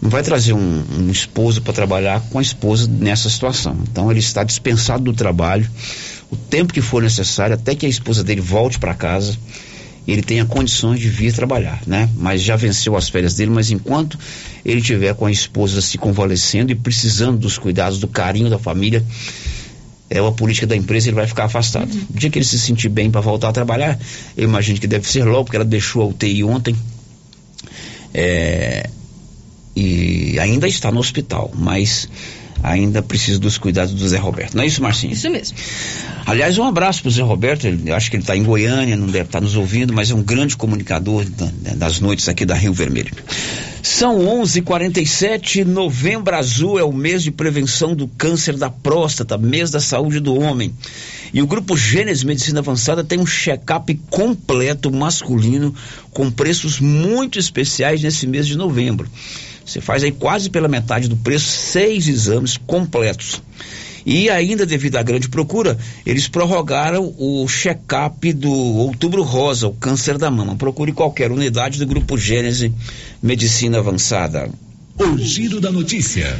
não 0.00 0.10
vai 0.10 0.22
trazer 0.22 0.52
um, 0.52 0.84
um 0.98 1.10
esposo 1.10 1.60
para 1.62 1.72
trabalhar 1.72 2.20
com 2.30 2.38
a 2.38 2.42
esposa 2.42 2.88
nessa 2.88 3.28
situação. 3.28 3.76
Então 3.90 4.10
ele 4.10 4.20
está 4.20 4.44
dispensado 4.44 5.04
do 5.04 5.12
trabalho 5.12 5.68
o 6.30 6.36
tempo 6.36 6.72
que 6.72 6.80
for 6.80 7.02
necessário 7.02 7.54
até 7.54 7.74
que 7.74 7.86
a 7.86 7.88
esposa 7.88 8.24
dele 8.24 8.40
volte 8.40 8.78
para 8.78 8.94
casa 8.94 9.36
ele 10.06 10.22
tenha 10.22 10.44
condições 10.44 11.00
de 11.00 11.08
vir 11.08 11.32
trabalhar, 11.32 11.80
né? 11.86 12.08
Mas 12.16 12.42
já 12.42 12.56
venceu 12.56 12.94
as 12.96 13.08
férias 13.08 13.34
dele, 13.34 13.50
mas 13.50 13.70
enquanto 13.70 14.18
ele 14.64 14.82
tiver 14.82 15.14
com 15.14 15.24
a 15.24 15.30
esposa 15.30 15.80
se 15.80 15.96
convalescendo 15.96 16.70
e 16.70 16.74
precisando 16.74 17.38
dos 17.38 17.56
cuidados, 17.56 17.98
do 17.98 18.06
carinho 18.06 18.50
da 18.50 18.58
família, 18.58 19.02
é 20.14 20.22
uma 20.22 20.32
política 20.32 20.64
da 20.64 20.76
empresa, 20.76 21.08
ele 21.08 21.16
vai 21.16 21.26
ficar 21.26 21.44
afastado. 21.44 21.92
Uhum. 21.92 22.06
O 22.14 22.18
dia 22.18 22.30
que 22.30 22.38
ele 22.38 22.46
se 22.46 22.58
sentir 22.58 22.88
bem 22.88 23.10
para 23.10 23.20
voltar 23.20 23.48
a 23.48 23.52
trabalhar, 23.52 23.98
eu 24.36 24.44
imagino 24.44 24.78
que 24.78 24.86
deve 24.86 25.08
ser 25.08 25.24
logo, 25.24 25.44
porque 25.44 25.56
ela 25.56 25.64
deixou 25.64 26.02
a 26.02 26.06
UTI 26.06 26.44
ontem. 26.44 26.76
É, 28.14 28.88
e 29.74 30.38
ainda 30.38 30.68
está 30.68 30.92
no 30.92 31.00
hospital, 31.00 31.50
mas 31.52 32.08
ainda 32.64 33.02
precisa 33.02 33.38
dos 33.38 33.58
cuidados 33.58 33.92
do 33.94 34.08
Zé 34.08 34.16
Roberto. 34.16 34.54
Não 34.56 34.64
é 34.64 34.66
isso, 34.66 34.82
Marcinho? 34.82 35.12
Isso 35.12 35.28
mesmo. 35.30 35.56
Aliás, 36.26 36.56
um 36.58 36.64
abraço 36.64 37.02
para 37.02 37.08
o 37.10 37.12
Zé 37.12 37.22
Roberto. 37.22 37.66
Ele, 37.66 37.90
eu 37.90 37.94
acho 37.94 38.10
que 38.10 38.16
ele 38.16 38.22
está 38.22 38.34
em 38.34 38.42
Goiânia, 38.42 38.96
não 38.96 39.06
deve 39.06 39.26
estar 39.26 39.40
nos 39.40 39.54
ouvindo, 39.54 39.92
mas 39.92 40.10
é 40.10 40.14
um 40.14 40.22
grande 40.22 40.56
comunicador 40.56 41.24
da- 41.28 41.74
das 41.74 42.00
noites 42.00 42.28
aqui 42.28 42.46
da 42.46 42.54
Rio 42.54 42.72
Vermelho. 42.72 43.12
São 43.82 44.18
11:47. 44.18 45.62
Novembro 45.64 46.34
Azul 46.34 46.78
é 46.78 46.82
o 46.84 46.92
mês 46.92 47.22
de 47.22 47.30
prevenção 47.30 47.94
do 47.94 48.08
câncer 48.08 48.56
da 48.56 48.70
próstata, 48.70 49.36
mês 49.36 49.70
da 49.70 49.78
saúde 49.80 50.18
do 50.20 50.34
homem. 50.34 50.72
E 51.34 51.42
o 51.42 51.46
grupo 51.46 51.76
Gênesis 51.76 52.24
Medicina 52.24 52.60
Avançada 52.60 53.04
tem 53.04 53.18
um 53.18 53.26
check-up 53.26 53.92
completo 54.08 54.90
masculino 54.90 55.74
com 56.12 56.30
preços 56.30 56.80
muito 56.80 57.38
especiais 57.38 58.02
nesse 58.02 58.26
mês 58.26 58.46
de 58.46 58.56
novembro. 58.56 59.06
Você 59.64 59.80
faz 59.80 60.02
aí 60.04 60.12
quase 60.12 60.50
pela 60.50 60.68
metade 60.68 61.08
do 61.08 61.16
preço, 61.16 61.46
seis 61.46 62.06
exames 62.08 62.56
completos. 62.56 63.40
E 64.06 64.28
ainda 64.28 64.66
devido 64.66 64.96
à 64.96 65.02
grande 65.02 65.30
procura, 65.30 65.78
eles 66.04 66.28
prorrogaram 66.28 67.14
o 67.18 67.46
check-up 67.48 68.32
do 68.34 68.52
Outubro 68.52 69.22
Rosa, 69.22 69.66
o 69.66 69.72
câncer 69.72 70.18
da 70.18 70.30
mama. 70.30 70.56
Procure 70.56 70.92
qualquer 70.92 71.32
unidade 71.32 71.78
do 71.78 71.86
Grupo 71.86 72.18
Gênese 72.18 72.70
Medicina 73.22 73.78
Avançada. 73.78 74.50
O 74.98 75.16
Giro 75.16 75.58
da 75.60 75.72
Notícia. 75.72 76.36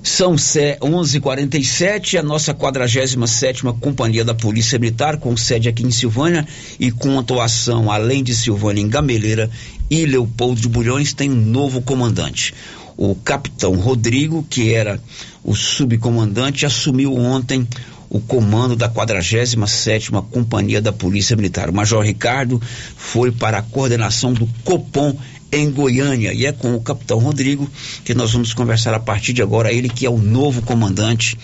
São 0.00 0.38
se- 0.38 0.78
11:47 0.80 2.16
a 2.18 2.22
nossa 2.22 2.54
47ª 2.54 3.72
Companhia 3.80 4.24
da 4.24 4.32
Polícia 4.32 4.78
Militar, 4.78 5.16
com 5.18 5.36
sede 5.36 5.68
aqui 5.68 5.82
em 5.82 5.90
Silvânia 5.90 6.46
e 6.78 6.92
com 6.92 7.18
atuação 7.18 7.90
além 7.90 8.22
de 8.22 8.32
Silvânia 8.34 8.80
em 8.80 8.88
Gameleira 8.88 9.50
e 9.90 10.04
Leopoldo 10.06 10.60
de 10.60 10.68
Bulhões, 10.68 11.12
tem 11.12 11.30
um 11.30 11.34
novo 11.34 11.80
comandante. 11.82 12.54
O 12.96 13.14
capitão 13.14 13.74
Rodrigo, 13.74 14.44
que 14.48 14.74
era 14.74 15.00
o 15.44 15.54
subcomandante, 15.54 16.66
assumiu 16.66 17.14
ontem 17.14 17.66
o 18.10 18.20
comando 18.20 18.74
da 18.74 18.88
47ª 18.88 20.24
Companhia 20.30 20.80
da 20.80 20.92
Polícia 20.92 21.36
Militar. 21.36 21.68
O 21.68 21.74
Major 21.74 22.02
Ricardo 22.02 22.60
foi 22.96 23.30
para 23.30 23.58
a 23.58 23.62
coordenação 23.62 24.32
do 24.32 24.48
Copom 24.64 25.16
em 25.50 25.70
Goiânia 25.70 26.32
e 26.32 26.44
é 26.44 26.52
com 26.52 26.74
o 26.74 26.80
capitão 26.80 27.18
Rodrigo 27.18 27.70
que 28.04 28.14
nós 28.14 28.32
vamos 28.32 28.52
conversar 28.52 28.94
a 28.94 29.00
partir 29.00 29.32
de 29.32 29.42
agora. 29.42 29.72
Ele 29.72 29.88
que 29.88 30.06
é 30.06 30.10
o 30.10 30.18
novo 30.18 30.62
comandante, 30.62 31.38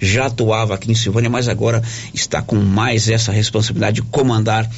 já 0.00 0.26
atuava 0.26 0.74
aqui 0.74 0.90
em 0.90 0.94
Silvânia, 0.94 1.30
mas 1.30 1.48
agora 1.48 1.82
está 2.12 2.42
com 2.42 2.56
mais 2.56 3.08
essa 3.08 3.30
responsabilidade 3.32 3.96
de 3.96 4.02
comandar 4.02 4.68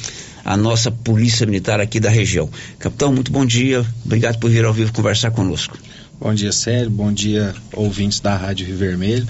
a 0.45 0.55
nossa 0.55 0.91
polícia 0.91 1.45
militar 1.45 1.81
aqui 1.81 1.99
da 1.99 2.09
região. 2.09 2.47
Capitão, 2.79 3.11
muito 3.11 3.31
bom 3.31 3.45
dia. 3.45 3.83
Obrigado 4.05 4.37
por 4.39 4.49
vir 4.49 4.63
ao 4.63 4.73
vivo 4.73 4.93
conversar 4.93 5.31
conosco. 5.31 5.77
Bom 6.19 6.33
dia, 6.33 6.51
Sérgio. 6.51 6.91
Bom 6.91 7.11
dia, 7.11 7.53
ouvintes 7.73 8.19
da 8.19 8.37
Rádio 8.37 8.67
Rio 8.67 8.77
Vermelho. 8.77 9.27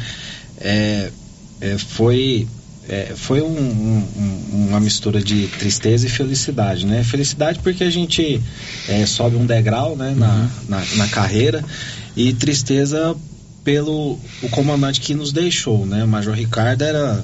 É, 0.59 1.09
é, 1.61 1.77
foi 1.77 2.47
é, 2.87 3.13
foi 3.15 3.41
um- 3.41 3.47
um- 3.47 4.67
uma 4.69 4.79
mistura 4.79 5.19
de 5.19 5.47
tristeza 5.57 6.05
e 6.05 6.09
felicidade, 6.09 6.85
né? 6.85 7.03
Felicidade 7.03 7.57
porque 7.63 7.83
a 7.83 7.89
gente 7.89 8.39
é, 8.87 9.03
sobe 9.07 9.35
um 9.37 9.45
degrau 9.45 9.95
né, 9.95 10.13
na, 10.15 10.47
na, 10.69 10.83
na 10.97 11.07
carreira 11.07 11.63
e 12.15 12.31
tristeza 12.33 13.15
pelo 13.63 14.19
o 14.43 14.49
comandante 14.49 15.01
que 15.01 15.15
nos 15.15 15.31
deixou, 15.33 15.83
né? 15.87 16.03
O 16.03 16.07
Major 16.07 16.35
Ricardo 16.35 16.83
era 16.83 17.23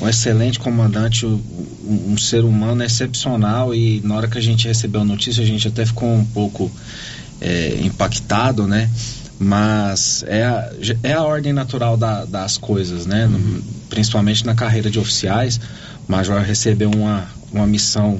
um 0.00 0.08
excelente 0.08 0.58
comandante, 0.58 1.24
um, 1.26 1.40
um 2.08 2.18
ser 2.18 2.44
humano 2.44 2.82
excepcional 2.84 3.74
e 3.74 4.00
na 4.04 4.14
hora 4.14 4.28
que 4.28 4.38
a 4.38 4.42
gente 4.42 4.66
recebeu 4.68 5.00
a 5.00 5.04
notícia 5.04 5.42
a 5.42 5.46
gente 5.46 5.66
até 5.68 5.84
ficou 5.86 6.08
um 6.12 6.24
pouco 6.24 6.70
é, 7.40 7.78
impactado, 7.82 8.66
né? 8.66 8.90
Mas 9.38 10.24
é 10.26 10.44
a, 10.44 10.72
é 11.02 11.12
a 11.12 11.22
ordem 11.22 11.52
natural 11.52 11.96
da- 11.96 12.24
das 12.24 12.56
coisas, 12.56 13.04
né? 13.06 13.26
No- 13.26 13.62
principalmente 13.90 14.44
na 14.46 14.54
carreira 14.54 14.90
de 14.90 14.98
oficiais. 14.98 15.60
O 16.08 16.12
Major 16.12 16.40
recebeu 16.40 16.90
uma, 16.90 17.26
uma 17.52 17.66
missão, 17.66 18.18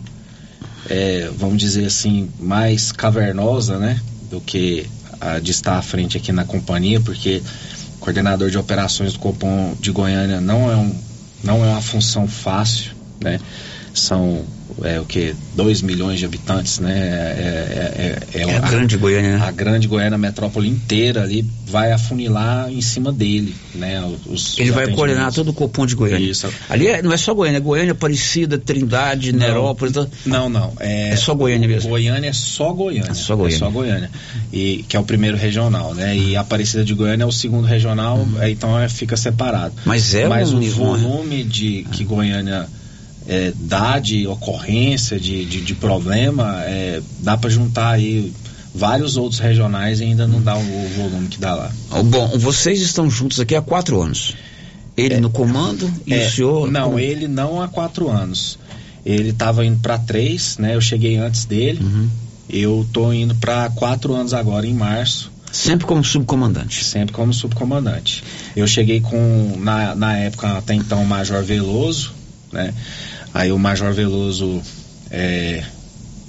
é, 0.89 1.31
vamos 1.37 1.59
dizer 1.59 1.87
assim, 1.87 2.29
mais 2.39 2.93
cavernosa, 2.93 3.79
né? 3.79 3.99
Do 4.31 4.41
que 4.41 4.87
a 5.21 5.39
de 5.39 5.51
estar 5.51 5.79
à 5.79 5.83
frente 5.83 6.17
aqui 6.19 6.31
na 6.33 6.45
companhia, 6.45 7.01
porque 7.01 7.43
coordenador 8.01 8.51
de 8.51 8.59
operações 8.59 9.15
do 9.15 9.19
Copom 9.19 9.75
de 9.81 9.91
Goiânia 9.91 10.41
não 10.41 10.71
é, 10.71 10.77
um, 10.77 10.95
não 11.43 11.65
é 11.65 11.69
uma 11.69 11.83
função 11.83 12.27
fácil, 12.27 12.93
né? 13.21 13.41
são 13.95 14.45
é, 14.83 15.01
o 15.01 15.05
que 15.05 15.35
2 15.55 15.83
milhões 15.83 16.19
de 16.19 16.27
habitantes, 16.27 16.79
né? 16.79 16.93
É, 16.93 18.29
é, 18.35 18.41
é, 18.41 18.43
é 18.43 18.57
a 18.57 18.61
grande 18.61 18.97
Goiânia. 18.97 19.43
A 19.43 19.51
grande 19.51 19.89
Goiânia 19.89 20.19
metrópole 20.19 20.69
inteira 20.69 21.23
ali 21.23 21.45
vai 21.67 21.93
afunilar 21.93 22.71
em 22.71 22.81
cima 22.83 23.11
dele, 23.11 23.55
né? 23.75 24.03
Os, 24.27 24.59
Ele 24.59 24.71
os 24.71 24.75
vai 24.75 24.93
coordenar 24.93 25.33
todo 25.33 25.49
o 25.49 25.53
copom 25.53 25.87
de 25.87 25.95
Goiânia. 25.95 26.31
Isso. 26.31 26.49
Ali 26.69 26.89
é, 26.89 27.03
não 27.03 27.13
é 27.13 27.17
só 27.17 27.33
Goiânia, 27.33 27.59
é 27.59 27.61
Goiânia, 27.61 27.93
Aparecida, 27.93 28.59
Trindade, 28.59 29.33
não, 29.33 29.39
Nerópolis. 29.41 29.95
Não, 30.27 30.49
não. 30.49 30.75
É, 30.79 31.11
é 31.11 31.17
só 31.17 31.35
Goiânia 31.35 31.67
mesmo. 31.67 31.91
Goiânia 31.91 32.29
é 32.29 32.33
só 32.33 32.73
Goiânia. 32.73 33.11
É 33.11 33.15
só 33.15 33.35
Goiânia. 33.35 33.57
É 33.57 33.59
só 33.59 33.71
Goiânia. 33.71 34.11
E, 34.53 34.85
que 34.89 34.97
é 34.97 35.01
o 35.01 35.05
primeiro 35.05 35.37
regional, 35.37 35.95
né? 35.95 36.17
E 36.17 36.37
Aparecida 36.37 36.85
de 36.85 36.93
Goiânia 36.93 37.25
é 37.25 37.27
o 37.27 37.33
segundo 37.33 37.67
regional, 37.67 38.19
uhum. 38.19 38.45
então 38.47 38.71
fica 38.91 39.17
separado. 39.17 39.75
Mas 39.85 40.15
é 40.15 40.29
Mas 40.29 40.53
um, 40.53 40.59
o 40.59 40.71
volume 40.71 41.43
de 41.43 41.87
que 41.93 42.05
Goiânia 42.05 42.69
é, 43.29 43.53
dá 43.55 43.99
de 43.99 44.27
ocorrência, 44.27 45.19
de, 45.19 45.45
de, 45.45 45.61
de 45.61 45.75
problema, 45.75 46.63
é, 46.65 47.01
dá 47.21 47.37
para 47.37 47.51
juntar 47.51 47.91
aí 47.91 48.33
vários 48.75 49.17
outros 49.17 49.41
regionais 49.41 50.01
e 50.01 50.05
ainda 50.05 50.27
não 50.27 50.41
dá 50.43 50.57
o, 50.57 50.61
o, 50.61 50.89
volume 50.97 51.29
que 51.29 51.39
dá 51.39 51.55
lá. 51.55 51.73
Bom, 52.05 52.39
vocês 52.39 52.81
estão 52.81 53.11
juntos 53.11 53.41
aqui 53.41 53.55
há 53.55 53.63
quatro 53.63 54.01
anos. 54.01 54.35
Ele 54.97 55.15
é, 55.15 55.21
no 55.21 55.31
comando 55.31 55.91
e 56.07 56.15
o 56.15 56.17
é, 56.17 56.29
senhor. 56.29 56.71
Não, 56.71 56.91
como... 56.91 56.99
ele 56.99 57.27
não 57.27 57.61
há 57.61 57.69
quatro 57.69 58.09
anos. 58.09 58.59
Ele 59.05 59.31
estava 59.31 59.65
indo 59.65 59.79
para 59.81 59.99
três, 59.99 60.59
né? 60.59 60.75
Eu 60.75 60.81
cheguei 60.81 61.17
antes 61.17 61.45
dele. 61.45 61.83
Uhum. 61.83 62.09
Eu 62.49 62.87
tô 62.93 63.13
indo 63.13 63.35
para 63.35 63.71
quatro 63.71 64.15
anos 64.15 64.33
agora, 64.33 64.67
em 64.67 64.75
março. 64.75 65.31
Sempre 65.53 65.87
como 65.87 66.05
subcomandante? 66.05 66.85
Sempre 66.85 67.15
como 67.15 67.33
subcomandante. 67.33 68.23
Eu 68.55 68.67
cheguei 68.67 69.01
com, 69.01 69.57
na, 69.59 69.95
na 69.95 70.17
época, 70.17 70.59
até 70.59 70.75
então, 70.75 71.03
o 71.03 71.07
Major 71.07 71.43
Veloso, 71.43 72.13
né? 72.53 72.75
Aí 73.37 73.53
o 73.53 73.59
Major 73.59 73.93
Veloso 73.93 74.63
é, 75.11 75.63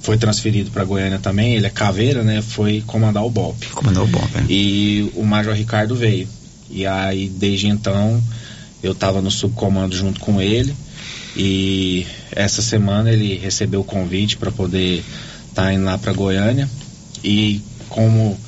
foi 0.02 0.18
transferido 0.18 0.70
para 0.70 0.84
Goiânia 0.84 1.18
também, 1.18 1.54
ele 1.54 1.64
é 1.64 1.70
caveira, 1.70 2.22
né? 2.22 2.42
Foi 2.42 2.82
comandar 2.86 3.24
o 3.24 3.30
BOP. 3.30 3.66
Comandar 3.68 4.04
o 4.04 4.06
BOP, 4.06 4.36
é. 4.36 4.44
E 4.46 5.10
o 5.14 5.24
Major 5.24 5.54
Ricardo 5.54 5.94
veio. 5.94 6.28
E 6.68 6.86
aí, 6.86 7.30
desde 7.30 7.66
então, 7.66 8.22
eu 8.82 8.92
estava 8.92 9.22
no 9.22 9.30
subcomando 9.30 9.96
junto 9.96 10.20
com 10.20 10.38
ele. 10.38 10.76
E 11.34 12.06
essa 12.30 12.60
semana 12.60 13.10
ele 13.10 13.38
recebeu 13.38 13.80
o 13.80 13.84
convite 13.84 14.36
para 14.36 14.52
poder 14.52 15.02
estar 15.48 15.62
tá 15.62 15.72
indo 15.72 15.86
lá 15.86 15.96
para 15.96 16.12
Goiânia. 16.12 16.68
E 17.24 17.62
como 17.88 18.38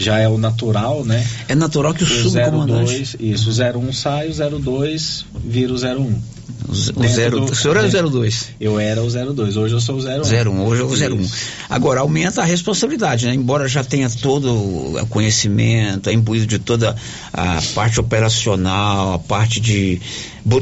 já 0.00 0.18
é 0.18 0.26
o 0.26 0.38
natural, 0.38 1.04
né? 1.04 1.24
É 1.46 1.54
natural 1.54 1.92
que 1.92 2.02
o, 2.02 2.06
o 2.06 2.08
subcomandante... 2.08 3.16
02, 3.16 3.16
isso, 3.20 3.50
o 3.50 3.80
01 3.80 3.92
sai, 3.92 4.28
o 4.28 4.60
02 4.60 5.26
vira 5.44 5.72
o 5.72 5.76
01. 5.76 6.40
O, 6.68 6.74
zero, 7.08 7.40
do, 7.40 7.44
o 7.46 7.54
senhor 7.54 7.76
era 7.76 8.06
o 8.06 8.10
02? 8.10 8.50
Eu 8.60 8.78
era 8.78 9.02
o 9.02 9.34
02, 9.34 9.56
hoje 9.56 9.74
eu 9.74 9.80
sou 9.80 9.96
o 9.96 9.98
01. 9.98 10.22
01, 10.22 10.64
hoje 10.64 11.04
é 11.04 11.08
o 11.08 11.16
01. 11.16 11.28
Agora, 11.68 12.00
aumenta 12.00 12.42
a 12.42 12.44
responsabilidade, 12.44 13.26
né? 13.26 13.34
Embora 13.34 13.66
já 13.66 13.82
tenha 13.82 14.08
todo 14.08 14.52
o 14.52 15.06
conhecimento, 15.08 16.08
é 16.08 16.12
imbuído 16.12 16.46
de 16.46 16.58
toda 16.58 16.94
a 17.32 17.60
parte 17.74 17.98
operacional, 17.98 19.14
a 19.14 19.18
parte 19.18 19.60
de. 19.60 20.00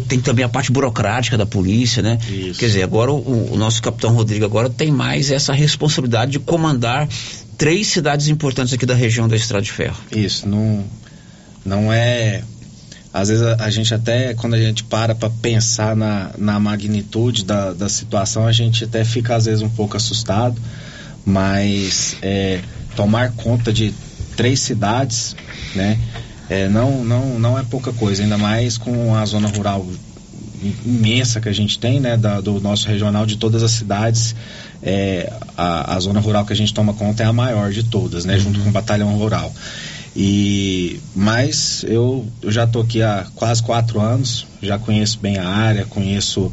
Tem 0.09 0.21
também 0.21 0.45
a 0.45 0.49
parte 0.49 0.73
burocrática 0.73 1.37
da 1.37 1.47
polícia, 1.47 2.03
né? 2.03 2.19
Isso. 2.29 2.59
Quer 2.59 2.67
dizer, 2.67 2.83
agora 2.83 3.13
o, 3.13 3.53
o 3.53 3.57
nosso 3.57 3.83
capitão 3.83 4.13
Rodrigo 4.13 4.45
agora 4.45 4.71
tem 4.71 4.91
mais 4.91 5.31
essa 5.31 5.53
responsabilidade 5.53 6.33
de 6.33 6.39
comandar 6.39 7.09
três 7.59 7.89
cidades 7.89 8.29
importantes 8.29 8.73
aqui 8.73 8.87
da 8.87 8.95
região 8.95 9.29
da 9.29 9.37
Estrada 9.37 9.63
de 9.63 9.73
Ferro. 9.73 10.01
Isso, 10.13 10.49
não, 10.49 10.85
não 11.67 11.93
é 11.93 12.43
às 13.13 13.29
vezes 13.29 13.43
a, 13.43 13.65
a, 13.65 13.71
gente 13.71 13.93
até, 13.93 14.35
quando 14.35 14.55
a 14.55 14.59
gente 14.59 14.85
para 14.85 15.15
para 15.15 15.29
pensar 15.29 15.97
na, 15.97 16.31
na 16.39 16.61
magnitude 16.61 17.45
da, 17.45 17.73
da 17.73 17.89
situação, 17.89 18.47
a 18.47 18.53
gente 18.53 18.85
até 18.85 19.05
fica 19.05 19.35
às 19.35 19.47
vezes 19.47 19.63
um 19.63 19.69
pouco 19.69 19.97
assustado, 19.97 20.61
mas 21.25 22.17
é, 22.23 22.61
tomar 22.95 23.33
conta 23.33 23.73
de 23.73 23.93
três 24.37 24.61
cidades, 24.61 25.35
né, 25.75 25.99
é, 26.49 26.69
não, 26.69 27.05
não, 27.05 27.39
não 27.39 27.59
é 27.59 27.65
pouca 27.65 27.93
coisa, 27.93 28.23
ainda 28.23 28.39
mais 28.39 28.79
com 28.79 29.15
a 29.15 29.25
zona 29.27 29.49
rural 29.49 29.87
imensa 30.85 31.41
que 31.41 31.49
a 31.49 31.53
gente 31.53 31.79
tem, 31.79 32.01
né, 32.01 32.17
da, 32.17 32.41
do 32.41 32.61
nosso 32.61 32.89
regional 32.89 33.27
de 33.27 33.37
todas 33.37 33.63
as 33.63 33.71
cidades, 33.73 34.35
é, 34.83 35.33
a, 35.57 35.97
a 35.97 36.01
zona 36.01 36.21
rural 36.21 36.45
que 36.45 36.53
a 36.53 36.57
gente 36.57 36.73
toma 36.73 36.95
conta 36.95 37.23
é 37.23 37.27
a 37.27 37.33
maior 37.33 37.71
de 37.71 37.83
todas, 37.83 38.25
né, 38.25 38.35
uhum. 38.35 38.41
junto 38.41 38.61
com 38.61 38.69
o 38.69 38.73
batalhão 38.73 39.17
rural. 39.17 39.53
E 40.17 40.99
mas 41.15 41.85
eu, 41.87 42.27
eu 42.43 42.51
já 42.51 42.65
estou 42.65 42.83
aqui 42.83 43.03
há 43.03 43.27
quase 43.35 43.63
quatro 43.63 44.01
anos, 44.01 44.47
já 44.61 44.79
conheço 44.79 45.19
bem 45.21 45.39
a 45.39 45.47
área, 45.47 45.85
conheço 45.85 46.53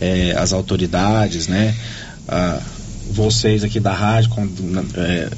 é, 0.00 0.32
as 0.36 0.52
autoridades, 0.52 1.48
né? 1.48 1.74
Ah, 2.28 2.60
vocês 3.10 3.64
aqui 3.64 3.80
da 3.80 3.92
rádio 3.92 4.30
com, 4.30 4.48
é, 4.94 5.28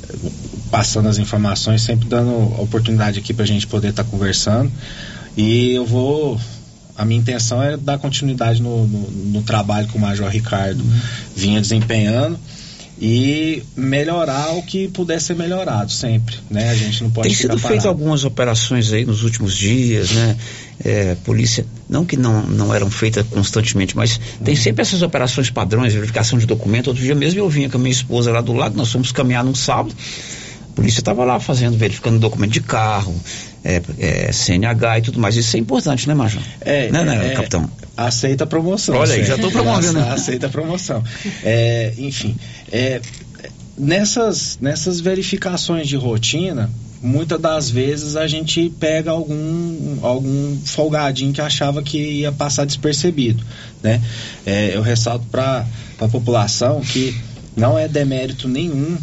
passando 0.70 1.08
as 1.08 1.18
informações, 1.18 1.80
sempre 1.82 2.06
dando 2.08 2.60
oportunidade 2.60 3.18
aqui 3.18 3.32
para 3.32 3.44
a 3.44 3.48
gente 3.48 3.66
poder 3.66 3.88
estar 3.88 4.04
tá 4.04 4.10
conversando. 4.10 4.70
E 5.36 5.72
eu 5.72 5.86
vou 5.86 6.38
a 7.02 7.04
minha 7.04 7.20
intenção 7.20 7.60
é 7.60 7.76
dar 7.76 7.98
continuidade 7.98 8.62
no, 8.62 8.86
no, 8.86 9.10
no 9.10 9.42
trabalho 9.42 9.88
que 9.88 9.96
o 9.96 10.00
Major 10.00 10.28
Ricardo 10.28 10.80
uhum. 10.80 11.00
vinha 11.34 11.60
desempenhando 11.60 12.38
e 13.00 13.64
melhorar 13.76 14.52
o 14.52 14.62
que 14.62 14.86
puder 14.86 15.20
ser 15.20 15.34
melhorado 15.34 15.90
sempre, 15.90 16.36
né? 16.48 16.70
A 16.70 16.74
gente 16.76 17.02
não 17.02 17.10
pode 17.10 17.26
Tem 17.26 17.36
sido 17.36 17.58
feito 17.58 17.88
algumas 17.88 18.22
operações 18.22 18.92
aí 18.92 19.04
nos 19.04 19.24
últimos 19.24 19.56
dias, 19.56 20.12
né? 20.12 20.36
É, 20.84 21.16
polícia, 21.24 21.66
não 21.88 22.04
que 22.04 22.16
não, 22.16 22.42
não 22.42 22.72
eram 22.72 22.88
feitas 22.88 23.26
constantemente, 23.26 23.96
mas 23.96 24.16
uhum. 24.16 24.44
tem 24.44 24.54
sempre 24.54 24.82
essas 24.82 25.02
operações 25.02 25.50
padrões, 25.50 25.92
verificação 25.92 26.38
de 26.38 26.46
documento. 26.46 26.86
Outro 26.86 27.02
dia 27.02 27.16
mesmo 27.16 27.40
eu 27.40 27.48
vinha 27.48 27.68
com 27.68 27.78
a 27.78 27.80
minha 27.80 27.92
esposa 27.92 28.30
lá 28.30 28.40
do 28.40 28.52
lado, 28.52 28.76
nós 28.76 28.92
fomos 28.92 29.10
caminhar 29.10 29.42
num 29.42 29.54
sábado, 29.56 29.92
a 30.70 30.74
polícia 30.76 31.00
estava 31.00 31.24
lá 31.24 31.40
fazendo, 31.40 31.76
verificando 31.76 32.20
documento 32.20 32.52
de 32.52 32.60
carro, 32.60 33.12
é, 33.64 33.80
é, 33.98 34.32
CNH 34.32 34.98
e 34.98 35.02
tudo 35.02 35.20
mais. 35.20 35.36
Isso 35.36 35.56
é 35.56 35.60
importante, 35.60 36.08
né, 36.08 36.14
Major? 36.14 36.42
É, 36.60 36.90
né, 36.90 37.04
né, 37.04 37.32
é, 37.32 37.34
capitão? 37.34 37.70
Aceita 37.96 38.44
a 38.44 38.46
promoção. 38.46 38.96
Olha 38.96 39.14
aí, 39.14 39.24
já 39.24 39.36
estou 39.36 39.50
promovendo. 39.50 39.98
Aceita 40.10 40.46
a 40.46 40.50
promoção. 40.50 41.02
É, 41.42 41.92
enfim, 41.98 42.36
é, 42.70 43.00
nessas, 43.78 44.58
nessas 44.60 45.00
verificações 45.00 45.88
de 45.88 45.96
rotina, 45.96 46.70
muitas 47.02 47.40
das 47.40 47.70
vezes 47.70 48.16
a 48.16 48.26
gente 48.26 48.72
pega 48.78 49.10
algum, 49.10 49.98
algum 50.02 50.56
folgadinho 50.64 51.32
que 51.32 51.40
achava 51.40 51.82
que 51.82 51.98
ia 51.98 52.32
passar 52.32 52.64
despercebido. 52.64 53.44
Né? 53.82 54.00
É, 54.46 54.76
eu 54.76 54.82
ressalto 54.82 55.26
para 55.30 55.66
a 56.00 56.08
população 56.08 56.80
que 56.80 57.14
não 57.56 57.78
é 57.78 57.88
demérito 57.88 58.48
nenhum, 58.48 58.96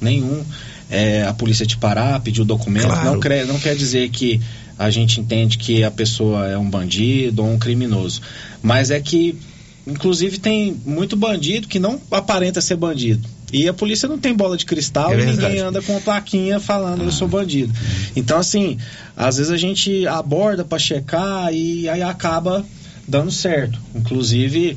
nenhum 0.00 0.44
é, 0.90 1.24
a 1.24 1.32
polícia 1.32 1.66
te 1.66 1.76
parar, 1.76 2.20
pedir 2.20 2.42
o 2.42 2.44
documento. 2.44 2.86
Claro. 2.86 3.04
Não, 3.04 3.20
quer, 3.20 3.46
não 3.46 3.58
quer 3.58 3.74
dizer 3.74 4.08
que 4.10 4.40
a 4.78 4.90
gente 4.90 5.20
entende 5.20 5.58
que 5.58 5.82
a 5.82 5.90
pessoa 5.90 6.46
é 6.46 6.58
um 6.58 6.68
bandido 6.68 7.42
ou 7.42 7.50
um 7.50 7.58
criminoso. 7.58 8.20
Mas 8.62 8.90
é 8.90 9.00
que, 9.00 9.38
inclusive, 9.86 10.38
tem 10.38 10.76
muito 10.84 11.16
bandido 11.16 11.66
que 11.66 11.78
não 11.78 12.00
aparenta 12.10 12.60
ser 12.60 12.76
bandido. 12.76 13.26
E 13.52 13.68
a 13.68 13.72
polícia 13.72 14.08
não 14.08 14.18
tem 14.18 14.34
bola 14.34 14.56
de 14.56 14.66
cristal 14.66 15.14
é 15.14 15.20
e 15.20 15.26
ninguém 15.26 15.58
anda 15.60 15.80
com 15.80 15.92
uma 15.92 16.00
plaquinha 16.00 16.58
falando 16.58 17.02
ah. 17.02 17.04
eu 17.04 17.12
sou 17.12 17.28
bandido. 17.28 17.72
Então, 18.14 18.38
assim, 18.38 18.76
às 19.16 19.36
vezes 19.36 19.52
a 19.52 19.56
gente 19.56 20.06
aborda 20.06 20.64
para 20.64 20.78
checar 20.78 21.52
e 21.54 21.88
aí 21.88 22.02
acaba 22.02 22.64
dando 23.06 23.30
certo. 23.30 23.80
Inclusive, 23.94 24.76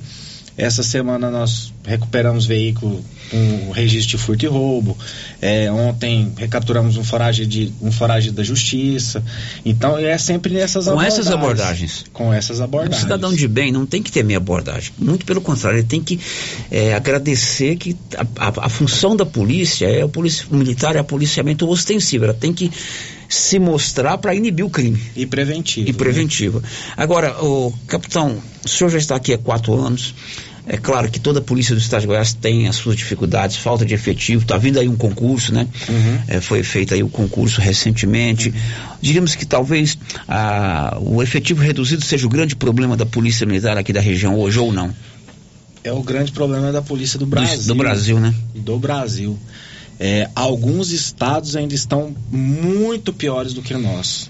essa 0.56 0.84
semana 0.84 1.32
nós 1.32 1.74
recuperamos 1.90 2.46
veículo 2.46 3.04
com 3.32 3.72
registro 3.72 4.18
de 4.18 4.24
furto 4.24 4.46
e 4.46 4.48
roubo. 4.48 4.98
É, 5.42 5.72
ontem 5.72 6.32
recapturamos 6.38 6.98
um 6.98 7.04
foragem, 7.04 7.48
de, 7.48 7.74
um 7.82 7.92
foragem 7.92 8.32
da 8.32 8.44
justiça. 8.44 9.24
Então 9.66 9.98
é 9.98 10.18
sempre 10.18 10.54
nessas 10.54 10.86
com 10.86 10.92
abordagens. 10.92 11.20
essas 11.20 11.34
abordagens. 11.34 12.06
Com 12.14 12.34
essas 12.34 12.62
abordagens. 12.62 12.98
Um 12.98 13.02
cidadão 13.02 13.34
de 13.34 13.48
bem 13.48 13.72
não 13.72 13.86
tem 13.86 14.04
que 14.04 14.12
ter 14.12 14.24
meia 14.24 14.38
abordagem. 14.38 14.92
Muito 14.98 15.26
pelo 15.26 15.42
contrário, 15.42 15.80
ele 15.80 15.88
tem 15.88 16.02
que 16.02 16.20
é, 16.70 16.94
agradecer 16.94 17.76
que 17.76 17.98
a, 18.16 18.48
a, 18.48 18.66
a, 18.66 18.70
função 18.70 19.16
da 19.16 19.26
polícia 19.26 19.88
é 19.88 20.06
o 20.06 20.10
polícia 20.10 20.46
militar, 20.52 20.96
é 20.96 21.02
o 21.02 21.06
policiamento 21.06 21.68
ostensivo. 21.68 22.26
Ela 22.26 22.34
tem 22.34 22.54
que 22.54 22.72
se 23.28 23.60
mostrar 23.60 24.18
para 24.18 24.34
inibir 24.34 24.66
o 24.66 24.70
crime. 24.70 25.00
E 25.16 25.26
preventivo. 25.26 25.88
E 25.88 25.94
preventivo. 25.94 26.60
Né? 26.60 26.68
Agora, 26.98 27.44
o 27.44 27.72
capitão, 27.88 28.42
o 28.66 28.68
senhor 28.68 28.90
já 28.90 28.98
está 28.98 29.16
aqui 29.16 29.34
há 29.34 29.38
quatro 29.38 29.74
anos. 29.74 30.16
É 30.72 30.78
claro 30.78 31.10
que 31.10 31.20
toda 31.20 31.40
a 31.40 31.42
polícia 31.42 31.74
do 31.74 31.82
estado 31.82 32.02
de 32.02 32.08
Goiás 32.08 32.32
tem 32.32 32.68
as 32.68 32.76
suas 32.76 32.96
dificuldades, 32.96 33.58
falta 33.58 33.84
de 33.84 33.96
efetivo. 33.96 34.44
Está 34.44 34.56
vindo 34.56 34.80
aí 34.80 34.88
um 34.88 34.96
concurso, 34.96 35.52
né? 35.52 35.68
Uhum. 35.90 36.20
É, 36.28 36.40
foi 36.40 36.62
feito 36.62 36.94
aí 36.94 37.02
o 37.02 37.10
concurso 37.10 37.60
recentemente. 37.60 38.54
Diríamos 39.02 39.34
que 39.34 39.48
talvez 39.48 39.98
ah, 40.28 40.96
o 41.02 41.24
efetivo 41.24 41.64
reduzido 41.64 42.06
seja 42.06 42.28
o 42.28 42.30
grande 42.30 42.56
problema 42.56 42.96
da 42.96 43.04
polícia 43.04 43.48
militar 43.48 43.80
aqui 43.80 43.92
da 43.92 44.00
região 44.00 44.40
hoje 44.40 44.60
ou 44.60 44.72
não. 44.72 44.94
É 45.84 45.92
o 45.92 46.04
grande 46.04 46.32
problema 46.32 46.72
da 46.72 46.84
polícia 46.84 47.18
do 47.18 47.26
Brasil. 47.26 47.58
Do, 47.58 47.66
do 47.66 47.76
Brasil, 47.76 48.20
né? 48.20 48.36
Do 48.54 48.78
Brasil. 48.78 49.40
É, 50.00 50.30
alguns 50.36 50.92
estados 50.92 51.56
ainda 51.56 51.74
estão 51.74 52.16
muito 52.32 53.12
piores 53.12 53.54
do 53.54 53.64
que 53.64 53.74
nosso. 53.74 54.30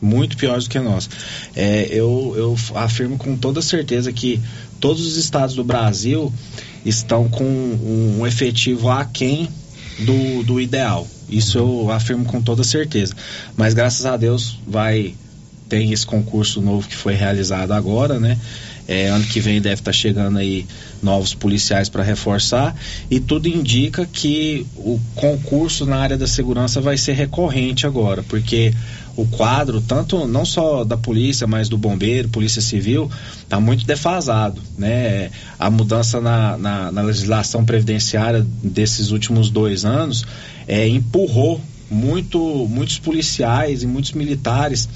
muito 0.00 0.36
piores 0.36 0.64
do 0.64 0.70
que 0.70 0.78
nós. 0.78 1.10
É, 1.54 1.88
eu, 1.90 2.32
eu 2.36 2.56
afirmo 2.76 3.18
com 3.18 3.36
toda 3.36 3.60
certeza 3.60 4.12
que 4.12 4.40
todos 4.80 5.06
os 5.06 5.16
estados 5.16 5.54
do 5.54 5.62
Brasil 5.62 6.32
estão 6.84 7.28
com 7.28 7.44
um, 7.44 8.20
um 8.20 8.26
efetivo 8.26 8.88
aquém 8.88 9.48
do, 9.98 10.42
do 10.42 10.60
ideal. 10.60 11.06
Isso 11.28 11.58
eu 11.58 11.90
afirmo 11.90 12.24
com 12.24 12.40
toda 12.42 12.64
certeza. 12.64 13.14
Mas 13.56 13.74
graças 13.74 14.06
a 14.06 14.16
Deus 14.16 14.58
vai 14.66 15.14
tem 15.68 15.92
esse 15.92 16.04
concurso 16.04 16.60
novo 16.60 16.88
que 16.88 16.96
foi 16.96 17.14
realizado 17.14 17.70
agora, 17.70 18.18
né? 18.18 18.36
É, 18.92 19.06
ano 19.06 19.24
que 19.24 19.38
vem 19.38 19.60
deve 19.60 19.74
estar 19.74 19.92
tá 19.92 19.92
chegando 19.92 20.38
aí 20.38 20.66
novos 21.00 21.32
policiais 21.32 21.88
para 21.88 22.02
reforçar 22.02 22.74
e 23.08 23.20
tudo 23.20 23.46
indica 23.46 24.04
que 24.04 24.66
o 24.76 24.98
concurso 25.14 25.86
na 25.86 25.96
área 25.96 26.18
da 26.18 26.26
segurança 26.26 26.80
vai 26.80 26.96
ser 26.96 27.12
recorrente 27.12 27.86
agora, 27.86 28.24
porque 28.24 28.74
o 29.16 29.26
quadro, 29.26 29.80
tanto 29.80 30.26
não 30.26 30.44
só 30.44 30.82
da 30.82 30.96
polícia, 30.96 31.46
mas 31.46 31.68
do 31.68 31.76
bombeiro, 31.76 32.28
polícia 32.28 32.62
civil, 32.62 33.10
está 33.42 33.60
muito 33.60 33.84
defasado. 33.84 34.60
Né? 34.78 35.30
A 35.58 35.70
mudança 35.70 36.20
na, 36.20 36.56
na, 36.56 36.90
na, 36.90 37.02
legislação 37.02 37.64
previdenciária 37.64 38.46
desses 38.62 39.10
últimos 39.10 39.50
dois 39.50 39.84
anos 39.84 40.24
é, 40.66 40.88
empurrou 40.88 41.60
muito, 41.90 42.66
muitos 42.68 42.98
policiais 42.98 43.82
e 43.82 43.86
muitos 43.86 44.12
militares 44.12 44.88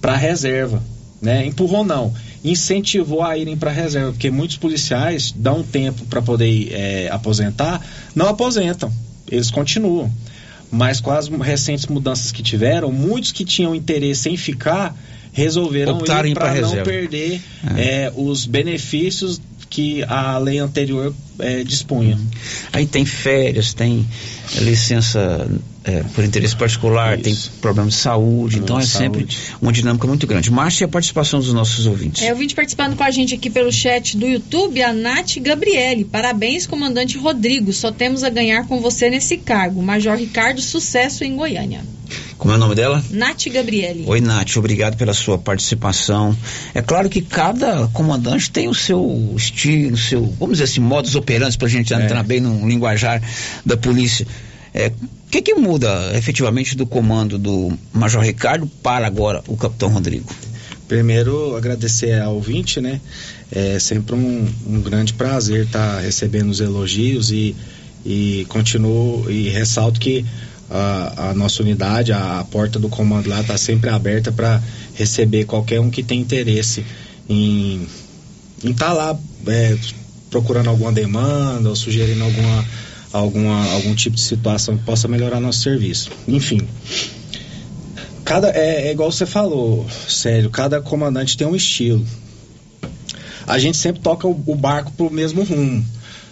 para 0.00 0.14
a 0.14 0.16
reserva. 0.16 0.82
Né? 1.20 1.46
Empurrou 1.46 1.84
não, 1.84 2.14
incentivou 2.50 3.22
a 3.22 3.36
irem 3.36 3.56
para 3.56 3.70
a 3.70 3.74
reserva, 3.74 4.12
porque 4.12 4.30
muitos 4.30 4.56
policiais 4.56 5.32
dão 5.32 5.62
tempo 5.62 6.04
para 6.06 6.22
poder 6.22 6.72
é, 6.72 7.08
aposentar, 7.10 7.80
não 8.14 8.28
aposentam, 8.28 8.92
eles 9.30 9.50
continuam. 9.50 10.10
Mas 10.70 11.00
com 11.00 11.10
as 11.10 11.28
recentes 11.28 11.86
mudanças 11.86 12.32
que 12.32 12.42
tiveram, 12.42 12.90
muitos 12.90 13.32
que 13.32 13.44
tinham 13.44 13.74
interesse 13.74 14.28
em 14.28 14.36
ficar 14.36 14.94
resolveram 15.32 15.98
Optarem 15.98 16.32
ir 16.32 16.34
para 16.34 16.48
não 16.48 16.54
reserva. 16.54 16.90
perder 16.90 17.40
é. 17.76 18.04
É, 18.04 18.12
os 18.16 18.46
benefícios 18.46 19.40
que 19.68 20.02
a 20.04 20.38
lei 20.38 20.58
anterior 20.58 21.14
é, 21.38 21.62
dispunha. 21.62 22.18
Aí 22.72 22.86
tem 22.86 23.04
férias, 23.04 23.74
tem 23.74 24.06
licença 24.60 25.48
é, 25.84 26.02
por 26.14 26.24
interesse 26.24 26.56
particular, 26.56 27.14
Isso. 27.14 27.22
tem 27.22 27.60
problema 27.60 27.88
de 27.88 27.94
saúde, 27.94 28.58
então 28.58 28.78
é 28.78 28.84
sempre 28.84 29.26
uma 29.60 29.72
dinâmica 29.72 30.06
muito 30.06 30.26
grande. 30.26 30.50
Márcia, 30.50 30.86
a 30.86 30.88
participação 30.88 31.40
dos 31.40 31.52
nossos 31.52 31.86
ouvintes. 31.86 32.22
É, 32.22 32.32
ouvinte 32.32 32.54
participando 32.54 32.96
com 32.96 33.04
a 33.04 33.10
gente 33.10 33.34
aqui 33.34 33.48
pelo 33.50 33.72
chat 33.72 34.16
do 34.16 34.26
YouTube, 34.26 34.82
a 34.82 34.92
Nath 34.92 35.36
Gabriele. 35.38 36.04
Parabéns, 36.04 36.66
comandante 36.66 37.18
Rodrigo. 37.18 37.72
Só 37.72 37.92
temos 37.92 38.24
a 38.24 38.30
ganhar 38.30 38.66
com 38.66 38.80
você 38.80 39.10
nesse 39.10 39.36
cargo. 39.36 39.82
Major 39.82 40.16
Ricardo, 40.16 40.60
sucesso 40.60 41.22
em 41.22 41.36
Goiânia. 41.36 41.95
Como 42.38 42.52
é 42.52 42.56
o 42.56 42.58
nome 42.58 42.74
dela? 42.74 43.02
Nath 43.10 43.46
Gabriele. 43.48 44.04
Oi, 44.06 44.20
Nath, 44.20 44.56
obrigado 44.56 44.96
pela 44.96 45.14
sua 45.14 45.38
participação. 45.38 46.36
É 46.74 46.82
claro 46.82 47.08
que 47.08 47.20
cada 47.20 47.88
comandante 47.88 48.50
tem 48.50 48.68
o 48.68 48.74
seu 48.74 49.32
estilo, 49.36 49.96
seu, 49.96 50.24
vamos 50.38 50.58
dizer 50.58 50.64
assim, 50.64 50.80
modus 50.80 51.14
operandi, 51.14 51.56
para 51.56 51.66
a 51.66 51.70
gente 51.70 51.92
entrar 51.92 52.20
é. 52.20 52.22
bem 52.22 52.40
no 52.40 52.68
linguajar 52.68 53.22
da 53.64 53.76
polícia. 53.76 54.26
É, 54.74 54.88
o 54.88 55.30
que, 55.30 55.40
que 55.40 55.54
muda 55.54 56.12
efetivamente 56.14 56.76
do 56.76 56.86
comando 56.86 57.38
do 57.38 57.72
Major 57.92 58.22
Ricardo 58.22 58.66
para 58.82 59.06
agora 59.06 59.42
o 59.48 59.56
Capitão 59.56 59.88
Rodrigo? 59.88 60.26
Primeiro, 60.86 61.56
agradecer 61.56 62.20
ao 62.20 62.34
ouvinte, 62.34 62.80
né? 62.80 63.00
É 63.50 63.78
sempre 63.78 64.14
um, 64.14 64.48
um 64.66 64.80
grande 64.80 65.12
prazer 65.12 65.64
estar 65.64 65.96
tá 65.96 66.00
recebendo 66.00 66.50
os 66.50 66.60
elogios 66.60 67.30
e, 67.32 67.56
e 68.04 68.46
continuo 68.48 69.28
e 69.30 69.48
ressalto 69.48 69.98
que 69.98 70.24
a, 70.70 71.30
a 71.30 71.34
nossa 71.34 71.62
unidade, 71.62 72.12
a, 72.12 72.40
a, 72.40 72.44
porta 72.44 72.78
do 72.78 72.88
comando 72.88 73.28
lá 73.28 73.40
está 73.40 73.56
sempre 73.56 73.90
aberta 73.90 74.32
para 74.32 74.62
receber 74.94 75.44
qualquer 75.44 75.80
um 75.80 75.90
que 75.90 76.02
tem 76.02 76.20
interesse 76.20 76.84
em 77.28 77.86
estar 78.64 78.86
tá 78.86 78.92
lá 78.92 79.18
é, 79.46 79.76
procurando 80.30 80.68
alguma 80.68 80.92
demanda 80.92 81.68
ou 81.68 81.76
sugerindo 81.76 82.24
alguma 82.24 82.64
alguma, 83.12 83.72
algum 83.72 83.94
tipo 83.94 84.16
de 84.16 84.22
situação 84.22 84.76
que 84.76 84.84
possa 84.84 85.08
melhorar 85.08 85.40
nosso 85.40 85.60
serviço. 85.60 86.10
Enfim. 86.26 86.60
Cada, 88.24 88.50
é, 88.50 88.88
é 88.88 88.92
igual 88.92 89.10
você 89.10 89.24
falou, 89.24 89.86
sério, 90.08 90.50
cada 90.50 90.80
comandante 90.80 91.36
tem 91.36 91.46
um 91.46 91.54
estilo. 91.54 92.04
A 93.46 93.58
gente 93.58 93.76
sempre 93.76 94.02
toca 94.02 94.26
o, 94.26 94.42
o 94.46 94.54
barco 94.54 94.92
pro 94.92 95.10
mesmo 95.10 95.44
rumo. 95.44 95.84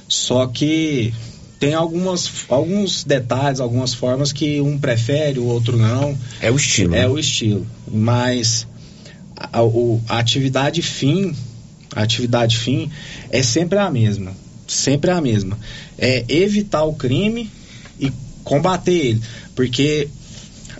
Só 0.08 0.46
que 0.46 1.14
tem 1.58 1.74
algumas, 1.74 2.30
alguns 2.48 3.04
detalhes, 3.04 3.60
algumas 3.60 3.94
formas 3.94 4.32
que 4.32 4.60
um 4.60 4.78
prefere, 4.78 5.38
o 5.38 5.46
outro 5.46 5.76
não. 5.76 6.16
É 6.40 6.50
o 6.50 6.56
estilo. 6.56 6.94
É 6.94 7.00
né? 7.00 7.08
o 7.08 7.18
estilo. 7.18 7.66
Mas 7.90 8.66
a, 9.36 9.60
a, 9.60 9.62
a 10.08 10.18
atividade 10.18 10.82
fim, 10.82 11.34
a 11.94 12.02
atividade 12.02 12.58
fim 12.58 12.90
é 13.30 13.42
sempre 13.42 13.78
a 13.78 13.90
mesma 13.90 14.44
sempre 14.66 15.10
é 15.10 15.14
a 15.14 15.20
mesma. 15.20 15.58
É 15.98 16.24
evitar 16.28 16.84
o 16.84 16.94
crime 16.94 17.50
e 17.98 18.12
combater 18.42 18.92
ele. 18.92 19.22
Porque 19.54 20.08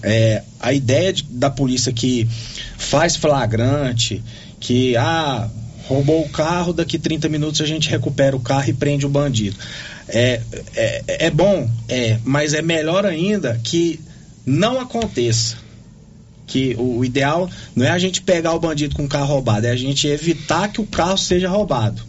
é, 0.03 0.43
a 0.61 0.73
ideia 0.73 1.13
de, 1.13 1.25
da 1.25 1.51
polícia 1.51 1.93
que 1.93 2.29
faz 2.77 3.17
flagrante, 3.17 4.23
que 4.61 4.97
ah, 4.97 5.49
roubou 5.87 6.25
o 6.25 6.29
carro, 6.29 6.73
daqui 6.73 6.99
30 6.99 7.29
minutos 7.29 7.61
a 7.61 7.67
gente 7.67 7.89
recupera 7.89 8.37
o 8.37 8.41
carro 8.41 8.69
e 8.69 8.73
prende 8.73 9.07
o 9.07 9.09
bandido. 9.09 9.57
É, 10.09 10.41
é, 10.75 11.27
é 11.27 11.31
bom, 11.31 11.69
é, 11.89 12.19
mas 12.25 12.55
é 12.55 12.63
melhor 12.63 13.07
ainda 13.07 13.59
que 13.63 14.01
não 14.45 14.81
aconteça. 14.81 15.57
Que 16.47 16.75
o, 16.79 16.99
o 16.99 17.05
ideal 17.05 17.49
não 17.75 17.87
é 17.87 17.91
a 17.91 17.99
gente 17.99 18.21
pegar 18.21 18.53
o 18.53 18.61
bandido 18.61 18.95
com 18.95 19.05
o 19.05 19.09
carro 19.09 19.27
roubado, 19.27 19.67
é 19.67 19.71
a 19.71 19.77
gente 19.77 20.07
evitar 20.07 20.69
que 20.69 20.81
o 20.81 20.87
carro 20.87 21.17
seja 21.17 21.49
roubado. 21.49 22.03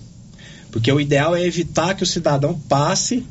Porque 0.72 0.92
o 0.92 1.00
ideal 1.00 1.36
é 1.36 1.42
evitar 1.42 1.96
que 1.96 2.04
o 2.04 2.08
cidadão 2.08 2.60
passe 2.68 3.26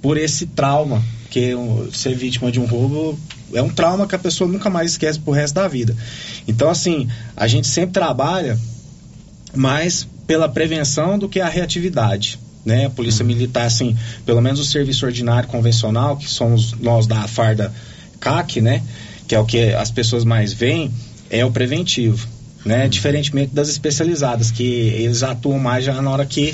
por 0.00 0.16
esse 0.16 0.46
trauma, 0.46 1.02
que 1.30 1.52
ser 1.92 2.14
vítima 2.14 2.52
de 2.52 2.60
um 2.60 2.64
roubo 2.64 3.18
é 3.52 3.62
um 3.62 3.68
trauma 3.68 4.06
que 4.06 4.14
a 4.14 4.18
pessoa 4.18 4.50
nunca 4.50 4.68
mais 4.68 4.92
esquece 4.92 5.18
pro 5.18 5.32
resto 5.32 5.54
da 5.54 5.68
vida. 5.68 5.96
Então, 6.46 6.68
assim, 6.68 7.08
a 7.36 7.46
gente 7.46 7.66
sempre 7.66 7.92
trabalha 7.92 8.58
mais 9.54 10.06
pela 10.26 10.48
prevenção 10.48 11.18
do 11.18 11.28
que 11.28 11.40
a 11.40 11.48
reatividade. 11.48 12.38
Né? 12.66 12.86
A 12.86 12.90
polícia 12.90 13.22
uhum. 13.22 13.28
militar, 13.28 13.64
assim, 13.64 13.96
pelo 14.26 14.42
menos 14.42 14.60
o 14.60 14.64
serviço 14.64 15.06
ordinário 15.06 15.48
convencional, 15.48 16.16
que 16.16 16.28
somos 16.28 16.72
nós 16.72 17.06
da 17.06 17.26
farda 17.28 17.72
CAC, 18.20 18.60
né? 18.60 18.82
Que 19.26 19.34
é 19.34 19.38
o 19.38 19.46
que 19.46 19.72
as 19.72 19.90
pessoas 19.90 20.24
mais 20.24 20.52
veem, 20.52 20.90
é 21.30 21.44
o 21.44 21.50
preventivo 21.52 22.26
né? 22.66 22.88
Diferentemente 22.88 23.54
das 23.54 23.68
especializadas, 23.68 24.50
que 24.50 24.64
eles 24.64 25.22
atuam 25.22 25.58
mais 25.58 25.84
já 25.84 26.02
na 26.02 26.10
hora 26.10 26.26
que 26.26 26.52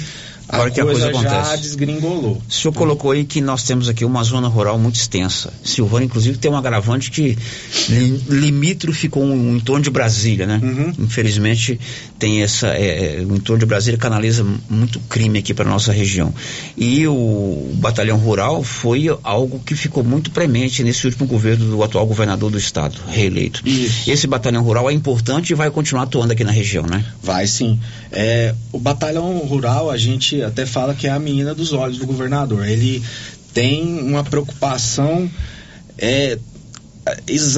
a, 0.48 0.60
hora 0.60 0.70
que 0.70 0.80
a 0.80 0.84
coisa, 0.84 1.10
coisa 1.10 1.28
já 1.28 1.56
desgringolou. 1.56 2.42
O 2.48 2.52
senhor 2.52 2.72
colocou 2.74 3.10
aí 3.10 3.24
que 3.24 3.40
nós 3.40 3.62
temos 3.62 3.88
aqui 3.88 4.04
uma 4.04 4.22
zona 4.22 4.48
rural 4.48 4.78
muito 4.78 4.96
extensa. 4.96 5.52
Silvânia, 5.64 6.06
inclusive, 6.06 6.38
tem 6.38 6.50
um 6.50 6.56
agravante 6.56 7.10
que 7.10 7.36
limítrofe 8.28 9.08
com 9.08 9.24
o 9.30 9.56
entorno 9.56 9.82
de 9.82 9.90
Brasília, 9.90 10.46
né? 10.46 10.60
Uhum. 10.62 10.92
Infelizmente, 10.98 11.78
tem 12.18 12.42
essa. 12.42 12.68
É, 12.68 13.20
é, 13.20 13.20
o 13.20 13.34
entorno 13.34 13.60
de 13.60 13.66
Brasília 13.66 13.98
canaliza 13.98 14.44
muito 14.68 15.00
crime 15.00 15.38
aqui 15.38 15.54
para 15.54 15.68
nossa 15.68 15.92
região. 15.92 16.34
E 16.76 17.06
o 17.06 17.70
batalhão 17.74 18.18
rural 18.18 18.62
foi 18.62 19.06
algo 19.22 19.60
que 19.60 19.74
ficou 19.74 20.04
muito 20.04 20.30
premente 20.30 20.82
nesse 20.82 21.06
último 21.06 21.26
governo 21.26 21.66
do 21.66 21.82
atual 21.82 22.06
governador 22.06 22.50
do 22.50 22.58
estado, 22.58 22.98
reeleito. 23.08 23.62
Isso. 23.66 24.10
Esse 24.10 24.26
batalhão 24.26 24.62
rural 24.62 24.90
é 24.90 24.92
importante 24.92 25.50
e 25.50 25.54
vai 25.54 25.70
continuar 25.70 26.02
atuando 26.02 26.32
aqui 26.32 26.44
na 26.44 26.52
região, 26.52 26.86
né? 26.86 27.04
Vai 27.22 27.46
sim. 27.46 27.78
É, 28.10 28.54
o 28.72 28.78
batalhão 28.78 29.38
rural, 29.38 29.90
a 29.90 29.96
gente 29.96 30.31
até 30.40 30.64
fala 30.64 30.94
que 30.94 31.06
é 31.06 31.10
a 31.10 31.18
menina 31.18 31.54
dos 31.54 31.72
olhos 31.72 31.98
do 31.98 32.06
governador. 32.06 32.66
Ele 32.66 33.02
tem 33.52 34.00
uma 34.00 34.24
preocupação 34.24 35.30
é, 35.98 36.38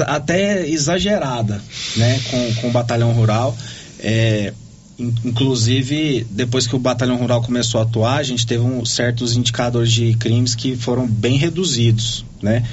até 0.05 0.67
exagerada 0.67 1.61
né, 1.95 2.19
com, 2.29 2.53
com 2.55 2.67
o 2.69 2.71
batalhão 2.71 3.11
rural. 3.13 3.55
É, 3.99 4.51
inclusive, 4.97 6.25
depois 6.29 6.67
que 6.67 6.75
o 6.75 6.79
batalhão 6.79 7.17
rural 7.17 7.41
começou 7.41 7.79
a 7.79 7.83
atuar, 7.83 8.17
a 8.17 8.23
gente 8.23 8.45
teve 8.45 8.63
um, 8.63 8.83
certos 8.85 9.35
indicadores 9.35 9.91
de 9.91 10.15
crimes 10.15 10.55
que 10.55 10.75
foram 10.75 11.07
bem 11.07 11.37
reduzidos, 11.37 12.25
né? 12.41 12.63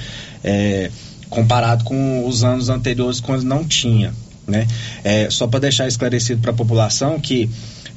É, 0.43 0.91
comparado 1.29 1.85
com 1.85 2.27
os 2.27 2.45
anos 2.45 2.69
anteriores, 2.69 3.21
quando 3.21 3.43
não 3.43 3.65
tinha. 3.65 4.13
Né? 4.47 4.67
É, 5.03 5.31
só 5.31 5.47
para 5.47 5.61
deixar 5.61 5.89
esclarecido 5.89 6.43
para 6.43 6.51
a 6.51 6.55
população 6.55 7.19
que 7.19 7.49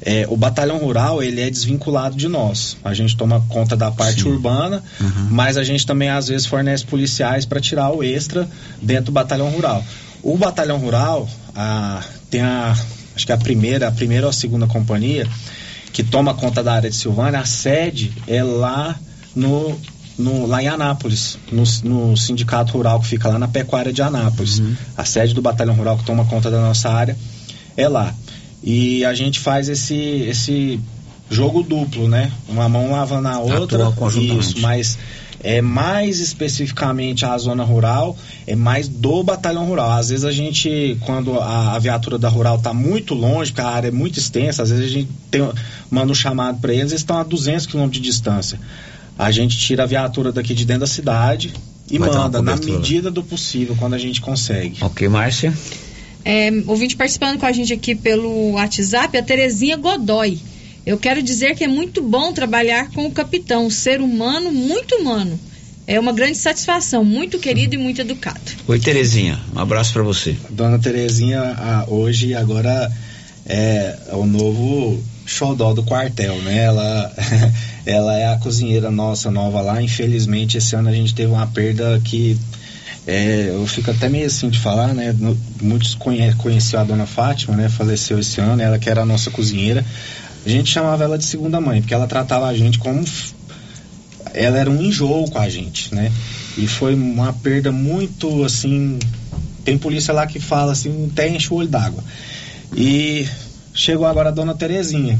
é, 0.02 0.26
o 0.28 0.36
batalhão 0.36 0.78
rural 0.78 1.22
ele 1.22 1.40
é 1.40 1.50
desvinculado 1.50 2.16
de 2.16 2.28
nós. 2.28 2.76
A 2.84 2.94
gente 2.94 3.16
toma 3.16 3.44
conta 3.48 3.76
da 3.76 3.90
parte 3.90 4.22
Sim. 4.22 4.28
urbana, 4.28 4.82
uhum. 5.00 5.28
mas 5.30 5.56
a 5.56 5.64
gente 5.64 5.86
também 5.86 6.08
às 6.08 6.28
vezes 6.28 6.46
fornece 6.46 6.84
policiais 6.84 7.44
para 7.44 7.60
tirar 7.60 7.90
o 7.90 8.02
extra 8.02 8.48
dentro 8.80 9.06
do 9.06 9.12
batalhão 9.12 9.48
rural. 9.50 9.84
O 10.22 10.36
batalhão 10.36 10.78
rural 10.78 11.28
a, 11.54 12.02
tem 12.30 12.42
a 12.42 12.76
acho 13.14 13.24
que 13.24 13.32
é 13.32 13.34
a 13.34 13.38
primeira, 13.38 13.88
a 13.88 13.92
primeira 13.92 14.26
ou 14.26 14.30
a 14.30 14.32
segunda 14.32 14.66
companhia 14.66 15.26
que 15.92 16.02
toma 16.02 16.34
conta 16.34 16.62
da 16.62 16.74
área 16.74 16.90
de 16.90 16.96
Silvânia. 16.96 17.40
A 17.40 17.46
sede 17.46 18.12
é 18.26 18.42
lá 18.42 18.94
no 19.34 19.78
no, 20.18 20.46
lá 20.46 20.62
em 20.62 20.68
Anápolis, 20.68 21.38
no, 21.52 21.62
no, 21.84 22.16
sindicato 22.16 22.72
rural 22.72 23.00
que 23.00 23.06
fica 23.06 23.28
lá 23.28 23.38
na 23.38 23.48
pecuária 23.48 23.92
de 23.92 24.00
Anápolis. 24.00 24.58
Uhum. 24.58 24.74
A 24.96 25.04
sede 25.04 25.34
do 25.34 25.42
batalhão 25.42 25.74
rural 25.74 25.98
que 25.98 26.04
toma 26.04 26.24
conta 26.24 26.50
da 26.50 26.60
nossa 26.60 26.88
área 26.88 27.16
é 27.76 27.86
lá. 27.86 28.14
E 28.66 29.04
a 29.04 29.14
gente 29.14 29.38
faz 29.38 29.68
esse, 29.68 29.94
esse 29.94 30.80
jogo 31.30 31.62
duplo, 31.62 32.08
né? 32.08 32.32
Uma 32.48 32.68
mão 32.68 32.90
lavando 32.90 33.28
a 33.28 33.38
outra. 33.38 33.94
Isso, 34.40 34.58
mas 34.58 34.98
é 35.40 35.62
mais 35.62 36.18
especificamente 36.18 37.24
a 37.24 37.38
zona 37.38 37.62
rural, 37.62 38.18
é 38.44 38.56
mais 38.56 38.88
do 38.88 39.22
batalhão 39.22 39.64
rural. 39.66 39.92
Às 39.92 40.08
vezes 40.08 40.24
a 40.24 40.32
gente, 40.32 40.98
quando 41.02 41.38
a, 41.38 41.76
a 41.76 41.78
viatura 41.78 42.18
da 42.18 42.28
rural 42.28 42.56
está 42.56 42.74
muito 42.74 43.14
longe, 43.14 43.52
porque 43.52 43.60
a 43.60 43.68
área 43.68 43.88
é 43.88 43.92
muito 43.92 44.18
extensa, 44.18 44.64
às 44.64 44.70
vezes 44.70 44.86
a 44.86 44.88
gente 44.88 45.08
tem, 45.30 45.48
manda 45.88 46.10
um 46.10 46.14
chamado 46.14 46.58
para 46.58 46.72
eles, 46.72 46.90
eles 46.90 47.02
estão 47.02 47.18
a 47.18 47.22
200 47.22 47.66
quilômetros 47.66 48.02
de 48.02 48.08
distância. 48.08 48.58
A 49.16 49.30
gente 49.30 49.56
tira 49.56 49.84
a 49.84 49.86
viatura 49.86 50.32
daqui 50.32 50.52
de 50.52 50.64
dentro 50.64 50.80
da 50.80 50.86
cidade 50.88 51.54
e 51.88 51.98
Vai 51.98 52.10
manda 52.10 52.42
na 52.42 52.56
medida 52.56 53.12
do 53.12 53.22
possível, 53.22 53.76
quando 53.78 53.94
a 53.94 53.98
gente 53.98 54.20
consegue. 54.20 54.82
Ok, 54.82 55.08
Márcia? 55.08 55.54
É, 56.28 56.50
ouvinte 56.66 56.96
participando 56.96 57.38
com 57.38 57.46
a 57.46 57.52
gente 57.52 57.72
aqui 57.72 57.94
pelo 57.94 58.50
WhatsApp, 58.54 59.16
a 59.16 59.22
Terezinha 59.22 59.76
Godoy. 59.76 60.40
Eu 60.84 60.98
quero 60.98 61.22
dizer 61.22 61.54
que 61.54 61.62
é 61.62 61.68
muito 61.68 62.02
bom 62.02 62.32
trabalhar 62.32 62.90
com 62.90 63.06
o 63.06 63.12
capitão, 63.12 63.70
ser 63.70 64.00
humano, 64.00 64.50
muito 64.50 64.96
humano. 64.96 65.38
É 65.86 66.00
uma 66.00 66.12
grande 66.12 66.36
satisfação, 66.36 67.04
muito 67.04 67.38
querido 67.38 67.76
e 67.76 67.78
muito 67.78 68.00
educado. 68.00 68.40
Oi, 68.66 68.80
Terezinha, 68.80 69.38
um 69.54 69.60
abraço 69.60 69.92
para 69.92 70.02
você. 70.02 70.36
Dona 70.50 70.80
Terezinha, 70.80 71.40
a, 71.40 71.84
hoje 71.86 72.34
agora 72.34 72.90
é 73.46 73.96
o 74.10 74.26
novo 74.26 75.00
xodó 75.24 75.72
do 75.72 75.84
quartel, 75.84 76.42
né? 76.42 76.64
Ela, 76.64 77.14
ela 77.86 78.18
é 78.18 78.34
a 78.34 78.38
cozinheira 78.38 78.90
nossa 78.90 79.30
nova 79.30 79.60
lá. 79.60 79.80
Infelizmente, 79.80 80.58
esse 80.58 80.74
ano 80.74 80.88
a 80.88 80.92
gente 80.92 81.14
teve 81.14 81.30
uma 81.30 81.46
perda 81.46 82.00
que 82.04 82.36
é, 83.06 83.50
eu 83.54 83.64
fico 83.68 83.90
até 83.90 84.08
meio 84.08 84.26
assim 84.26 84.48
de 84.48 84.58
falar, 84.58 84.92
né? 84.92 85.14
Muitos 85.62 85.94
conhe 85.94 86.34
conheciam 86.34 86.82
a 86.82 86.84
dona 86.84 87.06
Fátima, 87.06 87.56
né? 87.56 87.68
Faleceu 87.68 88.18
esse 88.18 88.40
ano, 88.40 88.60
ela 88.60 88.78
que 88.78 88.90
era 88.90 89.02
a 89.02 89.06
nossa 89.06 89.30
cozinheira. 89.30 89.84
A 90.44 90.48
gente 90.48 90.72
chamava 90.72 91.04
ela 91.04 91.16
de 91.16 91.24
segunda 91.24 91.60
mãe, 91.60 91.80
porque 91.80 91.94
ela 91.94 92.08
tratava 92.08 92.46
a 92.46 92.54
gente 92.54 92.78
como. 92.80 93.04
Ela 94.34 94.58
era 94.58 94.68
um 94.68 94.82
enjoo 94.82 95.30
com 95.30 95.38
a 95.38 95.48
gente, 95.48 95.94
né? 95.94 96.10
E 96.58 96.66
foi 96.66 96.94
uma 96.94 97.32
perda 97.32 97.70
muito 97.70 98.44
assim. 98.44 98.98
Tem 99.64 99.78
polícia 99.78 100.12
lá 100.12 100.26
que 100.26 100.40
fala 100.40 100.72
assim, 100.72 101.08
até 101.12 101.28
enche 101.28 101.52
o 101.52 101.56
olho 101.56 101.68
d'água. 101.68 102.02
E 102.76 103.26
chegou 103.72 104.06
agora 104.06 104.30
a 104.30 104.32
dona 104.32 104.54
Terezinha. 104.54 105.18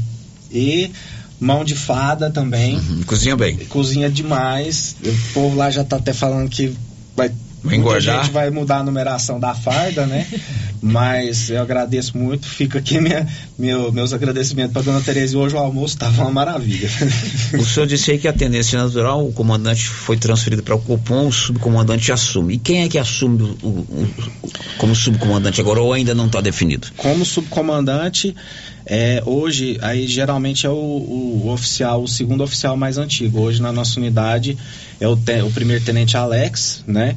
E 0.51 0.91
mão 1.39 1.63
de 1.63 1.75
fada 1.75 2.29
também. 2.29 2.75
Uhum, 2.75 3.03
cozinha 3.03 3.35
bem. 3.37 3.55
Cozinha 3.57 4.09
demais. 4.09 4.97
O 5.03 5.33
povo 5.33 5.55
lá 5.55 5.69
já 5.69 5.85
tá 5.85 5.95
até 5.95 6.11
falando 6.11 6.49
que 6.49 6.73
vai 7.15 7.31
Vai 7.67 7.75
engordar. 7.75 8.19
A 8.19 8.23
gente 8.23 8.33
vai 8.33 8.49
mudar 8.49 8.77
a 8.77 8.83
numeração 8.83 9.39
da 9.39 9.53
farda, 9.53 10.05
né? 10.05 10.25
Mas 10.81 11.49
eu 11.49 11.61
agradeço 11.61 12.17
muito. 12.17 12.47
Fica 12.47 12.79
aqui 12.79 12.99
minha, 12.99 13.27
meu, 13.57 13.91
meus 13.91 14.13
agradecimentos 14.13 14.71
para 14.71 14.83
dona 14.83 15.01
Tereza. 15.01 15.37
Hoje 15.37 15.55
o 15.55 15.57
almoço 15.57 15.95
estava 15.95 16.21
uma 16.21 16.31
maravilha. 16.31 16.89
O 17.53 17.65
senhor 17.65 17.85
disse 17.85 18.11
aí 18.11 18.17
que 18.17 18.27
a 18.27 18.33
tendência 18.33 18.81
natural, 18.81 19.27
o 19.27 19.33
comandante 19.33 19.87
foi 19.87 20.17
transferido 20.17 20.63
para 20.63 20.75
o 20.75 20.79
Copom, 20.79 21.27
o 21.27 21.31
subcomandante 21.31 22.11
assume. 22.11 22.55
E 22.55 22.57
quem 22.57 22.83
é 22.83 22.87
que 22.87 22.97
assume 22.97 23.43
o, 23.43 23.57
o, 23.63 23.69
o, 23.69 24.09
como 24.77 24.95
subcomandante 24.95 25.59
agora 25.59 25.81
ou 25.81 25.91
ainda 25.91 26.13
não 26.13 26.27
está 26.27 26.39
definido? 26.41 26.87
Como 26.95 27.25
subcomandante, 27.25 28.35
é, 28.85 29.21
hoje, 29.25 29.77
aí 29.81 30.07
geralmente 30.07 30.65
é 30.65 30.69
o, 30.69 30.73
o, 30.73 31.49
oficial, 31.49 32.03
o 32.03 32.07
segundo 32.07 32.43
oficial 32.43 32.77
mais 32.77 32.97
antigo. 32.97 33.41
Hoje 33.41 33.61
na 33.61 33.71
nossa 33.71 33.99
unidade 33.99 34.57
é 34.99 35.07
o, 35.07 35.15
te, 35.15 35.41
o 35.41 35.51
primeiro 35.51 35.83
tenente 35.83 36.15
Alex, 36.15 36.83
né? 36.87 37.15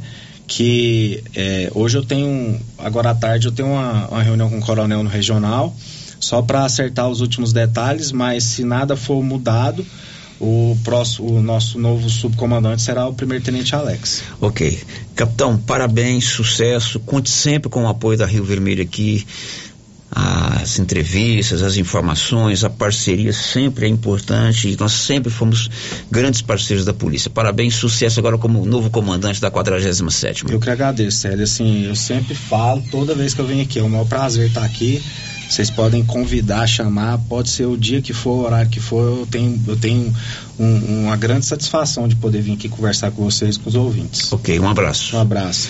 Que 0.51 1.23
é, 1.33 1.71
hoje 1.73 1.97
eu 1.97 2.05
tenho, 2.05 2.61
agora 2.77 3.11
à 3.11 3.15
tarde 3.15 3.47
eu 3.47 3.53
tenho 3.53 3.69
uma, 3.69 4.09
uma 4.09 4.21
reunião 4.21 4.51
com 4.51 4.59
o 4.59 4.61
coronel 4.61 5.01
no 5.05 5.09
regional, 5.09 5.73
só 6.19 6.43
para 6.43 6.65
acertar 6.65 7.09
os 7.09 7.21
últimos 7.21 7.53
detalhes, 7.53 8.11
mas 8.11 8.43
se 8.43 8.65
nada 8.65 8.97
for 8.97 9.23
mudado, 9.23 9.87
o, 10.41 10.77
próximo, 10.83 11.37
o 11.39 11.41
nosso 11.41 11.79
novo 11.79 12.11
subcomandante 12.11 12.83
será 12.83 13.07
o 13.07 13.15
primeiro 13.15 13.45
tenente 13.45 13.77
Alex. 13.77 14.25
Ok. 14.41 14.81
Capitão, 15.15 15.57
parabéns, 15.57 16.25
sucesso, 16.25 16.99
conte 16.99 17.31
sempre 17.31 17.71
com 17.71 17.85
o 17.85 17.89
apoio 17.89 18.19
da 18.19 18.27
Rio 18.27 18.43
Vermelho 18.43 18.83
aqui 18.83 19.25
as 20.13 20.79
entrevistas, 20.79 21.63
as 21.63 21.77
informações, 21.77 22.65
a 22.65 22.71
parceria 22.71 23.33
sempre 23.33 23.87
é 23.87 23.89
importante 23.89 24.69
e 24.69 24.77
nós 24.77 24.93
sempre 24.93 25.31
fomos 25.31 25.71
grandes 26.11 26.43
parceiros 26.43 26.85
da 26.85 26.93
polícia. 26.93 27.31
Parabéns, 27.31 27.75
sucesso 27.75 28.19
agora 28.19 28.37
como 28.37 28.67
novo 28.67 28.91
comandante 28.91 29.41
da 29.41 29.51
47 29.51 30.45
Eu 30.51 30.59
que 30.59 30.71
agradeço, 30.71 31.19
Célio. 31.19 31.45
Assim, 31.45 31.87
eu 31.87 31.95
sempre 31.95 32.35
falo, 32.35 32.83
toda 32.91 33.15
vez 33.15 33.35
que 33.35 33.41
eu 33.41 33.47
venho 33.47 33.63
aqui, 33.63 33.79
é 33.79 33.83
um 33.83 33.89
maior 33.89 34.07
prazer 34.07 34.49
estar 34.49 34.65
aqui. 34.65 35.03
Vocês 35.49 35.69
podem 35.69 36.05
convidar, 36.05 36.65
chamar, 36.67 37.19
pode 37.29 37.51
ser 37.51 37.67
o 37.67 37.77
dia 37.77 38.01
que 38.01 38.13
for, 38.13 38.31
o 38.31 38.45
horário 38.45 38.71
que 38.71 38.79
for, 38.79 39.03
eu 39.03 39.27
tenho, 39.27 39.61
eu 39.67 39.77
tenho 39.77 40.15
um, 40.57 41.05
uma 41.05 41.17
grande 41.17 41.45
satisfação 41.45 42.07
de 42.07 42.15
poder 42.15 42.41
vir 42.41 42.53
aqui 42.53 42.69
conversar 42.69 43.11
com 43.11 43.25
vocês, 43.25 43.57
com 43.57 43.69
os 43.69 43.75
ouvintes. 43.75 44.33
Ok, 44.33 44.59
um 44.61 44.69
abraço. 44.69 45.17
Um 45.17 45.21
abraço. 45.21 45.69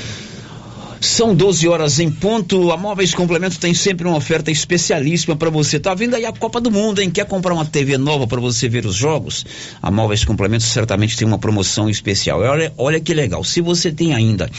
São 1.00 1.34
12 1.34 1.66
horas 1.66 1.98
em 1.98 2.10
ponto. 2.10 2.70
A 2.70 2.76
Móveis 2.76 3.14
Complemento 3.14 3.58
tem 3.58 3.72
sempre 3.72 4.06
uma 4.06 4.18
oferta 4.18 4.50
especialíssima 4.50 5.34
para 5.34 5.48
você. 5.48 5.80
Tá 5.80 5.94
vindo 5.94 6.14
aí 6.14 6.26
a 6.26 6.32
Copa 6.32 6.60
do 6.60 6.70
Mundo, 6.70 7.00
hein? 7.00 7.08
Quer 7.10 7.24
comprar 7.24 7.54
uma 7.54 7.64
TV 7.64 7.96
nova 7.96 8.26
para 8.26 8.38
você 8.38 8.68
ver 8.68 8.84
os 8.84 8.96
jogos? 8.96 9.46
A 9.80 9.90
Móveis 9.90 10.26
Complemento 10.26 10.64
certamente 10.64 11.16
tem 11.16 11.26
uma 11.26 11.38
promoção 11.38 11.88
especial. 11.88 12.40
Olha, 12.40 12.70
olha 12.76 13.00
que 13.00 13.14
legal. 13.14 13.42
Se 13.42 13.62
você 13.62 13.90
tem 13.90 14.12
ainda 14.12 14.50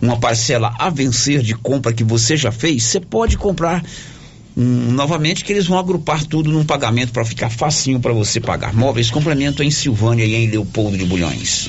uma 0.00 0.18
parcela 0.18 0.74
a 0.78 0.88
vencer 0.88 1.42
de 1.42 1.54
compra 1.54 1.92
que 1.92 2.02
você 2.02 2.38
já 2.38 2.50
fez, 2.50 2.84
você 2.84 2.98
pode 2.98 3.36
comprar 3.36 3.84
um, 4.56 4.92
novamente 4.92 5.44
que 5.44 5.52
eles 5.52 5.66
vão 5.66 5.78
agrupar 5.78 6.24
tudo 6.24 6.50
num 6.50 6.64
pagamento 6.64 7.12
para 7.12 7.24
ficar 7.24 7.50
facinho 7.50 8.00
para 8.00 8.14
você 8.14 8.40
pagar. 8.40 8.72
Móveis 8.72 9.10
Complemento 9.10 9.62
em 9.62 9.70
Silvânia 9.70 10.24
e 10.24 10.34
em 10.34 10.50
Leopoldo 10.50 10.96
de 10.96 11.04
Bulhões. 11.04 11.68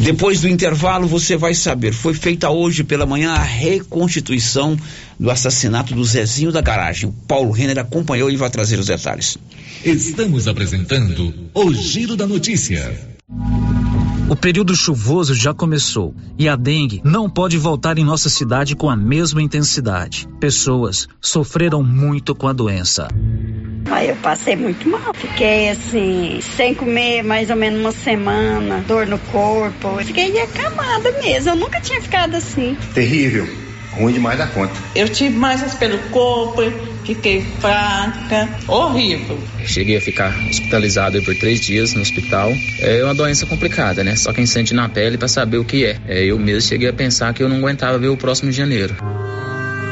Depois 0.00 0.40
do 0.40 0.48
intervalo, 0.48 1.06
você 1.06 1.36
vai 1.36 1.54
saber. 1.54 1.92
Foi 1.92 2.14
feita 2.14 2.50
hoje 2.50 2.82
pela 2.82 3.06
manhã 3.06 3.32
a 3.32 3.42
reconstituição 3.42 4.76
do 5.18 5.30
assassinato 5.30 5.94
do 5.94 6.04
Zezinho 6.04 6.52
da 6.52 6.60
garagem. 6.60 7.08
O 7.08 7.12
Paulo 7.12 7.52
Renner 7.52 7.78
acompanhou 7.78 8.30
e 8.30 8.36
vai 8.36 8.50
trazer 8.50 8.78
os 8.78 8.86
detalhes. 8.86 9.38
Estamos 9.84 10.48
apresentando 10.48 11.32
o 11.54 11.72
Giro 11.72 12.16
da 12.16 12.26
Notícia. 12.26 13.13
O 14.26 14.34
período 14.34 14.74
chuvoso 14.74 15.34
já 15.34 15.52
começou 15.52 16.14
e 16.38 16.48
a 16.48 16.56
dengue 16.56 17.02
não 17.04 17.28
pode 17.28 17.58
voltar 17.58 17.98
em 17.98 18.04
nossa 18.04 18.30
cidade 18.30 18.74
com 18.74 18.88
a 18.88 18.96
mesma 18.96 19.42
intensidade. 19.42 20.26
Pessoas 20.40 21.06
sofreram 21.20 21.82
muito 21.82 22.34
com 22.34 22.48
a 22.48 22.52
doença. 22.54 23.08
Aí 23.90 24.08
eu 24.08 24.16
passei 24.16 24.56
muito 24.56 24.88
mal. 24.88 25.12
Fiquei 25.12 25.68
assim, 25.68 26.40
sem 26.56 26.74
comer 26.74 27.22
mais 27.22 27.50
ou 27.50 27.56
menos 27.56 27.78
uma 27.78 27.92
semana, 27.92 28.82
dor 28.88 29.06
no 29.06 29.18
corpo. 29.18 30.02
Fiquei 30.02 30.40
acamada 30.40 31.12
mesmo. 31.22 31.50
Eu 31.50 31.56
nunca 31.56 31.78
tinha 31.82 32.00
ficado 32.00 32.34
assim. 32.34 32.78
Terrível. 32.94 33.46
Ruim 33.92 34.14
demais 34.14 34.38
da 34.38 34.46
conta. 34.46 34.72
Eu 34.96 35.06
tive 35.08 35.36
mais 35.36 35.74
pelo 35.74 35.98
corpo, 36.10 36.62
fiquei 37.04 37.42
fraca, 37.60 38.48
horrível. 38.66 39.38
Cheguei 39.64 39.96
a 39.96 40.00
ficar 40.00 40.34
hospitalizado 40.48 41.22
por 41.22 41.34
três 41.36 41.60
dias 41.60 41.94
no 41.94 42.00
hospital. 42.00 42.52
É 42.80 43.04
uma 43.04 43.14
doença 43.14 43.46
complicada, 43.46 44.02
né? 44.02 44.16
Só 44.16 44.32
quem 44.32 44.46
sente 44.46 44.74
na 44.74 44.88
pele 44.88 45.16
para 45.16 45.28
saber 45.28 45.58
o 45.58 45.64
que 45.64 45.84
é. 45.84 46.00
é. 46.06 46.24
Eu 46.24 46.38
mesmo 46.38 46.62
cheguei 46.62 46.88
a 46.88 46.92
pensar 46.92 47.32
que 47.32 47.42
eu 47.42 47.48
não 47.48 47.58
aguentava 47.58 47.98
ver 47.98 48.08
o 48.08 48.16
próximo 48.16 48.50
de 48.50 48.56
janeiro. 48.56 48.94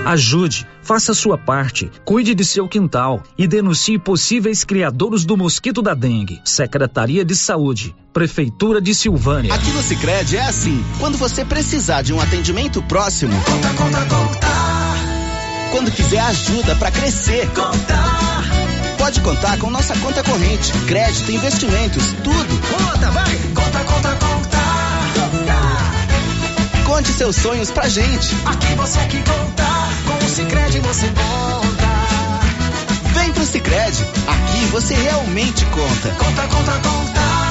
Ajude, 0.05 0.67
faça 0.83 1.13
a 1.13 1.15
sua 1.15 1.39
parte, 1.39 1.89
cuide 2.05 2.35
de 2.35 2.45
seu 2.45 2.67
quintal 2.67 3.23
e 3.39 3.47
denuncie 3.47 4.01
possíveis 4.01 4.65
criadores 4.65 5.25
do 5.25 5.37
mosquito 5.37 5.81
da 5.81 5.95
dengue. 5.95 6.41
Secretaria 6.45 7.25
de 7.25 7.37
Saúde, 7.37 7.95
Prefeitura 8.13 8.81
de 8.81 8.95
Silvânia. 8.97 9.55
Aqui 9.55 9.71
no 9.71 9.81
Sicredi 9.81 10.37
é 10.37 10.43
assim, 10.43 10.85
quando 10.99 11.17
você 11.17 11.45
precisar 11.45 12.03
de 12.03 12.13
um 12.13 12.21
atendimento 12.21 12.83
próximo, 12.83 13.33
conta, 13.45 13.69
conta, 13.75 14.07
conta. 14.07 14.92
Quando 15.73 15.91
quiser 15.91 16.21
ajuda 16.21 16.77
para 16.77 16.91
crescer, 16.91 17.49
conta. 17.49 17.99
Pode 18.99 19.21
contar 19.23 19.57
com 19.59 19.71
nossa 19.71 19.97
conta 19.97 20.23
corrente, 20.23 20.71
crédito, 20.87 21.33
investimentos, 21.33 22.05
tudo. 22.23 22.61
Conta, 22.77 23.11
vai. 23.11 23.37
Conta, 23.55 23.85
conta, 23.85 24.09
conta. 24.17 24.59
Conte 26.85 27.09
seus 27.09 27.37
sonhos 27.37 27.71
pra 27.71 27.89
gente. 27.89 28.37
Aqui 28.45 28.75
você 28.75 28.99
é 28.99 29.07
que 29.07 29.17
conta, 29.23 29.65
com 30.07 30.25
o 30.25 30.29
Cicred 30.29 30.79
você 30.81 31.07
conta. 31.07 31.89
Vem 33.15 33.33
pro 33.33 33.47
Cicred, 33.47 34.05
aqui 34.29 34.67
você 34.67 34.95
realmente 34.95 35.65
conta. 35.65 36.11
Conta, 36.19 36.43
conta, 36.49 36.73
conta. 36.87 37.42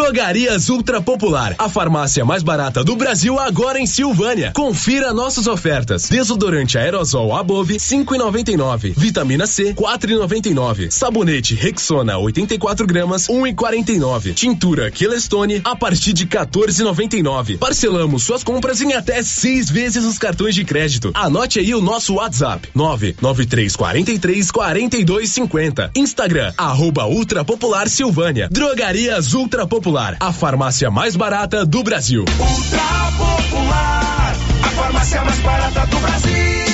Drogarias 0.00 0.70
Ultra 0.70 1.02
Popular, 1.02 1.54
a 1.58 1.68
farmácia 1.68 2.24
mais 2.24 2.42
barata 2.42 2.82
do 2.82 2.96
Brasil 2.96 3.38
agora 3.38 3.78
em 3.78 3.86
Silvânia. 3.86 4.50
Confira 4.54 5.12
nossas 5.12 5.46
ofertas. 5.46 6.08
Desodorante 6.08 6.78
aerosol 6.78 7.36
Above 7.36 7.74
5,99. 7.76 8.94
Vitamina 8.96 9.46
C 9.46 9.74
4,99. 9.74 10.90
Sabonete 10.90 11.54
Rexona 11.54 12.16
84 12.16 12.86
gramas 12.86 13.28
1,49. 13.28 14.32
Tintura 14.32 14.90
Quelestone 14.90 15.60
a 15.62 15.76
partir 15.76 16.14
de 16.14 16.26
14,99. 16.26 17.58
Parcelamos 17.58 18.22
suas 18.22 18.42
compras 18.42 18.80
em 18.80 18.94
até 18.94 19.22
seis 19.22 19.68
vezes 19.68 20.02
os 20.06 20.18
cartões 20.18 20.54
de 20.54 20.64
crédito. 20.64 21.10
Anote 21.12 21.58
aí 21.58 21.74
o 21.74 21.82
nosso 21.82 22.14
WhatsApp 22.14 22.70
99343 22.74 24.50
4250. 24.50 25.90
Instagram 25.94 26.54
arroba 26.56 27.04
Ultra 27.06 27.44
Popular 27.44 27.86
Silvânia. 27.86 28.48
Drogarias 28.50 29.34
Ultra 29.34 29.66
Popular, 29.66 29.89
a 30.20 30.32
farmácia 30.32 30.88
mais 30.88 31.16
barata 31.16 31.66
do 31.66 31.82
Brasil. 31.82 32.24
Ultra 32.38 33.10
Popular, 33.18 34.36
a 34.62 34.68
farmácia 34.68 35.24
mais 35.24 35.38
barata 35.40 35.86
do 35.86 35.98
Brasil. 35.98 36.69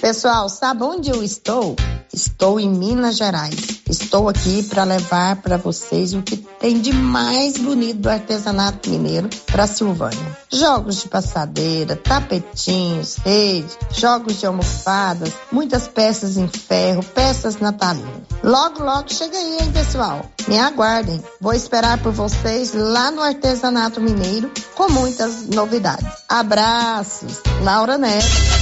Pessoal, 0.00 0.48
sabe 0.48 0.82
onde 0.82 1.10
eu 1.10 1.22
estou? 1.22 1.76
Estou 2.12 2.58
em 2.58 2.70
Minas 2.70 3.18
Gerais. 3.18 3.82
Estou 3.88 4.30
aqui 4.30 4.62
para 4.62 4.82
levar 4.82 5.36
para 5.42 5.58
vocês 5.58 6.14
o 6.14 6.22
que 6.22 6.38
tem 6.38 6.80
de 6.80 6.90
mais 6.90 7.58
bonito 7.58 7.98
do 7.98 8.08
artesanato 8.08 8.88
mineiro 8.88 9.28
para 9.46 9.66
Silvânia. 9.66 10.38
Jogos 10.50 11.02
de 11.02 11.08
passadeira, 11.08 11.96
tapetinhos, 11.96 13.16
rede, 13.16 13.68
jogos 13.92 14.40
de 14.40 14.46
almofadas, 14.46 15.34
muitas 15.52 15.86
peças 15.86 16.38
em 16.38 16.48
ferro, 16.48 17.04
peças 17.04 17.58
natalinas. 17.58 18.22
Logo, 18.42 18.82
logo 18.82 19.12
chega 19.12 19.36
aí, 19.36 19.58
hein, 19.60 19.70
pessoal? 19.70 20.24
Me 20.48 20.58
aguardem. 20.58 21.22
Vou 21.38 21.52
esperar 21.52 22.02
por 22.02 22.12
vocês 22.12 22.72
lá 22.72 23.10
no 23.10 23.20
artesanato 23.20 24.00
mineiro 24.00 24.50
com 24.74 24.88
muitas 24.88 25.46
novidades. 25.46 26.08
Abraços, 26.26 27.42
Laura 27.62 27.98
Neto. 27.98 28.60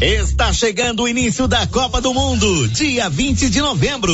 Está 0.00 0.52
chegando 0.52 1.04
o 1.04 1.08
início 1.08 1.48
da 1.48 1.66
Copa 1.66 2.02
do 2.02 2.12
Mundo, 2.12 2.68
dia 2.68 3.08
20 3.08 3.48
de 3.48 3.62
novembro. 3.62 4.12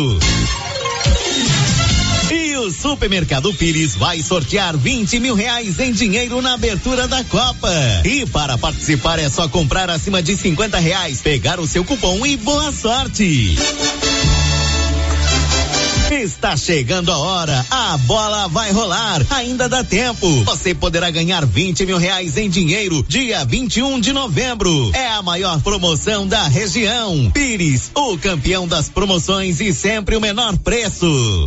E 2.30 2.56
o 2.58 2.70
Supermercado 2.70 3.52
Pires 3.52 3.96
vai 3.96 4.22
sortear 4.22 4.76
20 4.76 5.18
mil 5.18 5.34
reais 5.34 5.80
em 5.80 5.90
dinheiro 5.90 6.40
na 6.40 6.54
abertura 6.54 7.08
da 7.08 7.24
Copa. 7.24 7.68
E 8.04 8.24
para 8.26 8.56
participar 8.56 9.18
é 9.18 9.28
só 9.28 9.48
comprar 9.48 9.90
acima 9.90 10.22
de 10.22 10.36
50 10.36 10.78
reais, 10.78 11.20
pegar 11.20 11.58
o 11.58 11.66
seu 11.66 11.84
cupom 11.84 12.24
e 12.24 12.36
boa 12.36 12.70
sorte. 12.70 13.56
Está 16.12 16.58
chegando 16.58 17.10
a 17.10 17.16
hora, 17.16 17.64
a 17.70 17.96
bola 17.96 18.46
vai 18.46 18.70
rolar, 18.70 19.24
ainda 19.30 19.66
dá 19.66 19.82
tempo. 19.82 20.28
Você 20.44 20.74
poderá 20.74 21.10
ganhar 21.10 21.46
20 21.46 21.86
mil 21.86 21.96
reais 21.96 22.36
em 22.36 22.50
dinheiro 22.50 23.02
dia 23.08 23.42
21 23.46 23.98
de 23.98 24.12
novembro. 24.12 24.90
É 24.92 25.08
a 25.08 25.22
maior 25.22 25.60
promoção 25.62 26.28
da 26.28 26.46
região. 26.48 27.30
Pires, 27.32 27.90
o 27.94 28.18
campeão 28.18 28.68
das 28.68 28.90
promoções 28.90 29.58
e 29.60 29.72
sempre 29.72 30.14
o 30.14 30.20
menor 30.20 30.56
preço. 30.58 31.46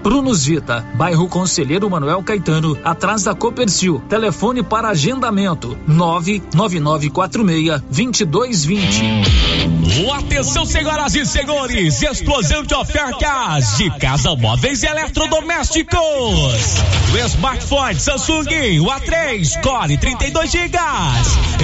Prunus 0.03 0.45
Vita, 0.45 0.85
bairro 0.95 1.27
Conselheiro 1.27 1.89
Manuel 1.89 2.23
Caetano, 2.23 2.77
atrás 2.83 3.23
da 3.23 3.35
Copercil. 3.35 4.01
Telefone 4.09 4.63
para 4.63 4.89
agendamento: 4.89 5.77
99946 5.87 7.81
2220. 7.89 9.01
Atenção, 10.17 10.65
senhoras 10.65 11.13
e 11.15 11.25
senhores, 11.25 12.01
explosão 12.01 12.63
de 12.63 12.73
ofertas 12.73 13.77
de 13.77 13.89
casa 13.99 14.35
móveis 14.35 14.81
e 14.83 14.87
eletrodomésticos. 14.87 15.99
O 17.13 17.17
smartphone 17.25 17.99
Samsung, 17.99 18.79
o 18.79 18.85
A3 18.85 19.61
Core 19.61 19.97
32 19.97 20.49
GB 20.49 20.77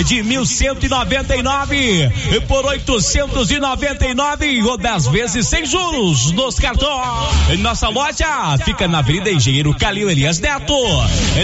de 0.03 0.21
1199 0.21 2.11
por 2.47 2.65
899 2.65 4.63
ou 4.63 4.77
10 4.77 5.07
vezes 5.07 5.47
sem 5.47 5.65
juros 5.65 6.31
nos 6.33 6.59
cartões. 6.59 7.59
Nossa 7.59 7.87
loja 7.89 8.26
fica 8.63 8.87
na 8.87 8.99
Avenida 8.99 9.31
Engenheiro 9.31 9.73
Calil 9.75 10.09
Elias 10.09 10.39
Neto, 10.39 10.73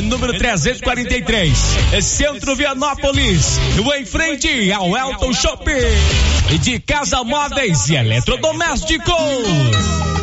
número 0.04 0.38
343, 0.38 1.58
Centro 2.02 2.56
Vianópolis, 2.56 3.60
em 3.96 4.06
frente 4.06 4.72
ao 4.72 4.98
Elton 4.98 5.34
Shopping, 5.34 6.58
de 6.62 6.80
casa 6.80 7.24
móveis 7.24 7.90
e 7.90 7.96
eletrodomésticos. 7.96 10.23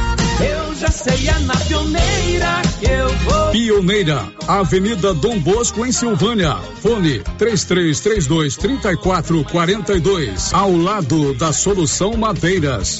Eu 0.39 0.75
já 0.75 0.89
sei, 0.89 1.27
é 1.27 1.39
na 1.39 1.55
pioneira 1.55 2.61
que 2.79 2.85
eu 2.85 3.09
vou. 3.19 3.51
Pioneira, 3.51 4.27
Avenida 4.47 5.13
Dom 5.13 5.39
Bosco, 5.39 5.85
em 5.85 5.91
Silvânia. 5.91 6.55
Fone 6.81 7.19
3332 7.37 8.57
3442. 8.57 10.53
Ao 10.53 10.75
lado 10.75 11.33
da 11.33 11.51
Solução 11.51 12.15
Madeiras. 12.15 12.97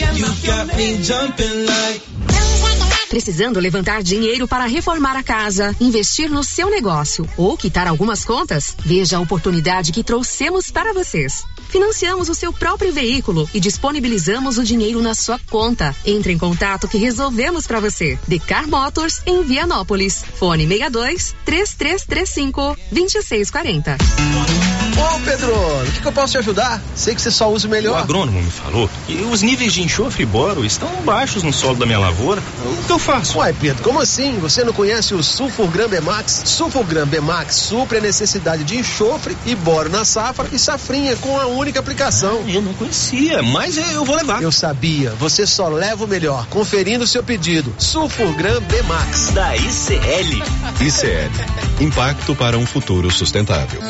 Precisando 3.10 3.60
levantar 3.60 4.02
dinheiro 4.02 4.48
para 4.48 4.66
reformar 4.66 5.18
a 5.18 5.24
casa, 5.24 5.76
investir 5.82 6.30
no 6.30 6.46
seu 6.46 6.70
negócio 6.70 7.28
ou 7.36 7.58
quitar 7.58 7.86
algumas 7.86 8.24
contas? 8.24 8.74
Veja 8.86 9.18
a 9.18 9.20
oportunidade 9.20 9.92
que 9.92 10.02
trouxemos 10.02 10.72
para 10.72 10.94
vocês. 10.94 11.44
Financiamos 11.72 12.28
o 12.28 12.36
seu 12.36 12.52
próprio 12.52 12.92
veículo 12.92 13.50
e 13.54 13.60
disponibilizamos 13.60 14.58
o 14.58 14.64
dinheiro 14.64 15.02
na 15.02 15.16
sua 15.16 15.40
conta. 15.50 15.96
Entre 16.06 16.34
em 16.34 16.38
contato 16.38 16.86
que 16.86 16.98
resolvemos 16.98 17.66
para 17.66 17.80
você. 17.80 18.20
Decar 18.28 18.68
Motors 18.68 19.22
em 19.26 19.42
Vianópolis. 19.42 20.22
Fone 20.36 20.68
62 20.68 21.34
3335 21.46 22.78
2640. 22.92 24.71
Ô, 25.02 25.20
Pedro, 25.26 25.52
o 25.52 25.91
que, 25.91 26.02
que, 26.02 26.08
eu 26.08 26.12
posso 26.12 26.34
te 26.34 26.38
ajudar? 26.38 26.80
Sei 26.93 27.16
que 27.16 27.22
você 27.22 27.32
só 27.32 27.52
usa 27.52 27.68
o 27.68 27.72
melhor. 27.72 27.93
O 27.93 28.04
agrônomo 28.04 28.39
me 28.39 28.52
falou 28.52 28.88
que 29.08 29.14
os 29.24 29.41
níveis 29.41 29.74
de 29.74 29.82
enxofre 29.82 30.22
e 30.24 30.26
boro 30.26 30.64
estão 30.64 30.88
baixos 31.04 31.41
no 31.41 31.52
solo 31.52 31.76
da 31.76 31.88
minha 31.88 31.97
lavoura. 31.97 32.41
O 32.64 32.84
que 32.84 32.91
eu 32.91 32.99
faço? 32.99 33.39
Uai, 33.39 33.52
Pedro, 33.60 33.82
como 33.82 33.99
assim? 33.99 34.38
Você 34.39 34.64
não 34.64 34.74
conhece 34.74 35.16
o 35.16 35.24
Sulfurgram 35.24 35.89
Bemax? 35.89 36.43
Sulfurgram 36.45 37.08
Bemax 37.08 37.56
supre 37.56 37.97
a 37.97 38.02
necessidade 38.02 38.64
de 38.64 38.78
enxofre 38.78 39.36
e 39.46 39.55
boro 39.55 39.89
na 39.89 40.05
safra 40.05 40.47
e 40.51 40.59
safrinha 40.59 41.16
com 41.16 41.39
a 41.39 41.47
única 41.47 41.80
aplicação. 41.80 42.43
Ah, 42.46 42.51
eu 42.51 42.62
não 42.62 42.74
conhecia, 42.74 43.42
mas 43.42 43.78
eu 43.78 44.05
vou 44.05 44.16
levar. 44.16 44.42
Eu 44.42 44.51
sabia, 44.51 45.12
você 45.12 45.47
só 45.47 45.67
leva 45.67 46.05
o 46.05 46.08
melhor. 46.08 46.46
Conferindo 46.47 47.05
o 47.05 47.08
seu 47.08 47.24
pedido. 47.24 47.74
Sulfurgram 47.80 48.62
Bemax. 48.62 49.32
Da 49.32 49.55
ICL. 49.58 50.43
ICL. 50.80 51.84
Impacto 51.84 52.36
para 52.36 52.58
um 52.58 52.66
futuro 52.67 53.09
sustentável. 53.09 53.82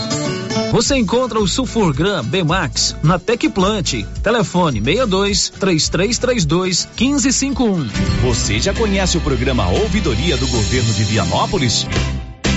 Você 0.72 0.96
encontra 0.96 1.38
o 1.38 1.46
Sulfurgram 1.46 2.24
B-Max 2.24 2.96
na 3.04 3.20
Tecplant. 3.20 4.06
Telefone 4.24 4.80
62 4.80 5.50
3332 5.60 6.88
1551. 6.98 7.90
Você 8.22 8.58
já 8.58 8.74
conhece 8.74 9.18
o 9.18 9.22
programa 9.22 9.68
Ouvidoria 9.68 10.38
do 10.38 10.48
Governo 10.48 10.94
de 10.94 11.04
Vianópolis? 11.04 11.86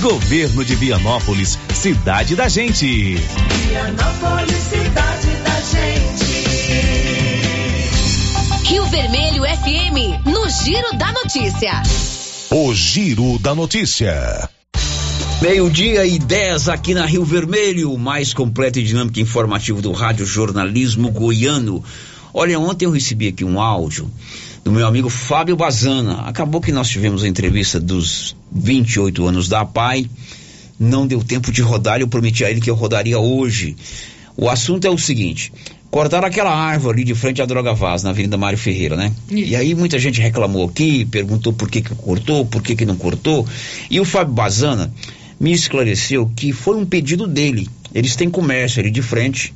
Governo 0.00 0.64
de 0.64 0.74
Vianópolis, 0.74 1.58
cidade 1.72 2.34
da 2.36 2.48
gente. 2.48 3.14
Vianópolis, 3.68 4.56
cidade 4.56 5.28
da 5.42 5.60
gente. 5.60 6.24
Rio 8.64 8.84
Vermelho 8.86 9.42
FM, 9.44 10.26
no 10.26 10.48
Giro 10.48 10.96
da 10.96 11.12
Notícia. 11.12 11.82
O 12.50 12.74
Giro 12.74 13.38
da 13.38 13.54
Notícia. 13.54 14.48
Meio-dia 15.42 16.06
e 16.06 16.18
10 16.18 16.68
aqui 16.68 16.94
na 16.94 17.04
Rio 17.04 17.24
Vermelho, 17.24 17.92
o 17.92 17.98
mais 17.98 18.32
completo 18.32 18.78
e 18.78 18.82
dinâmico 18.82 19.20
informativo 19.20 19.82
do 19.82 19.92
Rádio 19.92 20.24
Jornalismo 20.24 21.10
Goiano. 21.10 21.84
Olha, 22.32 22.58
ontem 22.58 22.86
eu 22.86 22.90
recebi 22.90 23.28
aqui 23.28 23.44
um 23.44 23.60
áudio 23.60 24.10
do 24.64 24.72
meu 24.72 24.86
amigo 24.86 25.10
Fábio 25.10 25.56
Bazana. 25.56 26.22
Acabou 26.22 26.60
que 26.60 26.72
nós 26.72 26.88
tivemos 26.88 27.22
a 27.24 27.28
entrevista 27.28 27.78
dos 27.78 28.34
28 28.50 29.26
anos 29.26 29.48
da 29.48 29.64
PAI. 29.64 30.08
Não 30.80 31.06
deu 31.06 31.22
tempo 31.22 31.52
de 31.52 31.60
rodar, 31.60 32.00
eu 32.00 32.08
prometi 32.08 32.44
a 32.44 32.50
ele 32.50 32.60
que 32.60 32.70
eu 32.70 32.74
rodaria 32.74 33.18
hoje. 33.18 33.76
O 34.36 34.48
assunto 34.48 34.86
é 34.86 34.90
o 34.90 34.98
seguinte: 34.98 35.52
cortaram 35.90 36.26
aquela 36.26 36.52
árvore 36.52 37.02
ali 37.02 37.04
de 37.04 37.14
frente 37.14 37.42
à 37.42 37.46
Droga 37.46 37.74
Vaz, 37.74 38.02
na 38.02 38.10
Avenida 38.10 38.36
Mário 38.36 38.58
Ferreira, 38.58 38.96
né? 38.96 39.12
Isso. 39.30 39.50
E 39.50 39.56
aí 39.56 39.74
muita 39.74 39.98
gente 39.98 40.20
reclamou 40.20 40.64
aqui, 40.64 41.04
perguntou 41.04 41.52
por 41.52 41.68
que, 41.68 41.82
que 41.82 41.94
cortou, 41.94 42.46
por 42.46 42.62
que, 42.62 42.74
que 42.74 42.86
não 42.86 42.96
cortou. 42.96 43.46
E 43.90 44.00
o 44.00 44.04
Fábio 44.04 44.32
Bazana 44.34 44.92
me 45.44 45.52
esclareceu 45.52 46.32
que 46.34 46.54
foi 46.54 46.74
um 46.74 46.86
pedido 46.86 47.26
dele. 47.26 47.68
Eles 47.94 48.16
têm 48.16 48.30
comércio 48.30 48.80
ali 48.80 48.90
de 48.90 49.02
frente, 49.02 49.52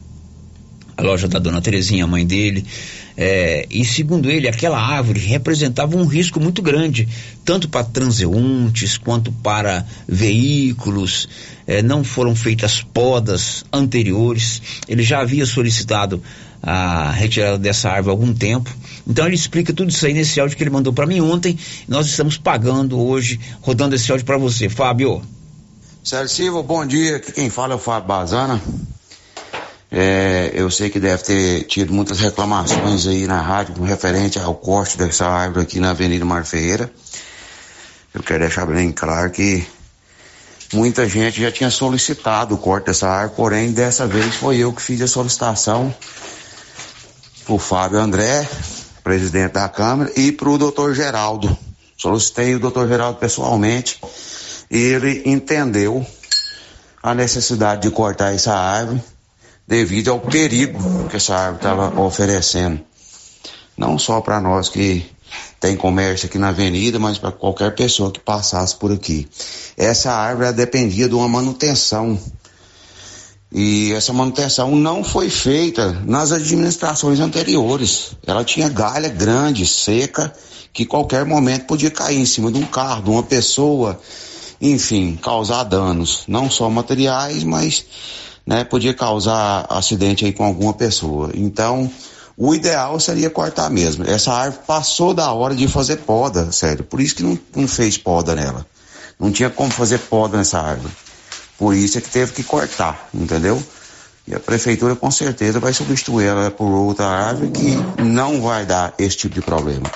a 0.95 1.03
loja 1.03 1.27
da 1.27 1.39
dona 1.39 1.63
Terezinha, 1.63 2.05
a 2.05 2.07
mãe 2.07 2.27
dele. 2.27 2.63
É, 3.17 3.67
e 3.71 3.83
segundo 3.87 4.31
ele, 4.31 4.47
aquela 4.47 4.79
árvore 4.79 5.19
representava 5.19 5.97
um 5.97 6.05
risco 6.05 6.39
muito 6.39 6.61
grande, 6.61 7.09
tanto 7.43 7.71
para 7.71 7.85
transeuntes 7.85 8.99
quanto 8.99 9.33
para 9.33 9.87
veículos. 10.07 11.27
É, 11.67 11.81
não 11.81 12.05
foram 12.05 12.37
feitas 12.37 12.83
podas 12.83 13.65
anteriores. 13.73 14.61
Ele 14.87 15.03
já 15.03 15.21
havia 15.21 15.47
solicitado 15.47 16.23
a 16.63 17.11
retirada 17.13 17.57
dessa 17.57 17.89
árvore 17.89 18.11
há 18.11 18.13
algum 18.13 18.35
tempo. 18.35 18.71
Então 19.07 19.25
ele 19.25 19.37
explica 19.37 19.73
tudo 19.73 19.89
isso 19.89 20.05
aí 20.05 20.13
nesse 20.13 20.39
áudio 20.39 20.55
que 20.55 20.63
ele 20.63 20.69
mandou 20.69 20.93
para 20.93 21.07
mim 21.07 21.23
ontem. 21.23 21.59
Nós 21.89 22.07
estamos 22.09 22.37
pagando 22.37 23.01
hoje, 23.01 23.41
rodando 23.63 23.95
esse 23.95 24.13
áudio 24.13 24.27
para 24.27 24.37
você. 24.37 24.69
Fábio. 24.69 25.23
Sérgio 26.09 26.35
Silva, 26.35 26.63
bom 26.63 26.87
dia. 26.87 27.17
Aqui 27.17 27.33
quem 27.33 27.51
fala 27.51 27.75
é 27.75 27.77
o 27.77 27.79
Fábio 27.79 28.09
Bazana. 28.09 28.59
É, 29.93 30.53
eu 30.55 30.71
sei 30.71 30.89
que 30.89 30.99
deve 30.99 31.23
ter 31.23 31.65
tido 31.65 31.93
muitas 31.93 32.19
reclamações 32.19 33.07
aí 33.07 33.27
na 33.27 33.43
rádio 33.43 33.75
com 33.75 33.83
referente 33.83 34.39
ao 34.39 34.55
corte 34.55 34.97
dessa 34.97 35.27
árvore 35.27 35.65
aqui 35.65 35.79
na 35.79 35.91
Avenida 35.91 36.25
Mar 36.25 36.47
Ferreira. 36.47 36.91
Eu 38.15 38.23
quero 38.23 38.39
deixar 38.39 38.65
bem 38.65 38.91
claro 38.91 39.31
que 39.31 39.67
muita 40.73 41.07
gente 41.07 41.43
já 41.43 41.53
tinha 41.53 41.71
solicitado 41.71 42.55
o 42.55 42.59
corte 42.59 42.87
dessa 42.87 43.07
árvore, 43.07 43.37
porém 43.37 43.73
dessa 43.73 44.07
vez 44.07 44.35
foi 44.37 44.57
eu 44.57 44.73
que 44.73 44.81
fiz 44.81 45.03
a 45.03 45.07
solicitação 45.07 45.95
pro 47.45 47.59
Fábio 47.59 48.01
André, 48.01 48.49
presidente 49.05 49.53
da 49.53 49.69
Câmara, 49.69 50.11
e 50.17 50.33
pro 50.33 50.57
doutor 50.57 50.95
Geraldo. 50.95 51.55
Solicitei 51.99 52.55
o 52.55 52.61
doutor 52.61 52.89
Geraldo 52.89 53.19
pessoalmente 53.19 54.01
ele 54.71 55.23
entendeu 55.25 56.05
a 57.03 57.15
necessidade 57.15 57.83
de 57.83 57.91
cortar 57.91 58.35
essa 58.35 58.55
árvore 58.55 59.03
devido 59.67 60.11
ao 60.11 60.21
perigo 60.21 61.09
que 61.09 61.17
essa 61.17 61.35
árvore 61.35 61.57
estava 61.57 62.01
oferecendo. 62.01 62.81
Não 63.77 63.99
só 63.99 64.21
para 64.21 64.41
nós 64.41 64.69
que 64.69 65.07
tem 65.61 65.77
comércio 65.77 66.27
aqui 66.27 66.39
na 66.39 66.49
avenida, 66.49 66.99
mas 66.99 67.19
para 67.19 67.33
qualquer 67.33 67.75
pessoa 67.75 68.11
que 68.11 68.21
passasse 68.21 68.77
por 68.77 68.93
aqui. 68.93 69.29
Essa 69.77 70.13
árvore 70.13 70.53
dependia 70.53 71.09
de 71.09 71.15
uma 71.15 71.29
manutenção. 71.29 72.19
E 73.51 73.93
essa 73.93 74.13
manutenção 74.13 74.77
não 74.77 75.03
foi 75.03 75.31
feita 75.31 75.93
nas 76.05 76.33
administrações 76.33 77.19
anteriores. 77.19 78.13
Ela 78.27 78.45
tinha 78.45 78.69
galha 78.69 79.09
grande, 79.09 79.67
seca, 79.67 80.33
que 80.73 80.85
qualquer 80.85 81.25
momento 81.25 81.67
podia 81.67 81.91
cair 81.91 82.19
em 82.19 82.27
cima 82.27 82.53
de 82.53 82.59
um 82.59 82.67
carro, 82.67 83.03
de 83.03 83.11
uma 83.11 83.23
pessoa, 83.23 84.01
enfim, 84.61 85.19
causar 85.23 85.65
danos, 85.65 86.25
não 86.27 86.51
só 86.51 86.69
materiais, 86.69 87.45
mas 87.45 87.85
né, 88.47 88.65
podia 88.65 88.95
causar 88.95 89.67
acidente 89.69 90.25
aí 90.25 90.33
com 90.33 90.45
alguma 90.45 90.73
pessoa. 90.73 91.31
Então, 91.35 91.91
o 92.37 92.55
ideal 92.55 92.99
seria 92.99 93.29
cortar 93.29 93.69
mesmo. 93.69 94.05
Essa 94.05 94.33
árvore 94.33 94.63
passou 94.67 95.13
da 95.13 95.33
hora 95.33 95.55
de 95.55 95.69
fazer 95.69 95.97
poda, 95.99 96.51
sério. 96.53 96.85
Por 96.85 97.01
isso 97.01 97.17
que 97.17 97.23
não, 97.23 97.39
não 97.55 97.69
fez 97.69 97.99
poda 97.99 98.35
nela. 98.35 98.67
Não 99.19 99.33
tinha 99.33 99.51
como 99.51 99.71
fazer 99.71 99.99
poda 99.99 100.39
nessa 100.39 100.61
árvore. 100.61 100.93
Por 101.59 101.75
isso 101.75 101.99
é 101.99 102.01
que 102.01 102.09
teve 102.09 102.33
que 102.33 102.45
cortar, 102.45 103.09
entendeu? 103.13 103.61
E 104.27 104.35
a 104.35 104.39
prefeitura 104.39 104.95
com 104.95 105.11
certeza 105.11 105.59
vai 105.59 105.73
substituir 105.73 106.27
ela 106.27 106.51
por 106.51 106.71
outra 106.71 107.07
árvore 107.07 107.51
que 107.51 108.03
não 108.03 108.41
vai 108.41 108.65
dar 108.65 108.95
esse 108.99 109.17
tipo 109.17 109.35
de 109.35 109.41
problema. 109.41 109.91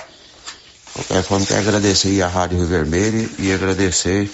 Forma, 1.23 1.45
quero 1.45 1.59
agradecer 1.59 2.21
a 2.21 2.27
Rádio 2.27 2.59
Rio 2.59 2.67
Vermelho 2.67 3.29
e 3.39 3.51
agradecer 3.51 4.29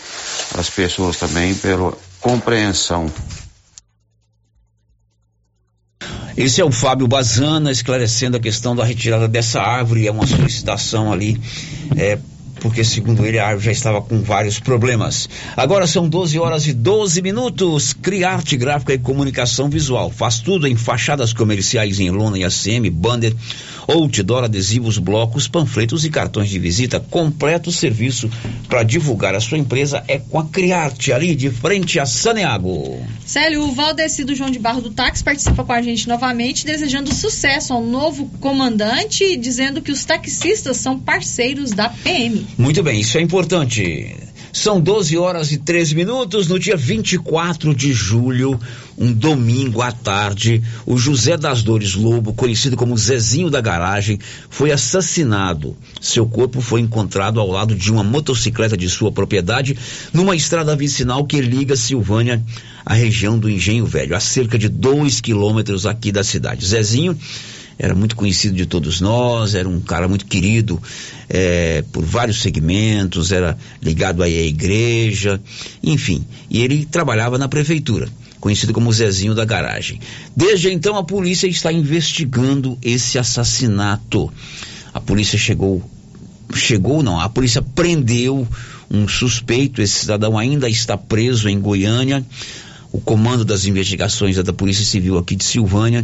as 0.57 0.69
pessoas 0.69 1.15
também 1.15 1.55
pela 1.55 1.97
compreensão. 2.19 3.09
Esse 6.35 6.59
é 6.61 6.65
o 6.65 6.71
Fábio 6.71 7.07
Bazana 7.07 7.71
esclarecendo 7.71 8.37
a 8.37 8.39
questão 8.39 8.75
da 8.75 8.83
retirada 8.83 9.27
dessa 9.27 9.61
árvore. 9.61 10.07
É 10.07 10.11
uma 10.11 10.27
solicitação 10.27 11.11
ali 11.11 11.39
é, 11.97 12.19
porque 12.59 12.83
segundo 12.83 13.25
ele 13.25 13.39
a 13.39 13.47
árvore 13.47 13.65
já 13.65 13.71
estava 13.71 14.01
com 14.01 14.21
vários 14.21 14.59
problemas. 14.59 15.29
Agora 15.55 15.87
são 15.87 16.07
12 16.07 16.39
horas 16.39 16.67
e 16.67 16.73
12 16.73 17.21
minutos. 17.21 17.93
Criarte 17.93 18.57
Gráfica 18.57 18.93
e 18.93 18.97
Comunicação 18.99 19.69
Visual. 19.69 20.11
Faz 20.11 20.39
tudo 20.39 20.67
em 20.67 20.75
fachadas 20.75 21.33
comerciais 21.33 21.99
em 21.99 22.09
lona 22.09 22.37
e 22.37 22.43
ACM, 22.43 22.89
banner, 22.91 23.35
outdoor, 23.87 24.43
adesivos, 24.43 24.97
blocos, 24.97 25.47
panfletos 25.47 26.05
e 26.05 26.09
cartões 26.09 26.49
de 26.49 26.59
visita. 26.59 26.99
Completo 26.99 27.71
serviço 27.71 28.29
para 28.67 28.83
divulgar 28.83 29.33
a 29.35 29.39
sua 29.39 29.57
empresa 29.57 30.03
é 30.07 30.19
com 30.19 30.39
a 30.39 30.45
Criarte, 30.45 31.11
ali 31.11 31.35
de 31.35 31.49
frente 31.49 31.99
a 31.99 32.05
Saneago. 32.05 33.01
Célio, 33.25 33.63
o 33.63 33.73
Valdeci 33.73 34.23
do 34.23 34.35
João 34.35 34.49
de 34.49 34.59
Barro 34.59 34.81
do 34.81 34.91
Táxi 34.91 35.23
participa 35.23 35.63
com 35.63 35.73
a 35.73 35.81
gente 35.81 36.07
novamente, 36.07 36.65
desejando 36.65 37.13
sucesso 37.13 37.73
ao 37.73 37.83
novo 37.83 38.29
comandante 38.39 39.23
e 39.23 39.37
dizendo 39.37 39.81
que 39.81 39.91
os 39.91 40.05
taxistas 40.05 40.77
são 40.77 40.99
parceiros 40.99 41.71
da 41.71 41.89
PM. 41.89 42.45
Muito 42.57 42.83
bem, 42.83 42.99
isso 42.99 43.17
é 43.17 43.21
importante. 43.21 44.15
São 44.51 44.81
12 44.81 45.17
horas 45.17 45.51
e 45.51 45.57
13 45.57 45.95
minutos. 45.95 46.47
No 46.47 46.57
dia 46.57 46.75
24 46.75 47.73
de 47.73 47.93
julho, 47.93 48.59
um 48.97 49.13
domingo 49.13 49.81
à 49.81 49.91
tarde, 49.91 50.61
o 50.85 50.97
José 50.97 51.37
das 51.37 51.61
Dores 51.61 51.93
Lobo, 51.93 52.33
conhecido 52.33 52.75
como 52.75 52.97
Zezinho 52.97 53.49
da 53.49 53.61
Garagem, 53.61 54.19
foi 54.49 54.71
assassinado. 54.71 55.77
Seu 56.01 56.25
corpo 56.25 56.61
foi 56.61 56.81
encontrado 56.81 57.39
ao 57.39 57.47
lado 57.47 57.75
de 57.75 57.91
uma 57.91 58.03
motocicleta 58.03 58.75
de 58.75 58.89
sua 58.89 59.11
propriedade, 59.11 59.77
numa 60.11 60.35
estrada 60.35 60.75
vicinal 60.75 61.25
que 61.25 61.39
liga 61.39 61.75
Silvânia 61.75 62.43
à 62.85 62.93
região 62.93 63.37
do 63.37 63.49
Engenho 63.49 63.85
Velho, 63.85 64.15
a 64.15 64.19
cerca 64.19 64.57
de 64.57 64.67
dois 64.67 65.21
quilômetros 65.21 65.85
aqui 65.85 66.11
da 66.11 66.23
cidade. 66.23 66.65
Zezinho 66.65 67.17
era 67.79 67.95
muito 67.95 68.13
conhecido 68.17 68.57
de 68.57 68.65
todos 68.65 68.99
nós, 68.99 69.55
era 69.55 69.67
um 69.67 69.79
cara 69.79 70.05
muito 70.05 70.25
querido 70.25 70.81
é, 71.29 71.81
por 71.93 72.03
vários 72.03 72.41
segmentos, 72.41 73.31
era 73.31 73.57
ligado 73.81 74.21
aí 74.21 74.37
à 74.37 74.45
igreja, 74.45 75.41
enfim. 75.81 76.25
E 76.49 76.61
ele 76.61 76.85
trabalhava 76.85 77.37
na 77.37 77.47
prefeitura, 77.47 78.09
conhecido 78.41 78.73
como 78.73 78.91
Zezinho 78.91 79.33
da 79.33 79.45
Garagem. 79.45 80.01
Desde 80.35 80.69
então 80.69 80.97
a 80.97 81.03
polícia 81.05 81.47
está 81.47 81.71
investigando 81.71 82.77
esse 82.81 83.17
assassinato. 83.17 84.29
A 84.93 84.99
polícia 84.99 85.39
chegou, 85.39 85.81
chegou 86.53 87.01
não, 87.01 87.17
a 87.17 87.29
polícia 87.29 87.61
prendeu 87.61 88.45
um 88.91 89.07
suspeito, 89.07 89.81
esse 89.81 89.99
cidadão 89.99 90.37
ainda 90.37 90.67
está 90.67 90.97
preso 90.97 91.47
em 91.47 91.57
Goiânia. 91.61 92.25
O 92.91 92.99
comando 92.99 93.45
das 93.45 93.65
investigações 93.65 94.37
é 94.37 94.43
da 94.43 94.51
Polícia 94.51 94.83
Civil 94.83 95.17
aqui 95.17 95.35
de 95.35 95.43
Silvânia 95.43 96.03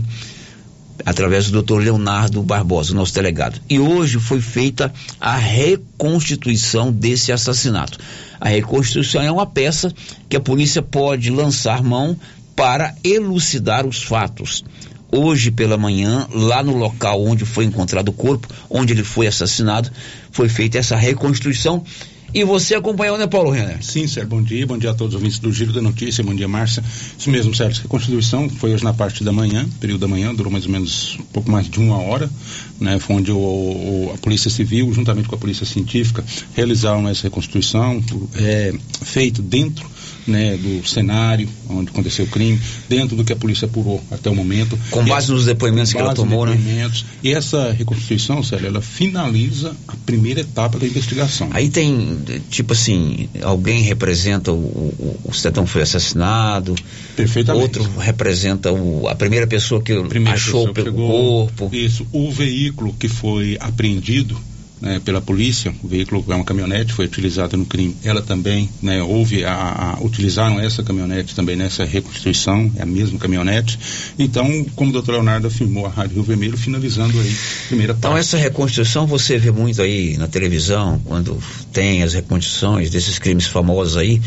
através 1.03 1.49
do 1.49 1.61
Dr. 1.61 1.79
Leonardo 1.79 2.41
Barbosa, 2.43 2.93
nosso 2.93 3.13
delegado. 3.13 3.59
E 3.69 3.79
hoje 3.79 4.19
foi 4.19 4.39
feita 4.39 4.93
a 5.19 5.35
reconstituição 5.35 6.91
desse 6.91 7.31
assassinato. 7.31 7.97
A 8.39 8.49
reconstituição 8.49 9.21
é 9.21 9.31
uma 9.31 9.45
peça 9.45 9.93
que 10.29 10.37
a 10.37 10.41
polícia 10.41 10.81
pode 10.81 11.29
lançar 11.29 11.83
mão 11.83 12.17
para 12.55 12.95
elucidar 13.03 13.85
os 13.85 14.03
fatos. 14.03 14.63
Hoje 15.11 15.51
pela 15.51 15.77
manhã, 15.77 16.27
lá 16.33 16.63
no 16.63 16.75
local 16.75 17.23
onde 17.23 17.45
foi 17.45 17.65
encontrado 17.65 18.09
o 18.09 18.13
corpo, 18.13 18.47
onde 18.69 18.93
ele 18.93 19.03
foi 19.03 19.27
assassinado, 19.27 19.89
foi 20.31 20.49
feita 20.49 20.77
essa 20.77 20.95
reconstituição 20.95 21.83
e 22.35 22.43
você 22.43 22.75
acompanhou, 22.75 23.17
né, 23.17 23.25
Paulo 23.27 23.49
Renner? 23.49 23.81
Sim, 23.81 24.07
Sérgio, 24.07 24.29
bom 24.29 24.43
dia. 24.43 24.67
Bom 24.67 24.77
dia 24.77 24.91
a 24.91 24.93
todos 24.93 25.13
os 25.13 25.21
ouvintes 25.21 25.39
do 25.39 25.53
Giro 25.53 25.71
da 25.71 25.81
Notícia. 25.81 26.21
Bom 26.21 26.35
dia, 26.35 26.49
Márcia. 26.49 26.83
Isso 27.17 27.29
mesmo, 27.29 27.55
Sérgio. 27.55 27.83
A 27.85 27.87
Constituição 27.87 28.49
foi 28.49 28.73
hoje 28.73 28.83
na 28.83 28.93
parte 28.93 29.23
da 29.23 29.31
manhã, 29.31 29.65
período 29.79 30.01
da 30.01 30.07
manhã, 30.09 30.35
durou 30.35 30.51
mais 30.51 30.65
ou 30.65 30.71
menos 30.71 31.17
um 31.17 31.23
pouco 31.23 31.49
mais 31.49 31.69
de 31.69 31.79
uma 31.79 31.97
hora. 31.97 32.29
Né, 32.77 32.99
foi 32.99 33.15
onde 33.15 33.31
o, 33.31 33.37
o, 33.37 34.11
a 34.13 34.17
Polícia 34.17 34.51
Civil, 34.51 34.91
juntamente 34.93 35.29
com 35.29 35.35
a 35.35 35.37
Polícia 35.37 35.65
Científica, 35.65 36.25
realizaram 36.53 37.07
essa 37.07 37.23
reconstituição, 37.23 38.03
é, 38.35 38.73
feito 39.01 39.41
dentro 39.41 39.94
né, 40.27 40.57
do 40.57 40.87
cenário 40.87 41.47
onde 41.69 41.89
aconteceu 41.89 42.25
o 42.25 42.27
crime, 42.27 42.59
dentro 42.87 43.15
do 43.15 43.23
que 43.23 43.33
a 43.33 43.35
polícia 43.35 43.65
apurou 43.65 44.03
até 44.11 44.29
o 44.29 44.35
momento. 44.35 44.77
Com 44.89 45.05
base 45.05 45.31
nos 45.31 45.45
depoimentos 45.45 45.91
que 45.91 45.97
ela 45.97 46.13
tomou, 46.13 46.45
né? 46.45 46.91
E 47.23 47.31
essa 47.31 47.71
reconstituição, 47.71 48.43
Célio, 48.43 48.67
ela 48.67 48.81
finaliza 48.81 49.75
a 49.87 49.95
primeira 50.05 50.41
etapa 50.41 50.77
da 50.79 50.85
investigação. 50.85 51.49
Aí 51.51 51.69
tem, 51.69 52.17
tipo 52.49 52.73
assim, 52.73 53.29
alguém 53.41 53.81
representa 53.81 54.51
o, 54.51 54.55
o, 54.55 55.19
o 55.25 55.33
cidadão 55.33 55.65
foi 55.65 55.81
assassinado, 55.81 56.75
Perfeitamente. 57.15 57.79
outro 57.79 57.99
representa 57.99 58.71
o, 58.71 59.07
a 59.07 59.15
primeira 59.15 59.47
pessoa 59.47 59.81
que 59.81 59.95
primeira 60.03 60.35
achou 60.35 60.71
pessoa 60.73 60.91
o 60.91 61.47
corpo. 61.47 61.69
Isso, 61.71 62.05
o 62.11 62.31
veículo 62.31 62.93
que 62.97 63.07
foi 63.07 63.57
apreendido 63.59 64.37
né, 64.85 65.01
pela 65.03 65.19
polícia, 65.19 65.73
o 65.83 65.87
veículo 65.87 66.23
é 66.29 66.35
uma 66.35 66.45
caminhonete, 66.45 66.93
foi 66.93 67.05
utilizada 67.05 67.57
no 67.57 67.65
crime. 67.65 67.97
Ela 68.03 68.21
também, 68.21 68.69
né, 68.83 69.01
houve 69.01 69.43
a, 69.43 69.97
a, 69.97 70.03
utilizaram 70.03 70.59
essa 70.59 70.83
caminhonete 70.83 71.33
também 71.33 71.55
nessa 71.55 71.83
reconstituição, 71.83 72.71
é 72.75 72.83
a 72.83 72.85
mesma 72.85 73.17
caminhonete. 73.17 73.79
Então, 74.19 74.63
como 74.75 74.91
o 74.91 74.93
doutor 74.93 75.13
Leonardo 75.13 75.47
afirmou, 75.47 75.87
a 75.87 75.89
Rádio 75.89 76.17
Rio 76.17 76.23
Vermelho 76.23 76.55
finalizando 76.55 77.19
aí 77.19 77.27
a 77.27 77.67
primeira 77.67 77.93
então, 77.93 78.11
parte. 78.11 78.13
Então, 78.13 78.17
essa 78.17 78.37
reconstituição 78.37 79.07
você 79.07 79.39
vê 79.39 79.49
muito 79.49 79.81
aí 79.81 80.17
na 80.17 80.27
televisão, 80.27 81.01
quando 81.03 81.35
tem 81.73 82.03
as 82.03 82.13
reconstituições 82.13 82.91
desses 82.91 83.17
crimes 83.17 83.47
famosos 83.47 83.97
aí. 83.97 84.21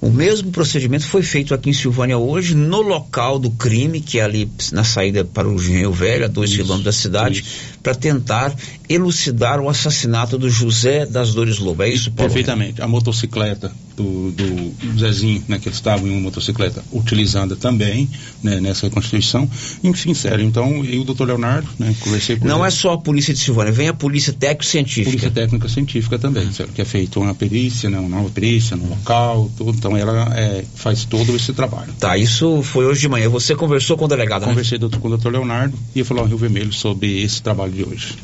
O 0.00 0.08
mesmo 0.08 0.50
procedimento 0.50 1.04
foi 1.04 1.22
feito 1.22 1.52
aqui 1.52 1.68
em 1.68 1.74
Silvânia 1.74 2.16
hoje, 2.16 2.54
no 2.54 2.80
local 2.80 3.38
do 3.38 3.50
crime, 3.50 4.00
que 4.00 4.18
é 4.18 4.22
ali 4.22 4.50
na 4.72 4.82
saída 4.82 5.26
para 5.26 5.46
o 5.46 5.56
Engenho 5.56 5.92
Velho, 5.92 6.24
a 6.24 6.28
dois 6.28 6.50
quilômetros 6.56 6.84
da 6.84 6.92
cidade, 6.92 7.44
para 7.82 7.94
tentar 7.94 8.54
elucidar 8.90 9.60
o 9.60 9.68
assassinato 9.68 10.36
do 10.36 10.50
José 10.50 11.06
das 11.06 11.32
Dores 11.32 11.60
Lobo. 11.60 11.84
É 11.84 11.88
isso, 11.88 12.10
Paulo? 12.10 12.28
Perfeitamente. 12.28 12.82
A 12.82 12.88
motocicleta 12.88 13.70
do, 13.96 14.32
do 14.32 14.98
Zezinho, 14.98 15.44
né, 15.46 15.60
que 15.60 15.68
eles 15.68 15.78
estavam 15.78 16.08
em 16.08 16.10
uma 16.10 16.20
motocicleta 16.22 16.82
utilizada 16.92 17.54
também 17.54 18.10
né, 18.42 18.60
nessa 18.60 18.86
reconstituição. 18.86 19.48
Enfim, 19.84 20.12
sério. 20.12 20.44
Então, 20.44 20.84
eu 20.84 20.94
e 20.94 20.98
o 20.98 21.04
doutor 21.04 21.28
Leonardo, 21.28 21.68
né, 21.78 21.94
conversei 22.00 22.36
com 22.36 22.48
Não 22.48 22.58
ele. 22.58 22.66
é 22.66 22.70
só 22.70 22.94
a 22.94 22.98
polícia 22.98 23.32
de 23.32 23.38
Silvânia, 23.38 23.72
vem 23.72 23.86
a 23.86 23.94
polícia 23.94 24.32
técnico-científica. 24.32 25.10
Polícia 25.10 25.30
técnica 25.30 25.68
científica 25.68 26.18
também, 26.18 26.52
sério, 26.52 26.72
que 26.72 26.82
é 26.82 26.84
feita 26.84 27.20
uma 27.20 27.34
perícia, 27.34 27.88
né, 27.88 27.98
uma 28.00 28.08
nova 28.08 28.30
perícia 28.30 28.76
no 28.76 28.88
local, 28.88 29.48
tudo. 29.56 29.70
Então, 29.70 29.96
ela 29.96 30.36
é, 30.36 30.64
faz 30.74 31.04
todo 31.04 31.36
esse 31.36 31.52
trabalho. 31.52 31.92
Tá, 32.00 32.18
isso 32.18 32.60
foi 32.62 32.86
hoje 32.86 33.02
de 33.02 33.08
manhã. 33.08 33.28
Você 33.28 33.54
conversou 33.54 33.96
com 33.96 34.06
o 34.06 34.08
delegado, 34.08 34.44
Conversei 34.46 34.78
né? 34.78 34.88
com 35.00 35.06
o 35.06 35.10
doutor 35.10 35.30
Leonardo 35.30 35.78
e 35.94 36.00
ia 36.00 36.04
falar 36.04 36.22
ao 36.22 36.26
Rio 36.26 36.38
Vermelho 36.38 36.72
sobre 36.72 37.22
esse 37.22 37.40
trabalho 37.40 37.70
de 37.70 37.84
hoje. 37.84 38.16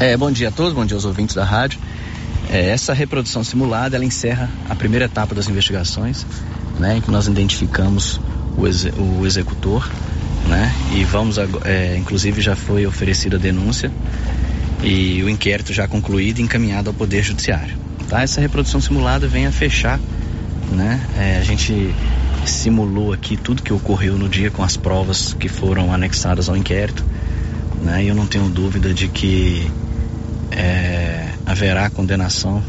É, 0.00 0.16
bom 0.16 0.32
dia 0.32 0.48
a 0.48 0.50
todos, 0.50 0.72
bom 0.72 0.86
dia 0.86 0.96
aos 0.96 1.04
ouvintes 1.04 1.34
da 1.34 1.44
rádio. 1.44 1.78
É, 2.48 2.70
essa 2.70 2.94
reprodução 2.94 3.44
simulada 3.44 3.96
ela 3.96 4.04
encerra 4.04 4.48
a 4.66 4.74
primeira 4.74 5.04
etapa 5.04 5.34
das 5.34 5.46
investigações, 5.46 6.24
né, 6.78 6.96
em 6.96 7.02
que 7.02 7.10
nós 7.10 7.26
identificamos 7.26 8.18
o, 8.56 9.20
o 9.20 9.26
executor, 9.26 9.86
né, 10.48 10.74
e 10.94 11.04
vamos, 11.04 11.36
é, 11.36 11.98
inclusive 11.98 12.40
já 12.40 12.56
foi 12.56 12.86
oferecida 12.86 13.36
a 13.36 13.38
denúncia 13.38 13.92
e 14.82 15.22
o 15.22 15.28
inquérito 15.28 15.70
já 15.70 15.86
concluído 15.86 16.38
e 16.38 16.42
encaminhado 16.42 16.88
ao 16.88 16.94
Poder 16.94 17.22
Judiciário. 17.22 17.76
Tá? 18.08 18.22
Essa 18.22 18.40
reprodução 18.40 18.80
simulada 18.80 19.28
vem 19.28 19.46
a 19.46 19.52
fechar, 19.52 20.00
né, 20.72 20.98
é, 21.18 21.36
a 21.36 21.44
gente 21.44 21.94
simulou 22.46 23.12
aqui 23.12 23.36
tudo 23.36 23.62
que 23.62 23.70
ocorreu 23.70 24.16
no 24.16 24.30
dia 24.30 24.50
com 24.50 24.64
as 24.64 24.78
provas 24.78 25.34
que 25.34 25.46
foram 25.46 25.92
anexadas 25.92 26.48
ao 26.48 26.56
inquérito, 26.56 27.04
né, 27.82 28.02
e 28.02 28.08
eu 28.08 28.14
não 28.14 28.26
tenho 28.26 28.48
dúvida 28.48 28.94
de 28.94 29.06
que 29.06 29.70
é, 30.50 31.28
haverá 31.46 31.88
condenação 31.90 32.62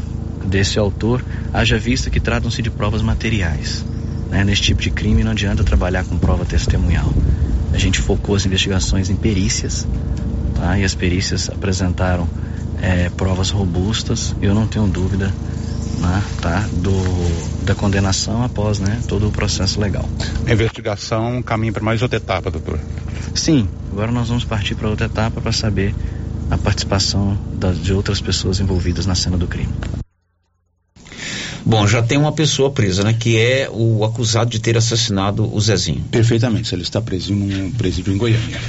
desse 0.44 0.78
autor, 0.78 1.24
haja 1.52 1.78
vista 1.78 2.10
que 2.10 2.20
tratam-se 2.20 2.62
de 2.62 2.70
provas 2.70 3.02
materiais. 3.02 3.84
Né? 4.30 4.44
Nesse 4.44 4.62
tipo 4.62 4.80
de 4.80 4.90
crime 4.90 5.22
não 5.22 5.32
adianta 5.32 5.62
trabalhar 5.62 6.04
com 6.04 6.18
prova 6.18 6.44
testemunhal. 6.44 7.12
A 7.72 7.78
gente 7.78 8.00
focou 8.00 8.34
as 8.34 8.44
investigações 8.44 9.08
em 9.08 9.16
perícias, 9.16 9.86
tá? 10.54 10.78
e 10.78 10.84
as 10.84 10.94
perícias 10.94 11.48
apresentaram 11.48 12.28
é, 12.80 13.08
provas 13.10 13.50
robustas, 13.50 14.34
eu 14.42 14.54
não 14.54 14.66
tenho 14.66 14.86
dúvida 14.88 15.32
né, 15.98 16.22
tá, 16.40 16.66
do, 16.72 17.64
da 17.64 17.74
condenação 17.74 18.42
após 18.42 18.80
né, 18.80 19.00
todo 19.08 19.28
o 19.28 19.30
processo 19.30 19.80
legal. 19.80 20.08
A 20.46 20.52
investigação 20.52 21.42
caminha 21.42 21.72
para 21.72 21.82
mais 21.82 22.02
outra 22.02 22.16
etapa, 22.16 22.50
doutor? 22.50 22.78
Sim, 23.34 23.68
agora 23.90 24.10
nós 24.10 24.28
vamos 24.28 24.44
partir 24.44 24.74
para 24.74 24.88
outra 24.88 25.06
etapa 25.06 25.40
para 25.40 25.52
saber 25.52 25.94
a 26.52 26.58
participação 26.58 27.38
da, 27.54 27.72
de 27.72 27.94
outras 27.94 28.20
pessoas 28.20 28.60
envolvidas 28.60 29.06
na 29.06 29.14
cena 29.14 29.38
do 29.38 29.46
crime. 29.46 29.72
Bom, 31.64 31.86
já 31.86 32.02
tem 32.02 32.18
uma 32.18 32.32
pessoa 32.32 32.70
presa, 32.70 33.02
né? 33.02 33.14
Que 33.14 33.38
é 33.38 33.70
o 33.72 34.04
acusado 34.04 34.50
de 34.50 34.58
ter 34.60 34.76
assassinado 34.76 35.50
o 35.50 35.60
Zezinho. 35.60 36.04
Perfeitamente, 36.10 36.74
ele 36.74 36.82
está 36.82 37.00
preso 37.00 37.32
num 37.32 37.70
presídio 37.70 38.12
em 38.12 38.18
Goiânia. 38.18 38.60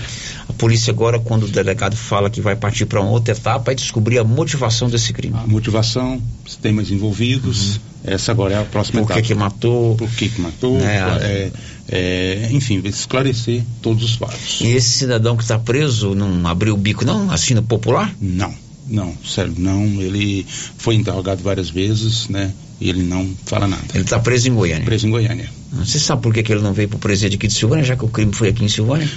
A 0.48 0.54
polícia 0.54 0.92
agora, 0.92 1.20
quando 1.20 1.44
o 1.44 1.48
delegado 1.48 1.96
fala 1.96 2.30
que 2.30 2.42
vai 2.42 2.56
partir 2.56 2.86
para 2.86 3.02
uma 3.02 3.10
outra 3.10 3.34
etapa, 3.34 3.72
é 3.72 3.76
descobrir 3.76 4.18
a 4.20 4.24
motivação 4.24 4.90
desse 4.90 5.14
crime. 5.14 5.36
A 5.38 5.48
motivação, 5.48 6.22
os 6.46 6.56
temas 6.56 6.92
envolvidos, 6.92 7.76
uhum. 7.76 7.82
essa 8.06 8.32
agora 8.32 8.56
é 8.56 8.62
a 8.62 8.66
próxima 8.66 9.02
Por 9.02 9.06
etapa. 9.06 9.22
Por 9.22 9.28
que 9.28 9.36
matou? 9.36 9.96
Por 9.96 10.10
que, 10.10 10.30
que 10.30 10.42
matou? 10.42 10.78
Né? 10.78 10.98
É, 11.22 11.52
é, 11.90 12.50
enfim, 12.52 12.82
esclarecer 12.86 13.64
todos 13.82 14.04
os 14.04 14.16
fatos. 14.16 14.62
E 14.62 14.68
esse 14.68 14.90
cidadão 14.90 15.36
que 15.36 15.44
está 15.44 15.58
preso 15.58 16.14
não 16.16 16.48
abriu 16.48 16.74
o 16.74 16.78
bico, 16.78 17.06
não? 17.06 17.32
Assim 17.32 17.54
no 17.54 17.64
popular? 17.64 18.14
Não, 18.20 18.54
não, 18.88 19.14
sério, 19.26 19.54
não. 19.58 19.84
Ele 20.02 20.46
foi 20.78 20.96
interrogado 20.96 21.42
várias 21.42 21.70
vezes, 21.70 22.28
né? 22.28 22.52
E 22.80 22.90
ele 22.90 23.04
não 23.04 23.30
fala 23.46 23.68
nada. 23.68 23.84
Ele 23.94 24.04
está 24.04 24.20
preso 24.20 24.50
em 24.50 24.54
Goiânia? 24.54 24.86
Preso 24.86 25.08
em 25.08 25.12
Goiânia. 25.12 25.50
Você 25.76 25.98
sabe 25.98 26.22
por 26.22 26.34
que, 26.34 26.44
que 26.44 26.52
ele 26.52 26.62
não 26.62 26.72
veio 26.72 26.88
para 26.88 26.98
o 26.98 27.00
presídio 27.00 27.38
aqui 27.38 27.48
de 27.48 27.54
Silvânia, 27.54 27.84
já 27.84 27.96
que 27.96 28.06
o 28.06 28.08
crime 28.08 28.32
foi 28.32 28.50
aqui 28.50 28.64
em 28.64 28.70
Silvânia? 28.70 29.10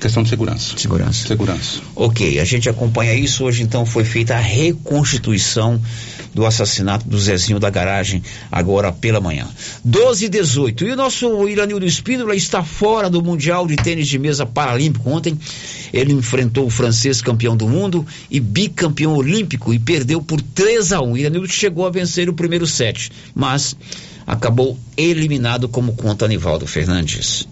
Questão 0.00 0.22
de 0.22 0.28
segurança. 0.28 0.78
Segurança. 0.78 1.26
Segurança. 1.26 1.80
Ok, 1.96 2.38
a 2.38 2.44
gente 2.44 2.68
acompanha 2.68 3.12
isso. 3.14 3.44
Hoje, 3.44 3.64
então, 3.64 3.84
foi 3.84 4.04
feita 4.04 4.34
a 4.34 4.40
reconstituição 4.40 5.80
do 6.32 6.46
assassinato 6.46 7.08
do 7.08 7.18
Zezinho 7.18 7.58
da 7.58 7.70
garagem, 7.70 8.22
agora 8.52 8.92
pela 8.92 9.20
manhã. 9.20 9.48
12 9.84 10.26
e 10.26 10.28
18. 10.28 10.84
E 10.84 10.92
o 10.92 10.96
nosso 10.96 11.48
Iranildo 11.48 11.84
Espíndola 11.84 12.36
está 12.36 12.62
fora 12.62 13.10
do 13.10 13.22
Mundial 13.22 13.66
de 13.66 13.74
Tênis 13.74 14.06
de 14.06 14.18
Mesa 14.18 14.46
Paralímpico. 14.46 15.10
Ontem, 15.10 15.36
ele 15.92 16.12
enfrentou 16.12 16.66
o 16.66 16.70
francês 16.70 17.20
campeão 17.20 17.56
do 17.56 17.66
mundo 17.66 18.06
e 18.30 18.38
bicampeão 18.38 19.14
olímpico 19.14 19.72
e 19.72 19.78
perdeu 19.78 20.22
por 20.22 20.40
3 20.40 20.92
a 20.92 21.00
1 21.00 21.16
Iranildo 21.16 21.48
chegou 21.48 21.86
a 21.86 21.90
vencer 21.90 22.28
o 22.28 22.34
primeiro 22.34 22.66
set, 22.66 23.10
mas 23.34 23.74
acabou 24.26 24.78
eliminado 24.96 25.68
como 25.68 25.94
conta 25.94 26.24
Anivaldo 26.24 26.66
Fernandes. 26.66 27.46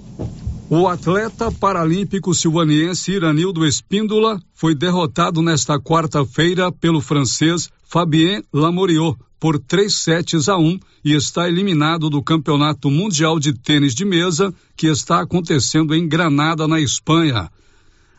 O 0.68 0.88
atleta 0.88 1.52
paralímpico 1.52 2.34
silvaniense 2.34 3.12
Iranildo 3.12 3.66
Espíndola 3.66 4.40
foi 4.54 4.74
derrotado 4.74 5.40
nesta 5.42 5.78
quarta-feira 5.78 6.72
pelo 6.72 7.00
francês 7.00 7.70
Fabien 7.84 8.42
Lamoriot 8.52 9.16
por 9.38 9.58
3 9.58 9.94
sets 9.94 10.48
a 10.48 10.56
1 10.56 10.80
e 11.04 11.12
está 11.12 11.46
eliminado 11.46 12.08
do 12.08 12.22
Campeonato 12.22 12.90
Mundial 12.90 13.38
de 13.38 13.52
Tênis 13.52 13.94
de 13.94 14.04
Mesa 14.04 14.54
que 14.74 14.86
está 14.86 15.20
acontecendo 15.20 15.94
em 15.94 16.08
Granada, 16.08 16.66
na 16.66 16.80
Espanha. 16.80 17.50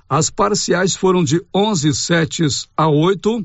As 0.07 0.29
parciais 0.29 0.95
foram 0.95 1.23
de 1.23 1.41
11 1.53 1.95
sets 1.95 2.67
a 2.77 2.87
8, 2.87 3.43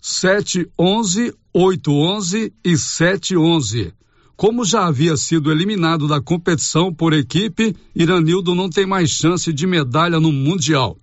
7 0.00 0.68
11, 0.76 1.32
8 1.54 1.92
11 1.92 2.52
e 2.64 2.76
7 2.76 3.36
11. 3.36 3.94
Como 4.40 4.64
já 4.64 4.86
havia 4.86 5.18
sido 5.18 5.52
eliminado 5.52 6.08
da 6.08 6.18
competição 6.18 6.90
por 6.94 7.12
equipe, 7.12 7.76
Iranildo 7.94 8.54
não 8.54 8.70
tem 8.70 8.86
mais 8.86 9.10
chance 9.10 9.52
de 9.52 9.66
medalha 9.66 10.18
no 10.18 10.32
Mundial. 10.32 10.96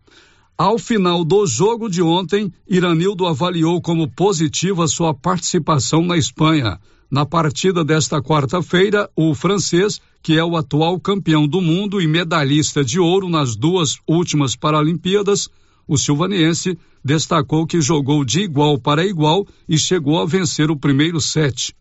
Ao 0.57 0.79
final 0.79 1.23
do 1.23 1.45
jogo 1.45 1.87
de 1.87 2.01
ontem, 2.01 2.51
Iranildo 2.67 3.27
avaliou 3.27 3.79
como 3.79 4.09
positiva 4.09 4.87
sua 4.87 5.13
participação 5.13 6.01
na 6.01 6.17
Espanha. 6.17 6.79
Na 7.11 7.27
partida 7.27 7.85
desta 7.85 8.19
quarta-feira, 8.23 9.07
o 9.15 9.35
francês, 9.35 10.01
que 10.23 10.35
é 10.35 10.43
o 10.43 10.57
atual 10.57 10.99
campeão 10.99 11.47
do 11.47 11.61
mundo 11.61 12.01
e 12.01 12.07
medalhista 12.07 12.83
de 12.83 12.99
ouro 12.99 13.29
nas 13.29 13.55
duas 13.55 13.99
últimas 14.07 14.55
Paralimpíadas, 14.55 15.47
o 15.87 15.95
silvaniense 15.95 16.75
destacou 17.05 17.67
que 17.67 17.81
jogou 17.81 18.25
de 18.25 18.39
igual 18.41 18.79
para 18.79 19.05
igual 19.05 19.45
e 19.69 19.77
chegou 19.77 20.19
a 20.19 20.25
vencer 20.25 20.71
o 20.71 20.75
primeiro 20.75 21.21
set. 21.21 21.75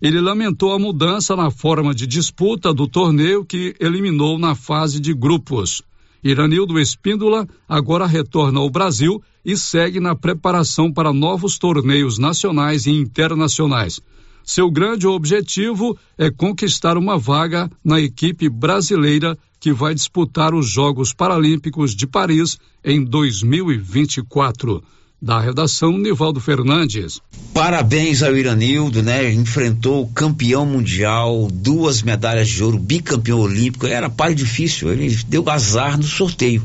Ele 0.00 0.20
lamentou 0.20 0.72
a 0.72 0.78
mudança 0.78 1.34
na 1.34 1.50
forma 1.50 1.94
de 1.94 2.06
disputa 2.06 2.72
do 2.72 2.86
torneio 2.86 3.44
que 3.44 3.74
eliminou 3.80 4.38
na 4.38 4.54
fase 4.54 5.00
de 5.00 5.14
grupos. 5.14 5.82
Iranildo 6.22 6.78
Espíndola 6.78 7.46
agora 7.68 8.06
retorna 8.06 8.60
ao 8.60 8.68
Brasil 8.68 9.22
e 9.44 9.56
segue 9.56 10.00
na 10.00 10.14
preparação 10.14 10.92
para 10.92 11.12
novos 11.12 11.58
torneios 11.58 12.18
nacionais 12.18 12.86
e 12.86 12.90
internacionais. 12.90 14.00
Seu 14.44 14.70
grande 14.70 15.06
objetivo 15.06 15.96
é 16.16 16.30
conquistar 16.30 16.96
uma 16.96 17.18
vaga 17.18 17.70
na 17.84 18.00
equipe 18.00 18.48
brasileira 18.48 19.36
que 19.58 19.72
vai 19.72 19.94
disputar 19.94 20.54
os 20.54 20.68
Jogos 20.68 21.12
Paralímpicos 21.12 21.94
de 21.94 22.06
Paris 22.06 22.58
em 22.84 23.04
2024 23.04 24.82
da 25.20 25.40
redação 25.40 25.96
Nivaldo 25.96 26.40
Fernandes. 26.40 27.20
Parabéns 27.54 28.22
ao 28.22 28.36
Iranildo, 28.36 29.02
né? 29.02 29.32
Enfrentou 29.32 30.02
o 30.02 30.08
campeão 30.08 30.66
mundial, 30.66 31.48
duas 31.50 32.02
medalhas 32.02 32.48
de 32.48 32.62
ouro, 32.62 32.78
bicampeão 32.78 33.40
olímpico. 33.40 33.86
Era 33.86 34.10
par 34.10 34.34
difícil, 34.34 34.92
ele 34.92 35.14
deu 35.26 35.48
azar 35.48 35.96
no 35.96 36.04
sorteio. 36.04 36.62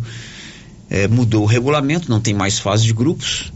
É, 0.89 1.07
mudou 1.07 1.43
o 1.43 1.45
regulamento, 1.45 2.09
não 2.09 2.19
tem 2.19 2.33
mais 2.33 2.59
fase 2.59 2.83
de 2.83 2.93
grupos. 2.93 3.53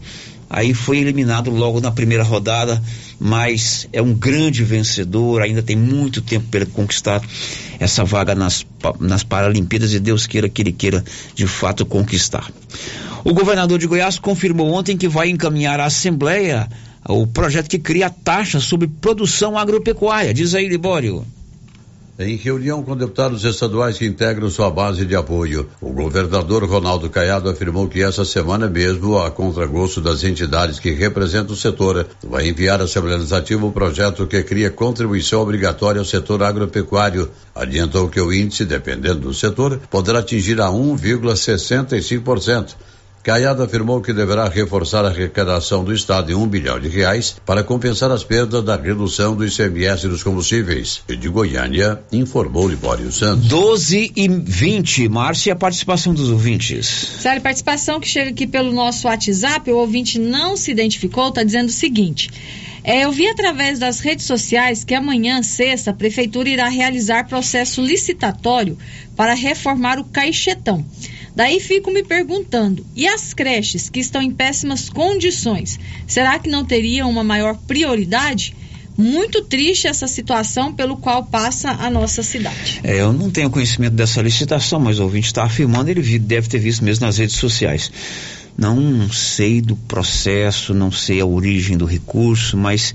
Aí 0.48 0.72
foi 0.72 0.98
eliminado 0.98 1.50
logo 1.50 1.80
na 1.80 1.90
primeira 1.90 2.22
rodada, 2.22 2.80
mas 3.18 3.88
é 3.92 4.00
um 4.00 4.14
grande 4.14 4.62
vencedor, 4.62 5.42
ainda 5.42 5.62
tem 5.62 5.76
muito 5.76 6.20
tempo 6.22 6.46
para 6.48 6.60
ele 6.60 6.70
conquistar 6.70 7.20
essa 7.80 8.04
vaga 8.04 8.34
nas, 8.34 8.64
nas 9.00 9.24
Paralimpíadas 9.24 9.92
e 9.92 9.98
Deus 9.98 10.26
queira 10.26 10.48
que 10.48 10.62
ele 10.62 10.72
queira 10.72 11.04
de 11.34 11.46
fato 11.46 11.84
conquistar. 11.84 12.50
O 13.24 13.34
governador 13.34 13.78
de 13.78 13.88
Goiás 13.88 14.18
confirmou 14.18 14.72
ontem 14.72 14.96
que 14.96 15.08
vai 15.08 15.28
encaminhar 15.28 15.80
à 15.80 15.86
Assembleia 15.86 16.68
o 17.08 17.26
projeto 17.26 17.68
que 17.68 17.78
cria 17.78 18.10
taxa 18.10 18.60
sobre 18.60 18.88
produção 18.88 19.58
agropecuária. 19.58 20.32
Diz 20.32 20.54
aí, 20.54 20.68
Libório. 20.68 21.24
Em 22.18 22.34
reunião 22.34 22.82
com 22.82 22.96
deputados 22.96 23.44
estaduais 23.44 23.98
que 23.98 24.06
integram 24.06 24.48
sua 24.48 24.70
base 24.70 25.04
de 25.04 25.14
apoio, 25.14 25.68
o 25.82 25.92
governador 25.92 26.64
Ronaldo 26.64 27.10
Caiado 27.10 27.50
afirmou 27.50 27.88
que 27.88 28.02
essa 28.02 28.24
semana 28.24 28.70
mesmo, 28.70 29.18
a 29.18 29.30
contragosto 29.30 30.00
das 30.00 30.24
entidades 30.24 30.78
que 30.78 30.92
representam 30.92 31.52
o 31.52 31.56
setor, 31.56 32.06
vai 32.22 32.48
enviar 32.48 32.80
à 32.80 32.84
Assembleia 32.84 33.18
Legislativa 33.18 33.66
o 33.66 33.68
um 33.68 33.72
projeto 33.72 34.26
que 34.26 34.42
cria 34.42 34.70
contribuição 34.70 35.42
obrigatória 35.42 35.98
ao 35.98 36.06
setor 36.06 36.42
agropecuário. 36.42 37.30
Adiantou 37.54 38.08
que 38.08 38.18
o 38.18 38.32
índice, 38.32 38.64
dependendo 38.64 39.20
do 39.20 39.34
setor, 39.34 39.78
poderá 39.90 40.20
atingir 40.20 40.58
a 40.58 40.68
1,65%. 40.68 42.76
Caiado 43.26 43.60
afirmou 43.64 44.00
que 44.00 44.12
deverá 44.12 44.48
reforçar 44.48 45.04
a 45.04 45.08
arrecadação 45.08 45.82
do 45.82 45.92
Estado 45.92 46.30
em 46.30 46.36
um 46.36 46.46
bilhão 46.46 46.78
de 46.78 46.86
reais 46.86 47.34
para 47.44 47.64
compensar 47.64 48.08
as 48.12 48.22
perdas 48.22 48.62
da 48.62 48.76
redução 48.76 49.34
do 49.34 49.44
ICMS 49.44 50.06
dos 50.06 50.22
combustíveis. 50.22 51.02
E 51.08 51.16
de 51.16 51.28
Goiânia, 51.28 52.00
informou 52.12 52.68
Libório 52.68 53.10
Santos. 53.10 53.48
12 53.48 54.12
e 54.14 54.28
20, 54.28 55.08
Márcia, 55.08 55.54
a 55.54 55.56
participação 55.56 56.14
dos 56.14 56.30
ouvintes. 56.30 56.86
Sério, 56.86 57.42
participação 57.42 57.98
que 57.98 58.06
chega 58.06 58.30
aqui 58.30 58.46
pelo 58.46 58.72
nosso 58.72 59.08
WhatsApp, 59.08 59.72
o 59.72 59.76
ouvinte 59.76 60.20
não 60.20 60.56
se 60.56 60.70
identificou, 60.70 61.30
está 61.30 61.42
dizendo 61.42 61.66
o 61.66 61.72
seguinte. 61.72 62.30
É, 62.84 63.04
eu 63.04 63.10
vi 63.10 63.26
através 63.26 63.80
das 63.80 63.98
redes 63.98 64.24
sociais 64.24 64.84
que 64.84 64.94
amanhã, 64.94 65.42
sexta, 65.42 65.90
a 65.90 65.94
Prefeitura 65.94 66.48
irá 66.48 66.68
realizar 66.68 67.26
processo 67.26 67.82
licitatório 67.82 68.78
para 69.16 69.34
reformar 69.34 69.98
o 69.98 70.04
Caixetão. 70.04 70.86
Daí 71.36 71.60
fico 71.60 71.90
me 71.90 72.02
perguntando: 72.02 72.84
e 72.96 73.06
as 73.06 73.34
creches 73.34 73.90
que 73.90 74.00
estão 74.00 74.22
em 74.22 74.30
péssimas 74.30 74.88
condições? 74.88 75.78
Será 76.06 76.38
que 76.38 76.48
não 76.48 76.64
teriam 76.64 77.10
uma 77.10 77.22
maior 77.22 77.58
prioridade? 77.66 78.56
Muito 78.96 79.42
triste 79.42 79.86
essa 79.86 80.08
situação 80.08 80.72
pelo 80.72 80.96
qual 80.96 81.26
passa 81.26 81.72
a 81.72 81.90
nossa 81.90 82.22
cidade. 82.22 82.80
É, 82.82 82.98
eu 83.02 83.12
não 83.12 83.30
tenho 83.30 83.50
conhecimento 83.50 83.92
dessa 83.92 84.22
licitação, 84.22 84.80
mas 84.80 84.98
o 84.98 85.02
ouvinte 85.02 85.26
está 85.26 85.44
afirmando, 85.44 85.90
ele 85.90 86.18
deve 86.18 86.48
ter 86.48 86.58
visto 86.58 86.82
mesmo 86.82 87.04
nas 87.04 87.18
redes 87.18 87.36
sociais. 87.36 87.92
Não 88.56 89.12
sei 89.12 89.60
do 89.60 89.76
processo, 89.76 90.72
não 90.72 90.90
sei 90.90 91.20
a 91.20 91.26
origem 91.26 91.76
do 91.76 91.84
recurso, 91.84 92.56
mas 92.56 92.94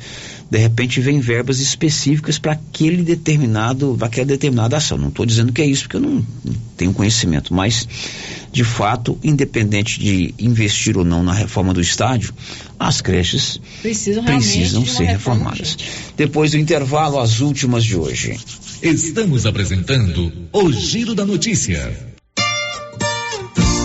de 0.51 0.57
repente 0.57 0.99
vem 0.99 1.21
verbas 1.21 1.61
específicas 1.61 2.37
para 2.37 2.51
aquele 2.51 3.03
determinado, 3.03 3.95
para 3.97 4.07
aquela 4.07 4.27
determinada 4.27 4.75
ação. 4.75 4.97
Não 4.97 5.07
estou 5.07 5.25
dizendo 5.25 5.53
que 5.53 5.61
é 5.61 5.65
isso, 5.65 5.83
porque 5.83 5.95
eu 5.95 6.01
não, 6.01 6.15
não, 6.43 6.53
tenho 6.75 6.93
conhecimento, 6.93 7.53
mas 7.53 7.87
de 8.51 8.65
fato, 8.65 9.17
independente 9.23 9.97
de 9.97 10.35
investir 10.37 10.97
ou 10.97 11.05
não 11.05 11.23
na 11.23 11.31
reforma 11.31 11.73
do 11.73 11.79
estádio, 11.79 12.33
as 12.77 12.99
creches 12.99 13.61
precisam, 13.81 14.25
precisam 14.25 14.85
ser 14.85 15.05
reformadas. 15.05 15.77
Depois 16.17 16.51
do 16.51 16.57
intervalo, 16.57 17.17
as 17.17 17.39
últimas 17.39 17.85
de 17.85 17.95
hoje. 17.95 18.37
Estamos 18.83 19.45
apresentando 19.45 20.33
o 20.51 20.69
Giro 20.73 21.15
da 21.15 21.25
Notícia. 21.25 22.10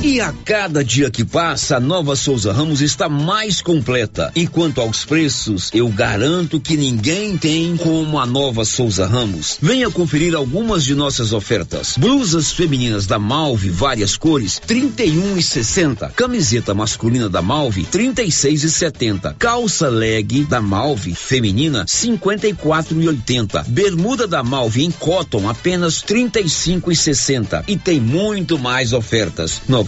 E 0.00 0.20
a 0.20 0.32
cada 0.44 0.84
dia 0.84 1.10
que 1.10 1.24
passa, 1.24 1.76
a 1.76 1.80
nova 1.80 2.14
Souza 2.14 2.52
Ramos 2.52 2.80
está 2.80 3.08
mais 3.08 3.60
completa. 3.60 4.30
E 4.32 4.46
quanto 4.46 4.80
aos 4.80 5.04
preços, 5.04 5.70
eu 5.74 5.88
garanto 5.88 6.60
que 6.60 6.76
ninguém 6.76 7.36
tem 7.36 7.76
como 7.76 8.16
a 8.16 8.24
nova 8.24 8.64
Souza 8.64 9.06
Ramos. 9.08 9.58
Venha 9.60 9.90
conferir 9.90 10.36
algumas 10.36 10.84
de 10.84 10.94
nossas 10.94 11.32
ofertas. 11.32 11.96
Blusas 11.98 12.52
femininas 12.52 13.06
da 13.06 13.18
Malve, 13.18 13.70
várias 13.70 14.16
cores, 14.16 14.60
31 14.64 15.36
e 15.36 15.42
60. 15.42 16.10
Camiseta 16.10 16.72
masculina 16.72 17.28
da 17.28 17.42
Malve, 17.42 17.82
36 17.82 18.62
e 18.62 18.70
70. 18.70 19.34
Calça 19.36 19.88
leg 19.88 20.44
da 20.44 20.60
Malve 20.60 21.12
feminina, 21.12 21.84
54 21.88 23.02
e 23.02 23.08
80. 23.08 23.64
Bermuda 23.66 24.28
da 24.28 24.44
Malve 24.44 24.84
em 24.84 24.92
cotton, 24.92 25.48
apenas 25.48 26.02
35 26.02 26.92
e 26.92 26.96
60. 26.96 27.64
E 27.66 27.76
tem 27.76 28.00
muito 28.00 28.56
mais 28.56 28.92
ofertas. 28.92 29.60
Nova 29.68 29.87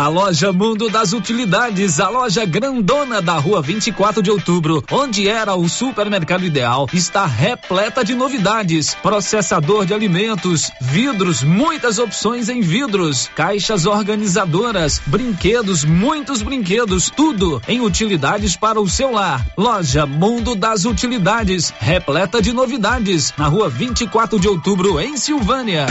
A 0.00 0.08
loja 0.08 0.50
Mundo 0.50 0.88
das 0.88 1.12
Utilidades, 1.12 2.00
a 2.00 2.08
loja 2.08 2.46
grandona 2.46 3.20
da 3.20 3.34
rua 3.34 3.60
24 3.60 4.22
de 4.22 4.30
outubro, 4.30 4.82
onde 4.90 5.28
era 5.28 5.54
o 5.54 5.68
supermercado 5.68 6.42
ideal, 6.42 6.88
está 6.90 7.26
repleta 7.26 8.02
de 8.02 8.14
novidades. 8.14 8.94
Processador 8.94 9.84
de 9.84 9.92
alimentos, 9.92 10.70
vidros, 10.80 11.42
muitas 11.42 11.98
opções 11.98 12.48
em 12.48 12.62
vidros, 12.62 13.28
caixas 13.36 13.84
organizadoras, 13.84 15.02
brinquedos, 15.04 15.84
muitos 15.84 16.40
brinquedos, 16.40 17.10
tudo 17.14 17.60
em 17.68 17.82
utilidades 17.82 18.56
para 18.56 18.80
o 18.80 18.88
seu 18.88 19.12
lar. 19.12 19.46
Loja 19.54 20.06
Mundo 20.06 20.54
das 20.54 20.86
Utilidades, 20.86 21.74
repleta 21.78 22.40
de 22.40 22.54
novidades, 22.54 23.34
na 23.36 23.48
rua 23.48 23.68
24 23.68 24.40
de 24.40 24.48
outubro, 24.48 24.98
em 24.98 25.18
Silvânia. 25.18 25.84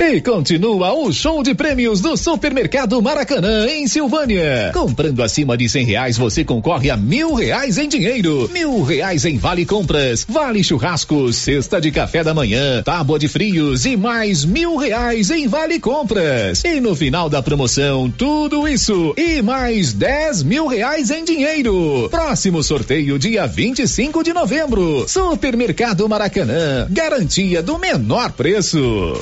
E 0.00 0.20
continua 0.20 0.92
o 0.94 1.12
show 1.12 1.42
de 1.42 1.54
prêmios 1.54 2.00
do 2.00 2.16
Supermercado 2.16 3.00
Maracanã, 3.00 3.66
em 3.68 3.86
Silvânia. 3.86 4.70
Comprando 4.74 5.22
acima 5.22 5.56
de 5.56 5.68
cem 5.68 5.84
reais, 5.84 6.16
você 6.16 6.44
concorre 6.44 6.90
a 6.90 6.96
mil 6.96 7.34
reais 7.34 7.78
em 7.78 7.88
dinheiro, 7.88 8.50
mil 8.52 8.82
reais 8.82 9.24
em 9.24 9.38
vale 9.38 9.64
compras, 9.64 10.26
vale 10.28 10.64
churrasco, 10.64 11.32
cesta 11.32 11.80
de 11.80 11.90
café 11.92 12.24
da 12.24 12.34
manhã, 12.34 12.82
tábua 12.82 13.18
de 13.18 13.28
frios 13.28 13.86
e 13.86 13.96
mais 13.96 14.44
mil 14.44 14.76
reais 14.76 15.30
em 15.30 15.46
vale 15.46 15.78
compras. 15.78 16.64
E 16.64 16.80
no 16.80 16.96
final 16.96 17.28
da 17.28 17.42
promoção, 17.42 18.10
tudo 18.10 18.66
isso 18.66 19.14
e 19.16 19.40
mais 19.40 19.92
dez 19.92 20.42
mil 20.42 20.66
reais 20.66 21.10
em 21.10 21.24
dinheiro. 21.24 22.08
Próximo 22.10 22.62
sorteio, 22.62 23.18
dia 23.18 23.46
25 23.46 24.24
de 24.24 24.32
novembro. 24.32 25.06
Supermercado 25.06 26.08
Maracanã, 26.08 26.86
garantia 26.90 27.62
do 27.62 27.78
menor 27.78 28.32
preço. 28.32 29.14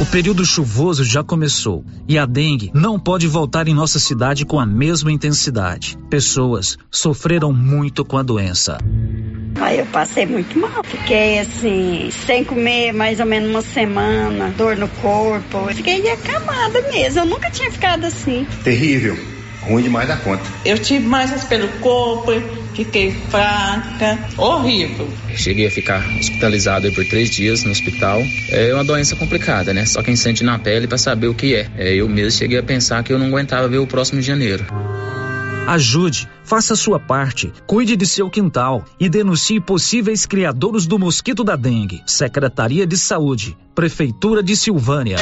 O 0.00 0.06
período 0.06 0.46
chuvoso 0.46 1.04
já 1.04 1.22
começou 1.22 1.84
e 2.08 2.16
a 2.16 2.24
dengue 2.24 2.70
não 2.72 2.98
pode 2.98 3.26
voltar 3.26 3.68
em 3.68 3.74
nossa 3.74 3.98
cidade 3.98 4.46
com 4.46 4.58
a 4.58 4.64
mesma 4.64 5.12
intensidade. 5.12 5.98
Pessoas 6.08 6.78
sofreram 6.90 7.52
muito 7.52 8.02
com 8.02 8.16
a 8.16 8.22
doença. 8.22 8.78
Aí 9.60 9.78
eu 9.78 9.84
passei 9.84 10.24
muito 10.24 10.58
mal. 10.58 10.82
Fiquei 10.84 11.40
assim, 11.40 12.10
sem 12.24 12.42
comer 12.42 12.92
mais 12.94 13.20
ou 13.20 13.26
menos 13.26 13.50
uma 13.50 13.60
semana, 13.60 14.48
dor 14.56 14.74
no 14.74 14.88
corpo. 14.88 15.66
Fiquei 15.74 16.10
acamada 16.10 16.80
mesmo. 16.90 17.20
Eu 17.20 17.26
nunca 17.26 17.50
tinha 17.50 17.70
ficado 17.70 18.06
assim. 18.06 18.46
Terrível. 18.64 19.18
Ruim 19.60 19.82
demais 19.82 20.08
da 20.08 20.16
conta. 20.16 20.42
Eu 20.64 20.78
tive 20.78 21.06
mais 21.06 21.44
pelo 21.44 21.68
corpo, 21.80 22.32
fiquei 22.84 23.10
fraca, 23.10 24.18
horrível. 24.38 25.06
Cheguei 25.36 25.66
a 25.66 25.70
ficar 25.70 26.02
hospitalizado 26.18 26.90
por 26.92 27.04
três 27.04 27.28
dias 27.28 27.62
no 27.62 27.70
hospital. 27.70 28.22
É 28.48 28.72
uma 28.72 28.82
doença 28.84 29.14
complicada, 29.14 29.74
né? 29.74 29.84
Só 29.84 30.02
quem 30.02 30.16
sente 30.16 30.42
na 30.42 30.58
pele 30.58 30.86
para 30.86 30.96
saber 30.96 31.28
o 31.28 31.34
que 31.34 31.54
é. 31.54 31.68
é. 31.76 31.94
Eu 31.94 32.08
mesmo 32.08 32.38
cheguei 32.38 32.58
a 32.58 32.62
pensar 32.62 33.02
que 33.04 33.12
eu 33.12 33.18
não 33.18 33.26
aguentava 33.26 33.68
ver 33.68 33.78
o 33.78 33.86
próximo 33.86 34.20
de 34.20 34.26
janeiro. 34.26 34.64
Ajude, 35.66 36.26
faça 36.42 36.74
sua 36.74 36.98
parte, 36.98 37.52
cuide 37.66 37.94
de 37.96 38.06
seu 38.06 38.30
quintal 38.30 38.82
e 38.98 39.10
denuncie 39.10 39.60
possíveis 39.60 40.24
criadores 40.24 40.86
do 40.86 40.98
mosquito 40.98 41.44
da 41.44 41.56
dengue. 41.56 42.02
Secretaria 42.06 42.86
de 42.86 42.96
Saúde, 42.96 43.56
Prefeitura 43.74 44.42
de 44.42 44.56
Silvânia. 44.56 45.18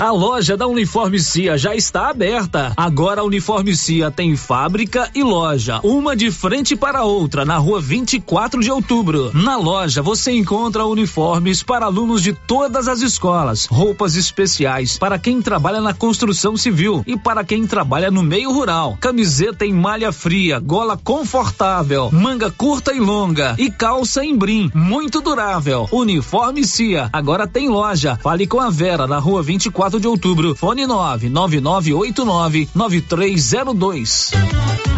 A 0.00 0.12
loja 0.12 0.56
da 0.56 0.64
Uniforme 0.68 1.18
Cia 1.18 1.58
já 1.58 1.74
está 1.74 2.08
aberta. 2.08 2.72
Agora 2.76 3.20
a 3.20 3.24
Uniforme 3.24 3.74
Cia 3.74 4.12
tem 4.12 4.36
fábrica 4.36 5.10
e 5.12 5.24
loja, 5.24 5.80
uma 5.82 6.14
de 6.14 6.30
frente 6.30 6.76
para 6.76 7.00
a 7.00 7.04
outra, 7.04 7.44
na 7.44 7.56
rua 7.56 7.80
24 7.80 8.60
de 8.60 8.70
outubro. 8.70 9.32
Na 9.34 9.56
loja 9.56 10.00
você 10.00 10.30
encontra 10.30 10.86
uniformes 10.86 11.64
para 11.64 11.86
alunos 11.86 12.22
de 12.22 12.32
todas 12.32 12.86
as 12.86 13.00
escolas, 13.00 13.66
roupas 13.66 14.14
especiais 14.14 14.96
para 14.96 15.18
quem 15.18 15.42
trabalha 15.42 15.80
na 15.80 15.92
construção 15.92 16.56
civil 16.56 17.02
e 17.04 17.16
para 17.16 17.42
quem 17.42 17.66
trabalha 17.66 18.08
no 18.08 18.22
meio 18.22 18.52
rural. 18.52 18.96
Camiseta 19.00 19.66
em 19.66 19.72
malha 19.72 20.12
fria, 20.12 20.60
gola 20.60 20.96
confortável, 20.96 22.08
manga 22.12 22.52
curta 22.52 22.94
e 22.94 23.00
longa 23.00 23.56
e 23.58 23.68
calça 23.68 24.24
em 24.24 24.36
brim, 24.36 24.70
muito 24.72 25.20
durável. 25.20 25.88
Uniforme 25.90 26.64
Cia, 26.64 27.10
agora 27.12 27.48
tem 27.48 27.68
loja. 27.68 28.16
Fale 28.22 28.46
com 28.46 28.60
a 28.60 28.70
Vera 28.70 29.04
na 29.04 29.18
rua 29.18 29.42
24 29.42 29.87
de 29.96 30.06
outubro. 30.06 30.54
Fone 30.54 30.86
99989 30.86 32.68
9302. 32.74 34.97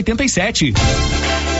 87. 0.00 0.72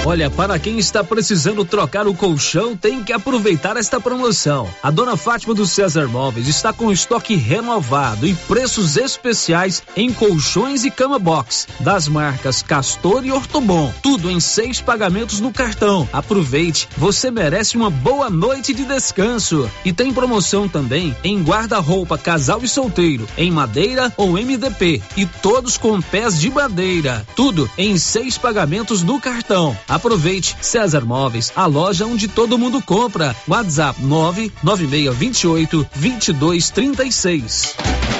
Olha, 0.06 0.30
para 0.30 0.58
quem 0.58 0.78
está 0.78 1.04
precisando 1.04 1.62
trocar 1.62 2.08
o 2.08 2.14
colchão, 2.14 2.74
tem 2.74 3.04
que 3.04 3.12
aproveitar 3.12 3.76
esta 3.76 4.00
promoção. 4.00 4.66
A 4.82 4.90
dona 4.90 5.14
Fátima 5.14 5.52
do 5.52 5.66
César 5.66 6.08
Móveis 6.08 6.48
está 6.48 6.72
com 6.72 6.90
estoque 6.90 7.34
renovado 7.34 8.26
e 8.26 8.34
preços 8.34 8.96
especiais 8.96 9.82
em 9.94 10.10
colchões 10.10 10.84
e 10.84 10.90
cama 10.90 11.18
box 11.18 11.68
das 11.80 12.08
marcas 12.08 12.62
Castor 12.62 13.26
e 13.26 13.30
Ortobon. 13.30 13.92
Tudo 14.02 14.30
em 14.30 14.40
seis 14.40 14.80
pagamentos 14.80 15.38
no 15.38 15.52
cartão. 15.52 16.08
Aproveite, 16.14 16.88
você 16.96 17.30
merece 17.30 17.76
uma 17.76 17.90
boa 17.90 18.30
noite 18.30 18.72
de 18.72 18.86
descanso. 18.86 19.70
E 19.84 19.92
tem 19.92 20.14
promoção 20.14 20.66
também 20.66 21.14
em 21.22 21.42
guarda-roupa 21.42 22.16
casal 22.16 22.60
e 22.62 22.68
solteiro, 22.68 23.28
em 23.36 23.50
madeira 23.50 24.10
ou 24.16 24.32
MDP 24.32 25.02
e 25.14 25.26
todos 25.26 25.76
com 25.76 26.00
pés 26.00 26.40
de 26.40 26.50
madeira. 26.50 27.26
Tudo 27.36 27.70
em 27.76 27.98
seis 27.98 28.30
pagamentos 28.39 29.02
no 29.02 29.20
cartão. 29.20 29.77
Aproveite 29.89 30.57
César 30.61 31.05
Móveis, 31.05 31.52
a 31.55 31.66
loja 31.66 32.07
onde 32.07 32.28
todo 32.28 32.59
mundo 32.59 32.82
compra. 32.82 33.35
WhatsApp 33.48 34.02
99628 34.02 35.86
2236. 35.97 38.19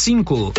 cinco. 0.00 0.54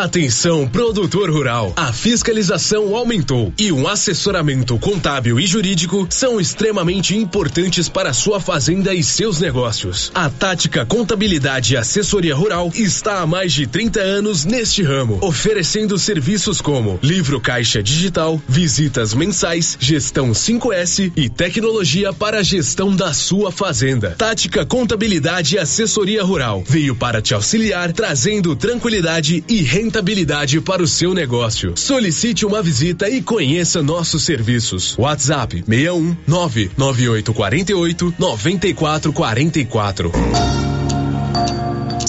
Atenção, 0.00 0.66
produtor 0.66 1.30
rural. 1.30 1.74
A 1.76 1.92
fiscalização 1.92 2.96
aumentou 2.96 3.52
e 3.58 3.70
um 3.70 3.86
assessoramento 3.86 4.78
contábil 4.78 5.38
e 5.38 5.46
jurídico 5.46 6.06
são 6.08 6.40
extremamente 6.40 7.14
importantes 7.14 7.86
para 7.86 8.14
sua 8.14 8.40
fazenda 8.40 8.94
e 8.94 9.02
seus 9.02 9.40
negócios. 9.40 10.10
A 10.14 10.30
Tática 10.30 10.86
Contabilidade 10.86 11.74
e 11.74 11.76
Assessoria 11.76 12.34
Rural 12.34 12.72
está 12.74 13.20
há 13.20 13.26
mais 13.26 13.52
de 13.52 13.66
30 13.66 14.00
anos 14.00 14.46
neste 14.46 14.82
ramo, 14.82 15.18
oferecendo 15.20 15.98
serviços 15.98 16.62
como 16.62 16.98
livro 17.02 17.38
caixa 17.38 17.82
digital, 17.82 18.40
visitas 18.48 19.12
mensais, 19.12 19.76
gestão 19.78 20.30
5S 20.30 21.12
e 21.14 21.28
tecnologia 21.28 22.10
para 22.10 22.38
a 22.38 22.42
gestão 22.42 22.96
da 22.96 23.12
sua 23.12 23.52
fazenda. 23.52 24.14
Tática 24.16 24.64
Contabilidade 24.64 25.56
e 25.56 25.58
Assessoria 25.58 26.24
Rural 26.24 26.64
veio 26.66 26.96
para 26.96 27.20
te 27.20 27.34
auxiliar, 27.34 27.92
trazendo 27.92 28.56
tranquilidade 28.56 29.44
e 29.46 29.60
rentabilidade 29.90 30.60
para 30.60 30.82
o 30.82 30.86
seu 30.86 31.12
negócio. 31.12 31.76
Solicite 31.76 32.46
uma 32.46 32.62
visita 32.62 33.08
e 33.08 33.20
conheça 33.20 33.82
nossos 33.82 34.24
serviços. 34.24 34.96
WhatsApp 34.96 35.64
61 35.66 36.16
99848 36.28 38.14
9444. 38.16 40.79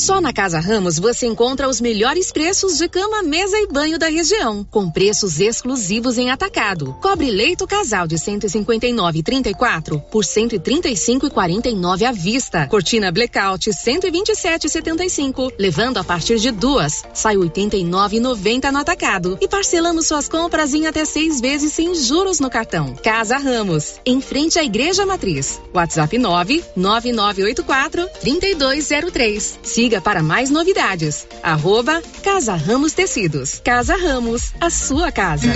Só 0.02 0.20
na 0.20 0.34
Casa 0.34 0.60
Ramos 0.60 0.98
você 0.98 1.28
encontra 1.28 1.70
os 1.70 1.80
melhores 1.80 2.32
preços 2.32 2.76
de 2.76 2.90
cama, 2.90 3.22
mesa 3.22 3.56
e 3.58 3.68
banho 3.68 3.99
da 3.99 4.08
região, 4.08 4.66
com 4.72 4.90
preços 4.90 5.40
exclusivos 5.40 6.18
em 6.18 6.32
atacado. 6.32 6.98
Cobre 6.99 7.30
leito 7.30 7.68
casal 7.68 8.08
de 8.08 8.16
159,34 8.16 10.02
por 10.10 10.24
135,49 10.24 12.03
à 12.03 12.12
vista. 12.12 12.66
Cortina 12.66 13.12
blackout 13.12 13.70
127,75, 13.70 15.53
levando 15.60 15.98
a 15.98 16.03
partir 16.03 16.40
de 16.40 16.49
duas. 16.49 17.03
Sai 17.14 17.36
89,90 17.36 18.72
no 18.72 18.80
atacado 18.80 19.38
e 19.40 19.48
parcelamos 19.48 20.08
suas 20.08 20.28
compras 20.28 20.74
em 20.74 20.88
até 20.88 21.06
seis 21.06 21.40
vezes 21.40 21.74
sem 21.74 21.94
juros 21.94 22.40
no 22.40 22.49
cartão. 22.49 22.95
Casa 23.03 23.38
Ramos, 23.38 23.99
em 24.03 24.20
frente 24.20 24.58
à 24.58 24.64
Igreja 24.64 25.06
Matriz. 25.06 25.62
WhatsApp 25.76 26.18
99984 26.18 28.08
3203. 28.20 29.20
Siga 29.61 30.02
para 30.02 30.23
mais 30.23 30.49
novidades. 30.49 31.27
Arroba 31.43 32.02
Casa 32.23 32.56
Ramos 32.56 32.93
Tecidos. 32.93 33.61
Casa 33.64 33.95
Ramos, 33.95 34.52
a 34.60 34.72
sua 34.72 35.11
casa. 35.11 35.48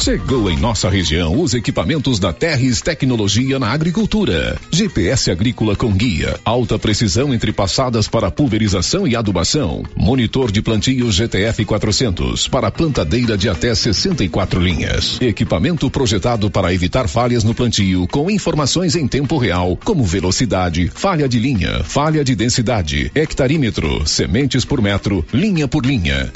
Chegou 0.00 0.48
em 0.48 0.56
nossa 0.56 0.88
região 0.88 1.38
os 1.40 1.54
equipamentos 1.54 2.20
da 2.20 2.32
Terres 2.32 2.80
Tecnologia 2.80 3.58
na 3.58 3.72
Agricultura. 3.72 4.56
GPS 4.70 5.30
agrícola 5.30 5.74
com 5.74 5.90
guia, 5.90 6.38
alta 6.44 6.78
precisão 6.78 7.34
entre 7.34 7.52
passadas 7.52 8.06
para 8.06 8.30
pulverização 8.30 9.08
e 9.08 9.16
adubação. 9.16 9.82
Monitor 9.96 10.52
de 10.52 10.62
plantio 10.62 11.10
GTF 11.10 11.64
400 11.64 12.46
para 12.46 12.70
plantadeira 12.70 13.36
de 13.36 13.48
até 13.48 13.74
64 13.74 14.60
linhas. 14.60 15.20
Equipamento 15.20 15.90
projetado 15.90 16.48
para 16.48 16.72
evitar 16.72 17.08
falhas 17.08 17.42
no 17.42 17.52
plantio 17.52 18.06
com 18.06 18.30
informações 18.30 18.94
em 18.94 19.06
tempo 19.06 19.36
real, 19.36 19.76
como 19.84 20.04
velocidade, 20.04 20.88
falha 20.94 21.28
de 21.28 21.40
linha, 21.40 21.82
falha 21.98 22.22
de 22.22 22.36
densidade, 22.36 23.10
hectarímetro, 23.12 24.06
sementes 24.06 24.64
por 24.64 24.80
metro, 24.80 25.26
linha 25.32 25.66
por 25.66 25.84
linha. 25.84 26.30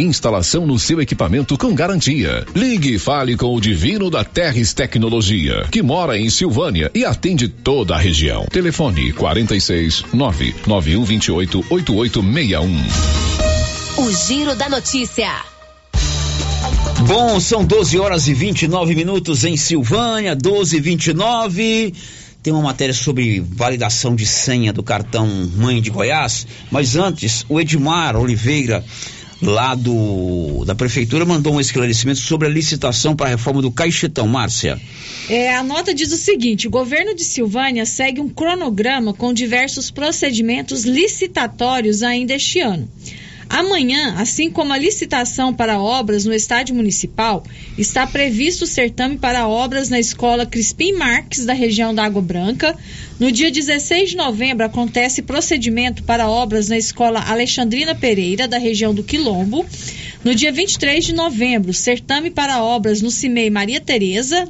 Instalação 0.00 0.66
no 0.66 0.78
seu 0.78 0.98
equipamento 0.98 1.58
com 1.58 1.74
garantia. 1.74 2.46
Ligue 2.54 2.94
e 2.94 2.98
fale 2.98 3.36
com 3.36 3.54
o 3.54 3.60
Divino 3.60 4.08
da 4.08 4.24
Terres 4.24 4.72
Tecnologia, 4.72 5.66
que 5.70 5.82
mora 5.82 6.18
em 6.18 6.30
Silvânia 6.30 6.90
e 6.94 7.04
atende 7.04 7.48
toda 7.48 7.96
a 7.96 7.98
região. 7.98 8.46
Telefone 8.46 9.12
46 9.12 10.04
99128 10.14 11.66
8861. 11.68 14.06
O 14.06 14.10
Giro 14.10 14.56
da 14.56 14.70
Notícia. 14.70 15.32
Bom, 17.06 17.38
são 17.38 17.62
12 17.62 17.98
horas 17.98 18.26
e 18.26 18.32
29 18.32 18.94
minutos 18.94 19.44
em 19.44 19.58
Silvânia, 19.58 20.34
12 20.34 20.78
e 20.78 20.80
29 20.80 21.92
tem 22.44 22.52
uma 22.52 22.62
matéria 22.62 22.92
sobre 22.92 23.40
validação 23.40 24.14
de 24.14 24.26
senha 24.26 24.70
do 24.70 24.82
cartão 24.82 25.26
Mãe 25.56 25.80
de 25.80 25.88
Goiás, 25.88 26.46
mas 26.70 26.94
antes, 26.94 27.42
o 27.48 27.58
Edmar 27.58 28.16
Oliveira, 28.16 28.84
lá 29.40 29.74
do 29.74 30.62
da 30.66 30.74
prefeitura, 30.74 31.24
mandou 31.24 31.54
um 31.54 31.60
esclarecimento 31.60 32.20
sobre 32.20 32.46
a 32.46 32.50
licitação 32.50 33.16
para 33.16 33.28
a 33.28 33.30
reforma 33.30 33.62
do 33.62 33.70
Caixetão, 33.70 34.28
Márcia. 34.28 34.78
É, 35.26 35.56
a 35.56 35.62
nota 35.62 35.94
diz 35.94 36.12
o 36.12 36.18
seguinte: 36.18 36.68
o 36.68 36.70
governo 36.70 37.14
de 37.14 37.24
Silvânia 37.24 37.86
segue 37.86 38.20
um 38.20 38.28
cronograma 38.28 39.14
com 39.14 39.32
diversos 39.32 39.90
procedimentos 39.90 40.84
licitatórios 40.84 42.02
ainda 42.02 42.34
este 42.34 42.60
ano. 42.60 42.86
Amanhã, 43.54 44.16
assim 44.18 44.50
como 44.50 44.72
a 44.72 44.76
licitação 44.76 45.54
para 45.54 45.80
obras 45.80 46.24
no 46.24 46.34
estádio 46.34 46.74
municipal, 46.74 47.44
está 47.78 48.04
previsto 48.04 48.64
o 48.64 48.66
certame 48.66 49.16
para 49.16 49.46
obras 49.46 49.88
na 49.88 50.00
escola 50.00 50.44
Crispim 50.44 50.94
Marques, 50.94 51.44
da 51.44 51.52
região 51.52 51.94
da 51.94 52.04
Água 52.04 52.20
Branca. 52.20 52.76
No 53.16 53.30
dia 53.30 53.52
16 53.52 54.10
de 54.10 54.16
novembro, 54.16 54.66
acontece 54.66 55.22
procedimento 55.22 56.02
para 56.02 56.28
obras 56.28 56.68
na 56.68 56.76
escola 56.76 57.20
Alexandrina 57.28 57.94
Pereira, 57.94 58.48
da 58.48 58.58
região 58.58 58.92
do 58.92 59.04
Quilombo. 59.04 59.64
No 60.24 60.34
dia 60.34 60.50
23 60.50 61.04
de 61.04 61.14
novembro, 61.14 61.72
certame 61.72 62.32
para 62.32 62.60
obras 62.60 63.02
no 63.02 63.10
CIMEI 63.10 63.50
Maria 63.50 63.80
Tereza, 63.80 64.46